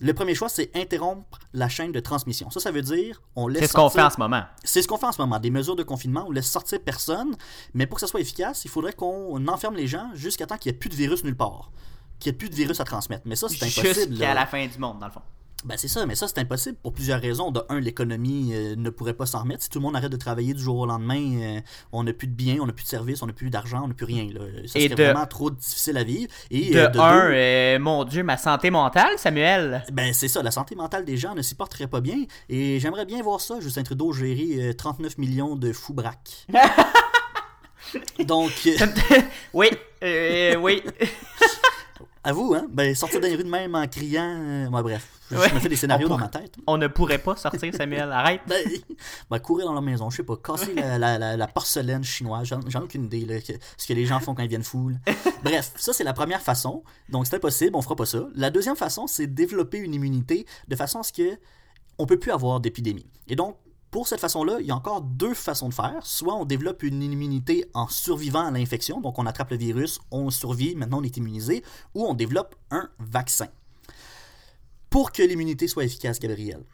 Le 0.01 0.15
premier 0.15 0.35
choix, 0.35 0.49
c'est 0.49 0.71
interrompre 0.77 1.39
la 1.53 1.69
chaîne 1.69 1.91
de 1.91 2.01
transmission. 2.01 2.51
Ça, 2.51 2.61
ça 2.61 2.71
veut 2.71 2.83
dire 2.83 3.21
on 3.35 3.49
laisse. 3.49 3.63
C'est 3.63 3.69
ce 3.69 3.73
qu'on 3.73 3.91
fait 3.91 4.03
en 4.03 4.11
ce 4.11 4.19
moment. 4.19 4.43
C'est 4.63 4.83
ce 4.83 4.89
qu'on 4.89 4.97
fait 4.97 5.07
en 5.07 5.13
ce 5.13 5.21
moment. 5.21 5.41
Des 5.41 5.51
mesures 5.51 5.77
de 5.77 5.83
confinement, 5.83 6.25
on 6.29 6.31
laisse 6.31 6.49
sortir 6.49 6.81
personne. 6.81 7.35
Mais 7.75 7.87
pour 7.87 7.97
que 7.97 8.01
ça 8.01 8.07
soit 8.07 8.21
efficace, 8.21 8.65
il 8.65 8.71
faudrait 8.71 8.93
qu'on 8.93 9.47
enferme 9.49 9.75
les 9.75 9.89
gens 9.89 10.11
jusqu'à 10.15 10.47
temps 10.47 10.57
qu'il 10.57 10.71
n'y 10.71 10.77
ait 10.77 10.79
plus 10.79 10.91
de 10.91 10.95
virus 10.95 11.25
nulle 11.25 11.37
part. 11.37 11.71
Qu'il 12.21 12.31
n'y 12.31 12.37
ait 12.37 12.39
plus 12.39 12.51
de 12.51 12.55
virus 12.55 12.81
à 12.81 12.85
transmettre. 12.85 13.23
Mais 13.27 13.37
ça, 13.37 13.49
c'est 13.49 13.63
impossible. 13.65 14.13
Jusqu'à 14.13 14.35
la 14.35 14.47
fin 14.47 14.65
du 14.67 14.79
monde, 14.79 14.99
dans 14.99 15.07
le 15.07 15.13
fond. 15.13 15.23
Ben 15.65 15.77
c'est 15.77 15.89
ça, 15.89 16.07
mais 16.07 16.15
ça 16.15 16.29
c'est 16.29 16.39
impossible 16.39 16.77
pour 16.81 16.93
plusieurs 16.93 17.21
raisons. 17.21 17.51
De 17.51 17.61
un, 17.69 17.81
l'économie 17.81 18.51
euh, 18.55 18.77
ne 18.77 18.91
pourrait 18.91 19.15
pas 19.15 19.27
s'en 19.27 19.41
remettre. 19.41 19.65
Si 19.65 19.69
tout 19.69 19.81
le 19.81 19.83
monde 19.83 19.97
arrête 19.97 20.11
de 20.13 20.17
travailler 20.17 20.55
du 20.55 20.63
jour 20.63 20.79
au 20.79 20.87
lendemain, 20.87 21.21
euh, 21.43 21.61
on 21.91 22.05
n'a 22.05 22.13
plus 22.13 22.29
de 22.29 22.33
biens, 22.33 22.59
on 22.61 22.67
n'a 22.67 22.73
plus 22.73 22.85
de 22.85 22.89
services, 22.89 23.23
on 23.23 23.27
n'a 23.27 23.33
plus 23.33 23.51
d'argent, 23.51 23.81
on 23.85 23.89
n'a 23.89 23.95
plus 23.95 24.07
rien. 24.07 24.29
Là. 24.33 24.41
Ça 24.67 24.79
Et 24.79 24.85
serait 24.85 24.95
de- 24.95 25.03
vraiment 25.03 25.27
trop 25.27 25.51
difficile 25.51 25.97
à 25.99 26.05
vivre. 26.05 26.33
Et 26.53 26.71
De, 26.71 26.79
euh, 26.79 26.87
de 26.89 26.99
un, 27.01 27.13
deux, 27.29 27.35
euh, 27.35 27.79
mon 27.81 28.05
Dieu, 28.05 28.23
ma 28.23 28.37
santé 28.37 28.71
mentale, 28.71 29.19
Samuel? 29.19 29.85
ben 29.93 30.13
c'est 30.15 30.29
ça, 30.29 30.45
la 30.45 30.53
santé 30.53 30.77
mentale 30.77 31.05
des 31.05 31.17
gens 31.17 31.35
ne 31.35 31.43
s'y 31.43 31.57
porterait 31.57 31.89
pas 31.89 32.01
bien. 32.01 32.19
Et 32.49 32.79
j'aimerais 32.79 33.05
bien 33.05 33.21
voir 33.21 33.41
ça, 33.41 33.59
Justin 33.61 33.83
Trudeau 33.83 34.13
gérer 34.13 34.69
euh, 34.71 34.73
39 34.75 35.19
millions 35.19 35.57
de 35.57 35.73
fous 35.73 35.93
braques. 35.93 36.47
Donc, 38.25 38.53
oui, 39.55 39.71
oui. 40.03 40.83
à 42.29 42.33
vous, 42.33 42.55
hein? 42.55 42.67
Ben, 42.71 42.95
sortir 42.95 43.21
dans 43.21 43.27
les 43.29 43.35
rues 43.37 43.45
de 43.45 43.49
même 43.49 43.75
en 43.75 43.87
criant. 43.87 44.23
euh, 44.39 44.69
bref, 44.69 45.09
je 45.31 45.37
Ouais. 45.37 45.53
me 45.53 45.59
fais 45.61 45.69
des 45.69 45.77
scénarios 45.77 46.09
dans 46.09 46.19
ma 46.19 46.29
tête. 46.29 46.55
On 46.67 46.77
ne 46.77 46.87
pourrait 46.87 47.19
pas 47.19 47.37
sortir, 47.37 47.75
Samuel. 47.75 48.13
Arrête. 48.13 48.41
Ben, 48.47 48.65
ben, 49.31 49.39
courir 49.39 49.67
dans 49.67 49.73
leur 49.73 49.83
maison, 49.83 50.11
je 50.11 50.17
sais 50.19 50.23
pas, 50.23 50.37
casser 50.37 50.75
la, 50.75 50.99
la- 50.99 51.19
la- 51.19 51.37
la 51.37 51.47
porcelaine 51.49 52.05
chinoise, 52.05 52.47
j'en 52.47 52.61
j'en 52.69 52.81
ai 52.81 52.85
aucune 52.85 53.05
idée, 53.07 53.25
là, 53.25 53.41
que- 53.41 53.53
ce 53.77 53.87
que 53.87 53.93
les 53.95 54.05
gens 54.07 54.21
font 54.21 54.35
quand 54.35 54.43
ils 54.43 54.49
viennent 54.49 54.63
fous. 54.63 54.91
là. 54.91 54.97
Bref, 55.43 55.73
ça 55.77 55.93
c'est 55.93 56.05
la 56.05 56.13
première 56.13 56.43
façon, 56.43 56.83
donc 57.09 57.27
c'est 57.27 57.37
impossible, 57.37 57.75
on 57.77 57.83
fera 57.83 57.97
pas 57.97 58.07
ça. 58.07 58.27
La 58.35 58.51
deuxième 58.51 58.77
façon, 58.77 59.07
c'est 59.07 59.27
développer 59.27 59.79
une 59.79 59.95
immunité 59.95 60.47
de 60.69 60.77
façon 60.77 61.01
à 61.01 61.03
ce 61.03 61.13
que 61.13 61.39
on 61.99 62.07
peut 62.07 62.19
plus 62.19 62.31
avoir 62.33 62.61
d'épidémie. 62.61 63.07
Et 63.27 63.37
donc, 63.37 63.57
Pour 63.91 64.07
cette 64.07 64.21
façon-là, 64.21 64.59
il 64.61 64.67
y 64.67 64.71
a 64.71 64.77
encore 64.77 65.01
deux 65.01 65.33
façons 65.33 65.71
de 65.71 65.75
faire. 65.75 66.05
Soit 66.05 66.35
on 66.35 66.45
développe 66.45 66.83
une 66.83 67.03
immunité 67.03 67.65
en 67.73 67.89
survivant 67.89 68.47
à 68.47 68.51
l'infection, 68.51 69.01
donc 69.01 69.19
on 69.19 69.25
attrape 69.25 69.51
le 69.51 69.57
virus, 69.57 69.99
on 70.11 70.31
survit, 70.31 70.75
maintenant 70.75 71.01
on 71.01 71.05
est 71.05 71.17
immunisé, 71.17 71.65
ou 71.95 72.05
on 72.05 72.13
développe 72.13 72.55
un 72.71 72.91
vaccin. 72.99 73.49
Pour 74.91 75.13
que 75.13 75.23
l'immunité 75.23 75.69
soit 75.69 75.85
efficace, 75.85 76.19
Gabriel, 76.19 76.65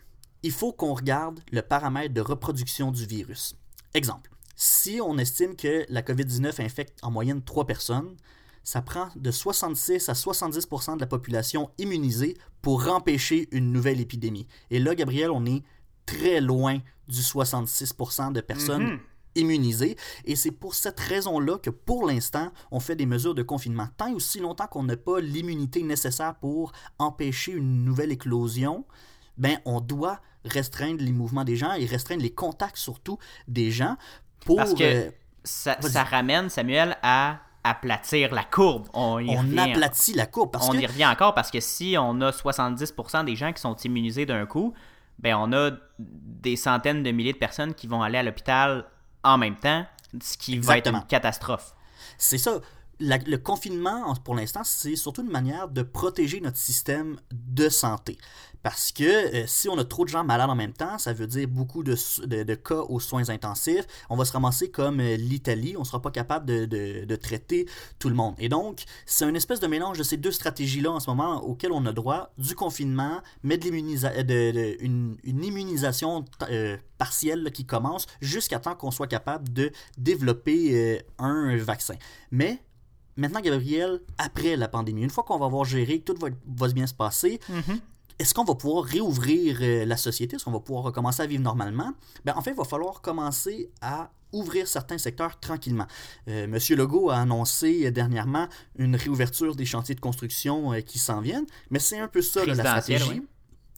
il 0.42 0.52
faut 0.52 0.72
qu'on 0.72 0.94
regarde 0.94 1.40
le 1.52 1.62
paramètre 1.62 2.14
de 2.14 2.20
reproduction 2.20 2.90
du 2.90 3.06
virus. 3.06 3.54
Exemple, 3.94 4.30
si 4.56 5.00
on 5.00 5.16
estime 5.18 5.56
que 5.56 5.86
la 5.88 6.02
COVID-19 6.02 6.62
infecte 6.62 6.98
en 7.02 7.10
moyenne 7.10 7.42
3 7.42 7.66
personnes, 7.66 8.16
ça 8.62 8.82
prend 8.82 9.08
de 9.14 9.30
66 9.30 10.08
à 10.08 10.14
70% 10.14 10.96
de 10.96 11.00
la 11.00 11.06
population 11.06 11.70
immunisée 11.78 12.36
pour 12.62 12.88
empêcher 12.88 13.48
une 13.52 13.72
nouvelle 13.72 14.00
épidémie. 14.00 14.46
Et 14.70 14.78
là, 14.78 14.94
Gabriel, 14.94 15.30
on 15.30 15.44
est 15.44 15.62
très 16.06 16.40
loin 16.40 16.78
du 17.08 17.20
66% 17.22 18.32
de 18.32 18.40
personnes 18.40 18.84
Mhm. 18.84 18.98
immunisées. 19.36 19.96
Et 20.24 20.36
c'est 20.36 20.50
pour 20.52 20.74
cette 20.74 21.00
raison-là 21.00 21.58
que 21.58 21.70
pour 21.70 22.06
l'instant, 22.06 22.50
on 22.70 22.80
fait 22.80 22.94
des 22.96 23.06
mesures 23.06 23.34
de 23.34 23.42
confinement. 23.42 23.88
Tant 23.96 24.06
et 24.08 24.14
aussi 24.14 24.38
longtemps 24.38 24.66
qu'on 24.68 24.84
n'a 24.84 24.96
pas 24.96 25.20
l'immunité 25.20 25.82
nécessaire 25.82 26.34
pour 26.36 26.72
empêcher 26.98 27.52
une 27.52 27.84
nouvelle 27.84 28.12
éclosion, 28.12 28.84
ben, 29.36 29.58
on 29.64 29.80
doit 29.80 30.20
restreindre 30.44 31.02
les 31.02 31.10
mouvements 31.12 31.42
des 31.44 31.56
gens 31.56 31.72
et 31.72 31.84
restreindre 31.86 32.22
les 32.22 32.30
contacts 32.32 32.76
surtout 32.76 33.18
des 33.48 33.70
gens 33.72 33.96
pour... 34.44 34.56
Parce 34.56 34.74
que 34.74 34.84
euh, 34.84 35.10
ça, 35.42 35.76
ramène, 36.04 36.48
Samuel, 36.48 36.96
à 37.02 37.40
aplatir 37.64 38.32
la 38.34 38.44
courbe. 38.44 38.86
On 38.92 39.18
y 39.18 39.30
on 39.30 39.40
revient. 39.40 39.58
aplatit 39.58 40.12
la 40.12 40.26
courbe 40.26 40.50
parce 40.52 40.68
on 40.68 40.72
que 40.72 40.76
y 40.78 40.86
revient 40.86 41.06
encore 41.06 41.34
parce 41.34 41.50
que 41.50 41.60
si 41.60 41.96
on 41.98 42.20
a 42.20 42.30
70% 42.30 43.24
des 43.24 43.36
gens 43.36 43.52
qui 43.52 43.60
sont 43.62 43.74
immunisés 43.76 44.26
d'un 44.26 44.44
coup, 44.46 44.74
ben 45.18 45.36
on 45.36 45.52
a 45.52 45.70
des 45.98 46.56
centaines 46.56 47.02
de 47.02 47.10
milliers 47.10 47.32
de 47.32 47.38
personnes 47.38 47.74
qui 47.74 47.86
vont 47.86 48.02
aller 48.02 48.18
à 48.18 48.22
l'hôpital 48.22 48.84
en 49.22 49.38
même 49.38 49.56
temps, 49.56 49.86
ce 50.20 50.36
qui 50.36 50.58
va 50.58 50.78
être 50.78 50.92
une 50.92 51.04
catastrophe. 51.06 51.74
C'est 52.18 52.38
ça. 52.38 52.60
Le 53.00 53.36
confinement, 53.36 54.06
en- 54.06 54.14
pour 54.14 54.34
l'instant, 54.34 54.62
c'est 54.64 54.96
surtout 54.96 55.22
une 55.22 55.30
manière 55.30 55.68
de 55.68 55.82
protéger 55.82 56.40
notre 56.40 56.58
système 56.58 57.18
de 57.32 57.68
santé. 57.68 58.18
Parce 58.62 58.92
que 58.92 59.04
euh, 59.04 59.46
si 59.46 59.68
on 59.68 59.76
a 59.76 59.84
trop 59.84 60.04
de 60.06 60.08
gens 60.08 60.24
malades 60.24 60.48
en 60.48 60.54
même 60.54 60.72
temps, 60.72 60.96
ça 60.96 61.12
veut 61.12 61.26
dire 61.26 61.46
beaucoup 61.46 61.82
de, 61.82 62.54
cas 62.54 62.80
aux 62.88 62.98
soins 62.98 63.28
intensifs. 63.28 63.86
On 64.08 64.16
va 64.16 64.24
se 64.24 64.32
ramasser 64.32 64.70
comme 64.70 65.00
euh, 65.00 65.16
l'Italie. 65.16 65.74
On 65.76 65.80
ne 65.80 65.84
sera 65.84 66.00
pas 66.00 66.10
capable 66.10 66.46
de, 66.46 67.16
traiter 67.16 67.66
tout 67.98 68.08
le 68.08 68.14
monde. 68.14 68.34
Et 68.38 68.48
donc, 68.48 68.84
c'est 69.04 69.28
une 69.28 69.36
espèce 69.36 69.60
de 69.60 69.66
mélange 69.66 69.98
de 69.98 70.02
ces 70.02 70.16
deux 70.16 70.30
stratégies-là 70.32 70.92
en 70.92 71.00
ce 71.00 71.10
moment 71.10 71.44
auxquelles 71.44 71.72
on 71.72 71.84
a 71.84 71.92
droit 71.92 72.32
du 72.38 72.54
confinement, 72.54 73.20
mais 73.42 73.58
de, 73.58 73.68
de- 74.22 74.82
une, 74.82 75.16
immunisation 75.24 76.24
euh, 76.50 76.78
partielle 76.96 77.50
qui 77.52 77.66
commence 77.66 78.06
jusqu'à 78.22 78.60
temps 78.60 78.74
qu'on 78.74 78.90
soit 78.90 79.08
capable 79.08 79.52
de 79.52 79.72
développer 79.98 80.70
euh, 80.72 80.98
un 81.18 81.54
vaccin. 81.58 81.96
Mais 82.30 82.62
maintenant, 83.16 83.40
Gabriel, 83.40 84.00
après 84.18 84.56
la 84.56 84.68
pandémie, 84.68 85.02
une 85.02 85.10
fois 85.10 85.24
qu'on 85.24 85.38
va 85.38 85.46
avoir 85.46 85.64
géré, 85.64 86.00
que 86.00 86.12
tout 86.12 86.20
va, 86.20 86.28
va 86.46 86.68
bien 86.68 86.86
se 86.86 86.94
passer, 86.94 87.40
est-ce 88.18 88.32
qu'on 88.34 88.44
va 88.44 88.54
pouvoir 88.54 88.84
réouvrir 88.84 89.58
euh, 89.60 89.84
la 89.84 89.96
société? 89.96 90.36
Est-ce 90.36 90.44
qu'on 90.44 90.52
va 90.52 90.60
pouvoir 90.60 90.84
recommencer 90.84 91.22
à 91.22 91.26
vivre 91.26 91.42
normalement? 91.42 91.92
Ben, 92.24 92.34
en 92.36 92.42
fait, 92.42 92.50
il 92.50 92.56
va 92.56 92.64
falloir 92.64 93.00
commencer 93.00 93.70
à 93.80 94.10
ouvrir 94.32 94.66
certains 94.68 94.98
secteurs 94.98 95.38
tranquillement. 95.38 95.86
Euh, 96.28 96.46
Monsieur 96.46 96.76
Legault 96.76 97.10
a 97.10 97.18
annoncé 97.18 97.90
dernièrement 97.90 98.48
une 98.76 98.96
réouverture 98.96 99.54
des 99.54 99.64
chantiers 99.64 99.94
de 99.94 100.00
construction 100.00 100.72
euh, 100.72 100.80
qui 100.80 100.98
s'en 100.98 101.20
viennent, 101.20 101.46
mais 101.70 101.78
c'est 101.78 101.98
un 101.98 102.08
peu 102.08 102.22
ça 102.22 102.44
là, 102.44 102.54
la 102.54 102.64
stratégie. 102.64 103.04
oui. 103.10 103.26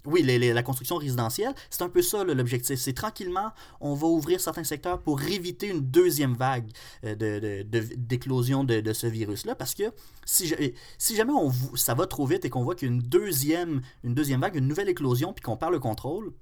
Oui, 0.06 0.22
les- 0.22 0.52
la 0.52 0.62
construction 0.62 0.96
résidentielle, 0.96 1.54
c'est 1.70 1.82
un 1.82 1.88
peu 1.88 2.02
ça 2.02 2.24
l'objectif. 2.24 2.78
C'est 2.78 2.92
tranquillement, 2.92 3.52
on 3.80 3.94
va 3.94 4.06
ouvrir 4.06 4.40
certains 4.40 4.64
secteurs 4.64 5.00
pour 5.00 5.20
éviter 5.22 5.68
une 5.68 5.80
deuxième 5.80 6.34
vague 6.34 6.70
euh, 7.04 7.62
d'éclosion 7.96 8.64
de, 8.64 8.92
ce 8.92 9.06
virus-là. 9.06 9.54
Parce 9.54 9.74
que 9.74 9.84
si, 10.24 10.46
ja- 10.48 10.56
si 10.98 11.16
jamais 11.16 11.32
on, 11.32 11.52
ça 11.74 11.94
va 11.94 12.06
trop 12.06 12.26
vite 12.26 12.44
et 12.44 12.50
qu'on 12.50 12.62
voit 12.62 12.74
qu'une 12.74 13.00
deuxième, 13.00 13.80
une 14.04 14.14
deuxième 14.14 14.40
vague, 14.40 14.56
une 14.56 14.68
nouvelle 14.68 14.88
éclosion, 14.88 15.32
puis 15.32 15.42
qu'on 15.42 15.56
perd 15.56 15.72
le 15.72 15.78
contrôle, 15.80 16.32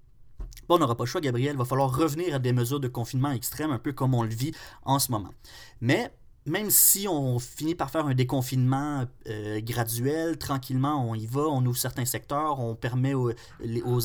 Bon, 0.69 0.77
on 0.77 0.79
n'aura 0.79 0.97
pas 0.97 1.05
le 1.05 1.09
choix, 1.09 1.21
Gabriel. 1.21 1.55
Il 1.55 1.59
va 1.59 1.65
falloir 1.65 1.95
revenir 1.95 2.35
à 2.35 2.39
des 2.39 2.53
mesures 2.53 2.81
de 2.81 2.89
confinement 2.89 3.31
extrêmes, 3.33 3.71
un 3.71 3.79
peu 3.79 3.93
comme 3.93 4.15
on 4.15 4.23
le 4.23 4.31
vit 4.31 4.53
en 4.85 4.99
ce 4.99 5.11
moment. 5.13 5.31
Mais 5.81 6.11
même 6.47 6.71
si 6.71 7.09
on 7.09 7.39
finit 7.39 7.75
par 7.75 7.91
faire 7.91 8.07
un 8.07 8.15
déconfinement 8.15 9.07
euh, 9.29 9.61
graduel, 9.63 10.37
tranquillement, 10.37 11.09
on 11.09 11.15
y 11.15 11.27
va, 11.27 11.43
on 11.43 11.65
ouvre 11.65 11.79
certains 11.79 12.05
secteurs, 12.05 12.61
on 12.61 12.75
permet 12.75 13.15
aux, 13.15 13.33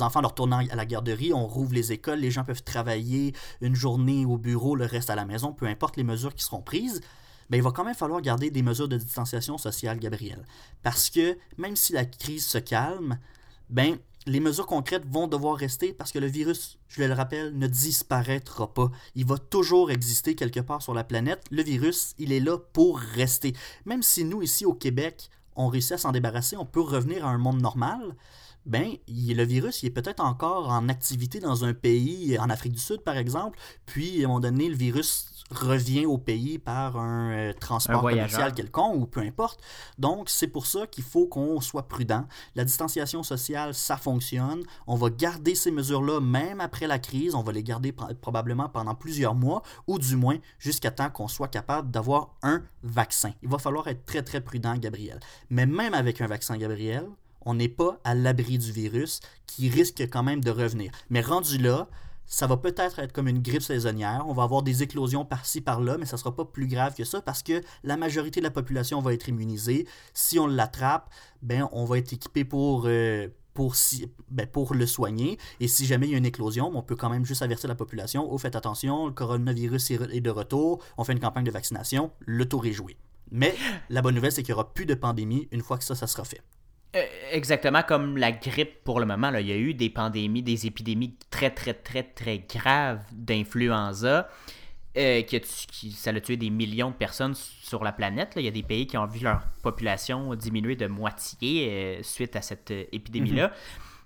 enfants 0.02 0.21
de 0.21 0.28
retourner 0.28 0.69
à 0.71 0.75
la 0.75 0.86
garderie, 0.86 1.34
on 1.34 1.45
rouvre 1.45 1.73
les 1.73 1.91
écoles, 1.91 2.19
les 2.19 2.32
gens 2.32 2.45
peuvent 2.45 2.63
travailler 2.63 3.34
une 3.60 3.75
journée 3.75 4.25
au 4.25 4.38
bureau, 4.38 4.75
le 4.75 4.86
reste 4.86 5.10
à 5.10 5.15
la 5.15 5.25
maison, 5.25 5.52
peu 5.52 5.65
importe 5.65 5.97
les 5.97 6.04
mesures 6.04 6.34
qui 6.34 6.43
seront 6.43 6.62
prises. 6.62 7.02
Ben, 7.49 7.58
il 7.58 7.63
va 7.63 7.71
quand 7.71 7.84
même 7.84 7.95
falloir 7.95 8.21
garder 8.21 8.52
des 8.52 8.62
mesures 8.62 8.88
de 8.88 8.97
distanciation 8.97 9.58
sociale, 9.58 9.99
Gabriel. 9.99 10.45
Parce 10.84 11.10
que 11.10 11.38
même 11.58 11.75
si 11.75 11.93
la 11.93 12.06
crise 12.06 12.45
se 12.45 12.60
calme, 12.60 13.17
ben, 13.69 13.97
les 14.25 14.39
mesures 14.39 14.67
concrètes 14.67 15.05
vont 15.08 15.27
devoir 15.27 15.55
rester 15.55 15.93
parce 15.93 16.12
que 16.12 16.19
le 16.19 16.27
virus, 16.27 16.77
je 16.88 17.03
le 17.03 17.13
rappelle, 17.13 17.58
ne 17.58 17.67
disparaîtra 17.67 18.73
pas. 18.73 18.91
Il 19.15 19.25
va 19.25 19.38
toujours 19.38 19.91
exister 19.91 20.36
quelque 20.36 20.60
part 20.60 20.82
sur 20.82 20.93
la 20.93 21.03
planète. 21.03 21.43
Le 21.51 21.63
virus, 21.63 22.13
il 22.17 22.32
est 22.32 22.39
là 22.39 22.58
pour 22.58 22.99
rester. 22.99 23.53
Même 23.86 24.03
si 24.03 24.25
nous, 24.25 24.41
ici 24.41 24.65
au 24.65 24.73
Québec, 24.73 25.29
on 25.55 25.67
réussit 25.67 25.93
à 25.93 25.97
s'en 25.97 26.12
débarrasser, 26.12 26.58
on 26.58 26.65
peut 26.65 26.82
revenir 26.82 27.25
à 27.25 27.29
un 27.29 27.38
monde 27.38 27.62
normal, 27.62 28.15
ben, 28.65 28.91
il- 29.08 29.36
le 29.36 29.43
virus, 29.43 29.84
il 29.84 29.88
est 29.88 29.91
peut-être 29.91 30.24
encore 30.24 30.69
en 30.69 30.89
activité 30.89 31.39
dans 31.39 31.65
un 31.65 31.74
pays, 31.74 32.38
en 32.39 32.50
Afrique 32.50 32.74
du 32.74 32.80
Sud 32.80 33.02
par 33.02 33.17
exemple, 33.17 33.58
puis 33.86 34.22
à 34.22 34.26
un 34.26 34.28
moment 34.28 34.39
donné, 34.39 34.69
le 34.69 34.76
virus 34.76 35.28
revient 35.52 36.06
au 36.06 36.19
pays 36.19 36.60
par 36.60 36.95
un 36.98 37.32
euh, 37.32 37.54
transport 37.54 37.95
Un 38.10 38.12
commercial 38.17 38.54
quelconque 38.54 38.95
ou 39.02 39.06
peu 39.08 39.22
importe. 39.22 39.60
Donc, 39.98 40.30
c'est 40.30 40.45
pour 40.48 40.67
ça 40.67 40.86
qu'il 40.86 41.04
faut 41.04 41.26
qu'on 41.26 41.60
soit 41.60 41.88
prudent. 41.88 42.26
La 42.54 42.63
distanciation 42.65 43.24
sociale, 43.24 43.74
ça 43.74 43.98
fonctionne. 43.98 44.62
On 44.86 44.95
va 44.95 45.10
garder 45.10 45.56
ces 45.56 45.72
mesures-là 45.72 46.19
même 46.22 46.62
après 46.62 46.86
la 46.86 47.00
crise. 47.00 47.34
On 47.34 47.41
va 47.41 47.52
les 47.52 47.63
garder 47.63 47.91
pro- 47.91 48.13
probablement 48.22 48.69
pendant 48.69 48.93
plusieurs 48.93 49.34
mois 49.34 49.63
ou 49.88 49.98
du 49.98 50.15
moins 50.15 50.38
jusqu'à 50.60 50.91
temps 50.91 51.10
qu'on 51.10 51.28
soit 51.28 51.48
capable 51.48 51.89
d'avoir 51.89 52.36
un 52.43 52.62
vaccin. 52.84 53.32
Il 53.41 53.50
va 53.50 53.58
falloir 53.58 53.88
être 53.88 54.06
très, 54.06 54.22
très 54.22 54.41
prudent, 54.41 54.76
Gabriel. 54.78 55.19
Mais 55.50 55.65
même 55.65 55.95
avec 55.95 56.22
un 56.22 56.28
vaccin, 56.28 56.58
Gabriel, 56.58 57.08
on 57.41 57.54
n'est 57.54 57.69
pas 57.69 57.99
à 58.04 58.15
l'abri 58.15 58.58
du 58.58 58.71
virus 58.71 59.19
qui 59.47 59.69
risque 59.69 60.02
quand 60.10 60.23
même 60.23 60.43
de 60.43 60.52
revenir. 60.52 60.91
Mais 61.10 61.21
rendu 61.21 61.58
là, 61.58 61.88
ça 62.30 62.45
va 62.45 62.58
peut-être 62.58 62.99
être 62.99 63.12
comme 63.12 63.28
une 63.28 63.41
grippe 63.41 63.63
saisonnière. 63.63 64.23
On 64.28 64.34
va 64.34 64.43
avoir 64.43 64.62
des 64.62 64.84
éclosions 64.84 65.25
par-ci, 65.25 65.62
par-là, 65.62 65.97
mais 65.97 66.06
ça 66.06 66.15
ne 66.15 66.19
sera 66.19 66.36
pas 66.36 66.45
plus 66.45 66.67
grave 66.67 66.93
que 66.95 67.04
ça 67.04 67.21
parce 67.21 67.41
que 67.41 67.62
la 67.84 67.97
majorité 67.97 68.39
de 68.39 68.45
la 68.45 68.52
population 68.52 69.02
va 69.02 69.13
être 69.13 69.28
immunisée. 69.30 69.88
Si 70.13 70.38
on 70.38 70.45
l'attrape, 70.45 71.10
ben, 71.41 71.67
on 71.71 71.86
va 71.86 71.97
être 71.97 72.13
équipé 72.13 72.45
pour, 72.45 72.84
euh, 72.86 73.28
ben, 74.30 74.47
le 74.71 74.86
soigner. 74.86 75.39
Et 75.60 75.67
si 75.67 75.86
jamais 75.88 76.08
il 76.08 76.12
y 76.12 76.15
a 76.15 76.17
une 76.19 76.25
éclosion, 76.25 76.71
on 76.73 76.84
peut 76.84 76.95
quand 76.95 77.10
même 77.10 77.25
juste 77.25 77.41
avertir 77.41 77.67
la 77.67 77.75
population. 77.75 78.32
Oh, 78.32 78.38
faites 78.38 78.56
attention, 78.56 79.08
le 79.08 79.12
coronavirus 79.12 79.91
est 79.91 80.21
de 80.21 80.30
retour. 80.30 80.84
On 80.97 81.04
fait 81.04 81.13
une 81.13 81.19
campagne 81.19 81.45
de 81.45 81.52
vaccination. 81.52 82.12
Le 82.19 82.47
tour 82.47 82.65
est 82.67 82.73
joué. 82.73 82.95
Mais 83.32 83.56
la 83.89 84.02
bonne 84.02 84.15
nouvelle, 84.15 84.32
c'est 84.32 84.43
qu'il 84.43 84.54
n'y 84.54 84.60
aura 84.60 84.71
plus 84.71 84.86
de 84.86 84.93
pandémie 84.93 85.47
une 85.52 85.62
fois 85.62 85.78
que 85.78 85.84
ça 85.84 85.95
sera 85.95 86.23
fait. 86.23 86.41
Euh, 86.95 87.04
exactement 87.32 87.84
comme 87.84 88.17
la 88.17 88.32
grippe 88.32 88.84
pour 88.84 88.99
le 88.99 89.06
moment. 89.06 89.30
Là. 89.30 89.41
Il 89.41 89.47
y 89.47 89.52
a 89.52 89.58
eu 89.58 89.73
des 89.75 89.89
pandémies, 89.91 90.41
des 90.41 90.65
épidémies 90.65 91.15
très, 91.30 91.52
très, 91.52 91.73
très, 91.75 92.04
très 92.04 92.39
graves 92.39 93.04
d'influenza. 93.12 94.28
euh, 94.97 95.21
qui 95.21 95.36
a 95.36 95.39
qui- 95.39 95.91
ça 95.91 96.10
a 96.10 96.19
tué 96.19 96.36
des 96.36 96.49
millions 96.49 96.89
de 96.89 96.95
personnes 96.95 97.36
sur 97.36 97.84
la 97.84 97.91
planète. 97.91 98.34
là. 98.34 98.41
Il 98.41 98.45
y 98.45 98.47
a 98.47 98.52
des 98.52 98.63
pays 98.63 98.88
qui 98.88 98.97
ont 98.97 99.06
vu 99.06 99.19
leur 99.23 99.41
population 99.62 100.34
diminuer 100.34 100.75
de 100.75 100.88
moitié 100.88 101.69
euh, 101.69 102.04
suite 102.04 102.36
à 102.36 102.41
cette 102.41 102.71
euh, 102.71 102.84
épidémie-là. 102.91 103.52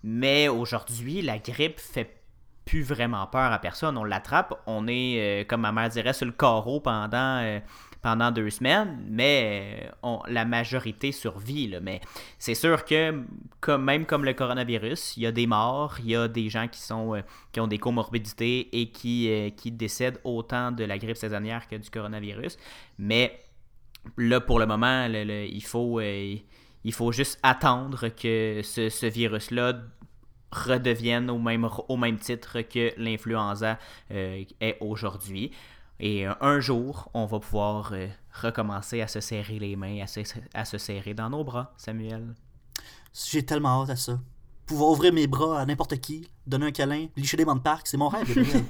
Mais 0.04 0.50
aujourd'hui, 0.50 1.22
la 1.22 1.38
grippe 1.40 1.80
fait 1.80 2.18
plus 2.66 2.84
vraiment 2.84 3.26
peur 3.28 3.54
à 3.54 3.60
personne. 3.60 3.98
On 3.98 4.04
l'attrape, 4.04 4.62
on 4.68 4.86
est, 4.90 5.48
comme 5.48 5.62
ma 5.62 5.72
mère 5.72 5.88
dirait, 5.90 6.12
sur 6.14 6.26
le 6.26 6.34
carreau 6.34 6.82
pendant, 6.82 7.60
pendant 8.04 8.32
deux 8.32 8.50
semaines, 8.50 9.02
mais 9.10 9.90
euh, 10.04 10.18
la 10.28 10.44
majorité 10.44 11.14
survit. 11.14 11.74
Mais 11.82 12.02
c'est 12.38 12.54
sûr 12.54 12.84
que, 12.84 13.24
même 13.78 14.06
comme 14.06 14.26
le 14.26 14.34
coronavirus, 14.34 15.16
il 15.16 15.24
y 15.24 15.26
a 15.26 15.32
des 15.32 15.48
morts, 15.48 15.96
il 16.00 16.12
y 16.12 16.16
a 16.16 16.28
des 16.28 16.50
gens 16.50 16.68
qui, 16.68 16.82
sont, 16.82 17.16
euh, 17.16 17.22
qui 17.54 17.62
ont 17.62 17.68
des 17.68 17.80
comorbidités 17.80 18.70
et 18.78 18.92
qui, 18.92 19.30
euh, 19.32 19.50
qui 19.50 19.72
décèdent 19.72 20.20
autant 20.26 20.74
de 20.74 20.84
la 20.84 20.98
grippe 20.98 21.16
saisonnière 21.16 21.68
que 21.70 21.78
du 21.78 21.90
coronavirus. 21.90 22.58
Mais 23.00 23.40
là, 24.18 24.42
pour 24.42 24.60
le 24.60 24.66
moment, 24.66 25.06
il, 25.06 25.64
faut, 25.64 26.02
il 26.02 26.94
faut 26.94 27.14
juste 27.14 27.40
attendre 27.42 28.10
que 28.10 28.60
ce, 28.64 29.06
virus-là 29.06 29.76
redevienne 30.52 31.30
au 31.30 31.40
même, 31.40 31.70
au 31.88 31.96
même 31.96 32.18
titre 32.18 32.62
que 32.62 32.92
l'influenza 32.98 33.80
est 34.10 34.78
aujourd'hui. 34.82 35.52
Et 36.06 36.28
euh, 36.28 36.34
un 36.42 36.60
jour, 36.60 37.10
on 37.14 37.26
va 37.26 37.40
pouvoir 37.40 37.94
euh, 37.94 38.10
recommencer 38.34 39.00
à 39.00 39.08
se 39.08 39.22
serrer 39.22 39.58
les 39.58 39.78
mains, 39.78 40.04
à 40.04 40.08
se, 40.08 40.20
à 40.54 40.66
se 40.66 40.78
serrer 40.78 41.14
dans 41.14 41.30
nos 41.30 41.46
bras, 41.46 41.72
Samuel. 41.78 42.36
J'ai 43.14 43.46
tellement 43.46 43.82
hâte 43.84 43.92
à 43.92 43.96
ça. 43.96 44.20
pouvoir 44.66 44.90
ouvrir 44.90 45.14
mes 45.14 45.28
bras 45.28 45.62
à 45.62 45.66
n'importe 45.66 45.98
qui, 46.02 46.30
donner 46.46 46.66
un 46.66 46.72
câlin, 46.72 47.08
licher 47.16 47.38
des 47.38 47.46
bancs 47.46 47.60
de 47.60 47.64
parc, 47.64 47.88
c'est 47.88 47.96
mon 47.96 48.10
rêve. 48.10 48.28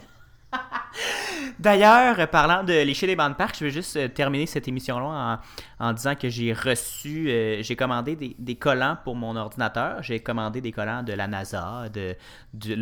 D'ailleurs, 1.63 2.19
euh, 2.19 2.27
parlant 2.27 2.63
de 2.63 2.73
lécher 2.73 3.07
des 3.07 3.15
bancs 3.15 3.31
de 3.31 3.35
parc, 3.37 3.57
je 3.57 3.63
veux 3.63 3.69
juste 3.69 3.95
euh, 3.95 4.09
terminer 4.09 4.45
cette 4.45 4.67
émission-là 4.67 5.39
en, 5.79 5.87
en 5.87 5.93
disant 5.93 6.13
que 6.13 6.27
j'ai 6.27 6.51
reçu, 6.51 7.29
euh, 7.29 7.63
j'ai 7.63 7.77
commandé 7.77 8.17
des, 8.17 8.35
des 8.37 8.55
collants 8.55 8.97
pour 9.05 9.15
mon 9.15 9.37
ordinateur. 9.37 10.03
J'ai 10.03 10.19
commandé 10.19 10.59
des 10.59 10.73
collants 10.73 11.03
de 11.03 11.13
la 11.13 11.27
NASA, 11.27 11.85
de, 11.93 12.15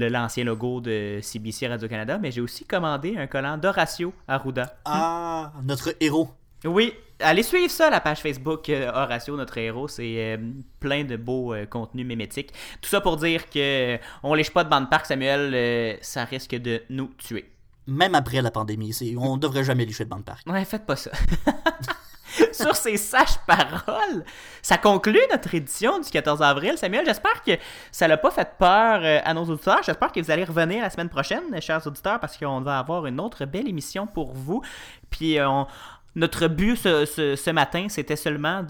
l'ancien 0.10 0.46
logo 0.46 0.82
de 0.82 1.20
CBC 1.22 1.68
Radio-Canada, 1.68 2.18
mais 2.20 2.32
j'ai 2.32 2.42
aussi 2.42 2.66
commandé 2.66 3.16
un 3.18 3.28
collant 3.28 3.56
d'Horatio 3.56 4.14
Arruda. 4.28 4.76
ah, 4.86 5.52
notre 5.64 5.94
héros. 6.00 6.32
Oui, 6.66 6.94
allez 7.20 7.44
suivre 7.44 7.72
ça, 7.72 7.90
la 7.90 8.00
page 8.00 8.20
Facebook 8.20 8.70
euh, 8.70 8.90
Horatio, 8.90 9.36
notre 9.36 9.58
héros. 9.58 9.88
C'est 9.88 10.16
euh, 10.18 10.38
plein 10.80 11.04
de 11.04 11.18
beaux 11.18 11.54
euh, 11.54 11.66
contenus 11.66 12.06
mémétiques. 12.06 12.52
Tout 12.82 12.90
ça 12.90 13.02
pour 13.02 13.18
dire 13.18 13.50
que 13.50 13.98
on 14.22 14.34
lèche 14.34 14.52
pas 14.52 14.64
de 14.64 14.70
banc 14.70 14.82
de 14.82 14.88
parc, 14.88 15.08
Samuel. 15.08 15.98
ça 16.02 16.26
risque 16.26 16.56
de 16.56 16.84
nous 16.90 17.12
tuer. 17.18 17.50
Même 17.92 18.16
après 18.16 18.42
la 18.42 18.52
pandémie, 18.52 18.98
on 19.20 19.38
devrait 19.38 19.64
jamais 19.64 19.86
licher 19.86 20.06
de 20.06 20.10
bancs 20.10 20.20
de 20.20 20.24
parc. 20.26 20.48
Ouais, 20.48 20.64
faites 20.66 20.86
pas 20.86 20.96
ça. 20.96 21.12
Sur 22.54 22.76
ces 22.78 22.96
sages 22.96 23.38
paroles, 23.46 24.24
ça 24.62 24.78
conclut 24.78 25.20
notre 25.32 25.54
édition 25.54 26.00
du 26.00 26.10
14 26.10 26.42
avril. 26.42 26.78
Samuel, 26.78 27.06
j'espère 27.06 27.44
que 27.44 27.52
ça 27.92 28.08
l'a 28.08 28.16
pas 28.18 28.32
fait 28.32 28.50
peur 28.58 29.02
euh, 29.04 29.20
à 29.26 29.34
nos 29.34 29.44
auditeurs. 29.46 29.82
J'espère 29.84 30.12
que 30.14 30.22
vous 30.22 30.32
allez 30.32 30.46
revenir 30.46 30.82
la 30.82 30.90
semaine 30.90 31.10
prochaine, 31.10 31.44
chers 31.62 31.86
auditeurs, 31.86 32.20
parce 32.22 32.38
qu'on 32.38 32.62
va 32.62 32.80
avoir 32.80 33.06
une 33.06 33.20
autre 33.20 33.44
belle 33.46 33.68
émission 33.68 34.08
pour 34.08 34.32
vous. 34.34 34.62
Puis 35.10 35.38
euh, 35.40 35.50
on- 35.50 35.68
notre 36.16 36.48
but 36.48 36.76
ce, 36.76 37.50
matin, 37.52 37.88
c'était 37.88 38.18
seulement 38.18 38.66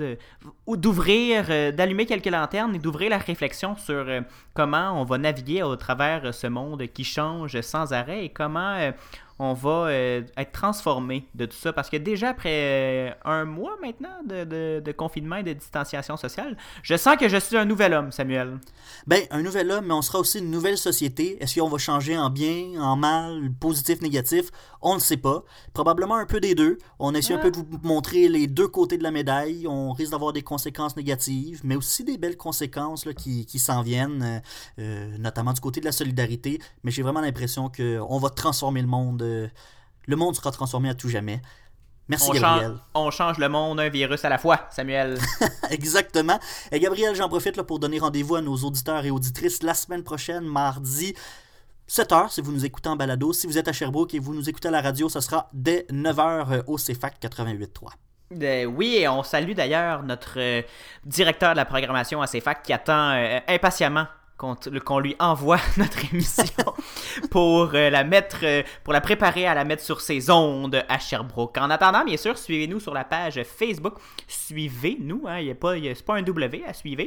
d'ouvrir, 0.67 1.45
euh, 1.49 1.71
d'allumer 1.71 2.05
quelques 2.05 2.27
lanternes 2.27 2.75
et 2.75 2.79
d'ouvrir 2.79 3.09
la 3.09 3.17
réflexion 3.17 3.75
sur 3.77 3.95
euh, 3.95 4.21
comment 4.53 5.01
on 5.01 5.05
va 5.05 5.17
naviguer 5.17 5.63
au 5.63 5.75
travers 5.75 6.25
euh, 6.25 6.31
ce 6.31 6.45
monde 6.45 6.85
qui 6.93 7.03
change 7.03 7.59
sans 7.61 7.93
arrêt 7.93 8.25
et 8.25 8.29
comment 8.29 8.91
on 9.43 9.53
va 9.53 9.87
euh, 9.87 10.21
être 10.37 10.51
transformé 10.51 11.27
de 11.33 11.45
tout 11.47 11.57
ça. 11.57 11.73
Parce 11.73 11.89
que 11.89 11.97
déjà 11.97 12.29
après 12.29 12.49
euh, 12.53 13.11
un 13.25 13.45
mois 13.45 13.75
maintenant 13.81 14.17
de, 14.25 14.43
de- 14.43 14.81
de 14.85 14.91
confinement 14.91 15.37
et 15.37 15.43
de 15.43 15.53
distanciation 15.53 16.15
sociale, 16.15 16.55
je 16.83 16.95
sens 16.95 17.17
que 17.17 17.27
je 17.27 17.37
suis 17.37 17.57
un 17.57 17.65
nouvel 17.65 17.93
homme, 17.93 18.11
Samuel. 18.11 18.59
Ben, 19.07 19.23
un 19.31 19.41
nouvel 19.41 19.71
homme, 19.71 19.85
mais 19.87 19.93
on 19.95 20.03
sera 20.03 20.19
aussi 20.19 20.37
une 20.39 20.51
nouvelle 20.51 20.77
société. 20.77 21.41
Est-ce 21.41 21.59
qu'on 21.59 21.69
va 21.69 21.77
changer 21.79 22.15
en 22.17 22.29
bien, 22.29 22.79
en 22.79 22.95
mal, 22.95 23.51
positif, 23.59 24.01
négatif? 24.01 24.51
On 24.81 24.93
ne 24.95 24.99
sait 24.99 25.17
pas. 25.17 25.43
Probablement 25.73 26.15
un 26.15 26.25
peu 26.25 26.39
des 26.39 26.53
deux. 26.53 26.77
On 26.99 27.13
essaie 27.15 27.33
un 27.33 27.39
peu 27.39 27.49
de 27.51 27.57
vous 27.57 27.65
montrer 27.83 28.27
les 28.29 28.45
deux 28.47 28.67
côtés 28.67 28.97
de 28.99 29.03
la 29.03 29.11
médaille. 29.11 29.65
On 29.67 29.91
risque 29.91 30.11
d'avoir 30.11 30.33
des 30.33 30.43
conséquences 30.43 30.95
négatives, 30.95 31.61
mais 31.63 31.75
aussi 31.75 32.03
des 32.03 32.17
belles 32.17 32.37
conséquences 32.37 33.05
là, 33.05 33.13
qui, 33.13 33.45
qui 33.45 33.57
s'en 33.59 33.81
viennent, 33.81 34.41
euh, 34.79 35.17
notamment 35.17 35.53
du 35.53 35.61
côté 35.61 35.79
de 35.79 35.85
la 35.85 35.91
solidarité. 35.91 36.59
Mais 36.83 36.91
j'ai 36.91 37.01
vraiment 37.01 37.21
l'impression 37.21 37.71
qu'on 37.75 38.17
va 38.19 38.29
transformer 38.29 38.81
le 38.81 38.87
monde. 38.87 39.23
Euh, 39.31 39.47
le 40.05 40.15
monde 40.15 40.35
sera 40.35 40.51
transformé 40.51 40.89
à 40.89 40.93
tout 40.93 41.09
jamais. 41.09 41.41
Merci, 42.07 42.29
On 42.29 42.33
Gabriel. 42.33 42.71
change, 42.71 42.79
on 42.95 43.11
change 43.11 43.37
le 43.37 43.47
monde 43.47 43.79
un 43.79 43.89
virus 43.89 44.25
à 44.25 44.29
la 44.29 44.37
fois, 44.37 44.67
Samuel. 44.69 45.17
Exactement. 45.69 46.39
Et 46.71 46.79
Gabriel, 46.79 47.15
j'en 47.15 47.29
profite 47.29 47.55
là, 47.55 47.63
pour 47.63 47.79
donner 47.79 47.99
rendez-vous 47.99 48.35
à 48.35 48.41
nos 48.41 48.55
auditeurs 48.57 49.05
et 49.05 49.11
auditrices 49.11 49.63
la 49.63 49.73
semaine 49.73 50.03
prochaine, 50.03 50.43
mardi. 50.43 51.15
7h 51.87 52.29
si 52.29 52.41
vous 52.41 52.51
nous 52.51 52.65
écoutez 52.65 52.89
en 52.89 52.95
balado. 52.95 53.33
Si 53.33 53.47
vous 53.47 53.57
êtes 53.57 53.67
à 53.67 53.73
Sherbrooke 53.73 54.13
et 54.13 54.19
vous 54.19 54.33
nous 54.33 54.49
écoutez 54.49 54.69
à 54.69 54.71
la 54.71 54.81
radio, 54.81 55.09
ce 55.09 55.19
sera 55.19 55.49
dès 55.53 55.85
9h 55.89 56.63
au 56.67 56.77
CFAC 56.77 57.21
88.3. 57.21 57.91
Euh, 58.41 58.65
oui, 58.65 58.97
et 58.97 59.07
on 59.07 59.23
salue 59.23 59.51
d'ailleurs 59.51 60.03
notre 60.03 60.39
euh, 60.39 60.61
directeur 61.05 61.51
de 61.51 61.57
la 61.57 61.65
programmation 61.65 62.21
à 62.21 62.27
CFAC 62.27 62.63
qui 62.63 62.73
attend 62.73 63.11
euh, 63.11 63.39
impatiemment 63.47 64.05
qu'on 64.41 64.99
lui 64.99 65.15
envoie 65.19 65.59
notre 65.77 66.11
émission 66.11 66.43
pour 67.29 67.71
euh, 67.73 67.89
la 67.89 68.03
mettre, 68.03 68.39
euh, 68.43 68.63
pour 68.83 68.93
la 68.93 69.01
préparer 69.01 69.45
à 69.45 69.53
la 69.53 69.63
mettre 69.63 69.83
sur 69.83 70.01
ses 70.01 70.31
ondes 70.31 70.83
à 70.89 70.99
Sherbrooke. 70.99 71.57
En 71.57 71.69
attendant, 71.69 72.03
bien 72.03 72.17
sûr, 72.17 72.37
suivez-nous 72.37 72.79
sur 72.79 72.93
la 72.93 73.03
page 73.03 73.41
Facebook. 73.43 73.95
Suivez-nous, 74.27 75.23
hein, 75.27 75.39
pas, 75.59 75.75
un 76.15 76.21
W 76.23 76.63
à 76.65 76.73
suivre. 76.73 77.03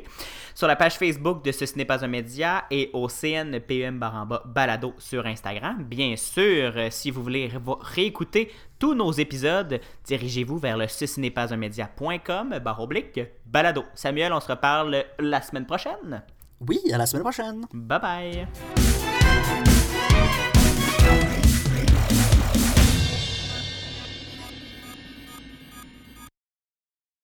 Sur 0.54 0.68
la 0.68 0.76
page 0.76 0.94
Facebook 0.94 1.44
de 1.44 1.52
Ce 1.52 1.64
n'est 1.76 1.84
pas 1.84 2.04
un 2.04 2.08
média 2.08 2.64
et 2.70 2.90
au 2.92 3.08
CNPM 3.08 3.98
Baramba 3.98 4.42
Balado 4.46 4.94
sur 4.98 5.26
Instagram. 5.26 5.82
Bien 5.82 6.16
sûr, 6.16 6.72
euh, 6.76 6.88
si 6.90 7.10
vous 7.10 7.22
voulez 7.22 7.50
réécouter 7.80 8.52
tous 8.78 8.94
nos 8.94 9.12
épisodes, 9.12 9.80
dirigez-vous 10.04 10.58
vers 10.58 10.76
le 10.76 10.88
ceci 10.88 11.20
n'est 11.20 11.30
pas 11.30 11.52
un 11.52 11.56
média.com 11.56 12.58
barre 12.58 12.80
oblique 12.80 13.20
balado. 13.46 13.84
Samuel, 13.94 14.32
on 14.32 14.40
se 14.40 14.48
reparle 14.48 15.04
la 15.18 15.42
semaine 15.42 15.66
prochaine. 15.66 16.22
Oui, 16.68 16.80
à 16.92 16.98
la 16.98 17.06
semaine 17.06 17.22
prochaine. 17.22 17.66
Bye 17.72 18.00
bye. 18.00 18.48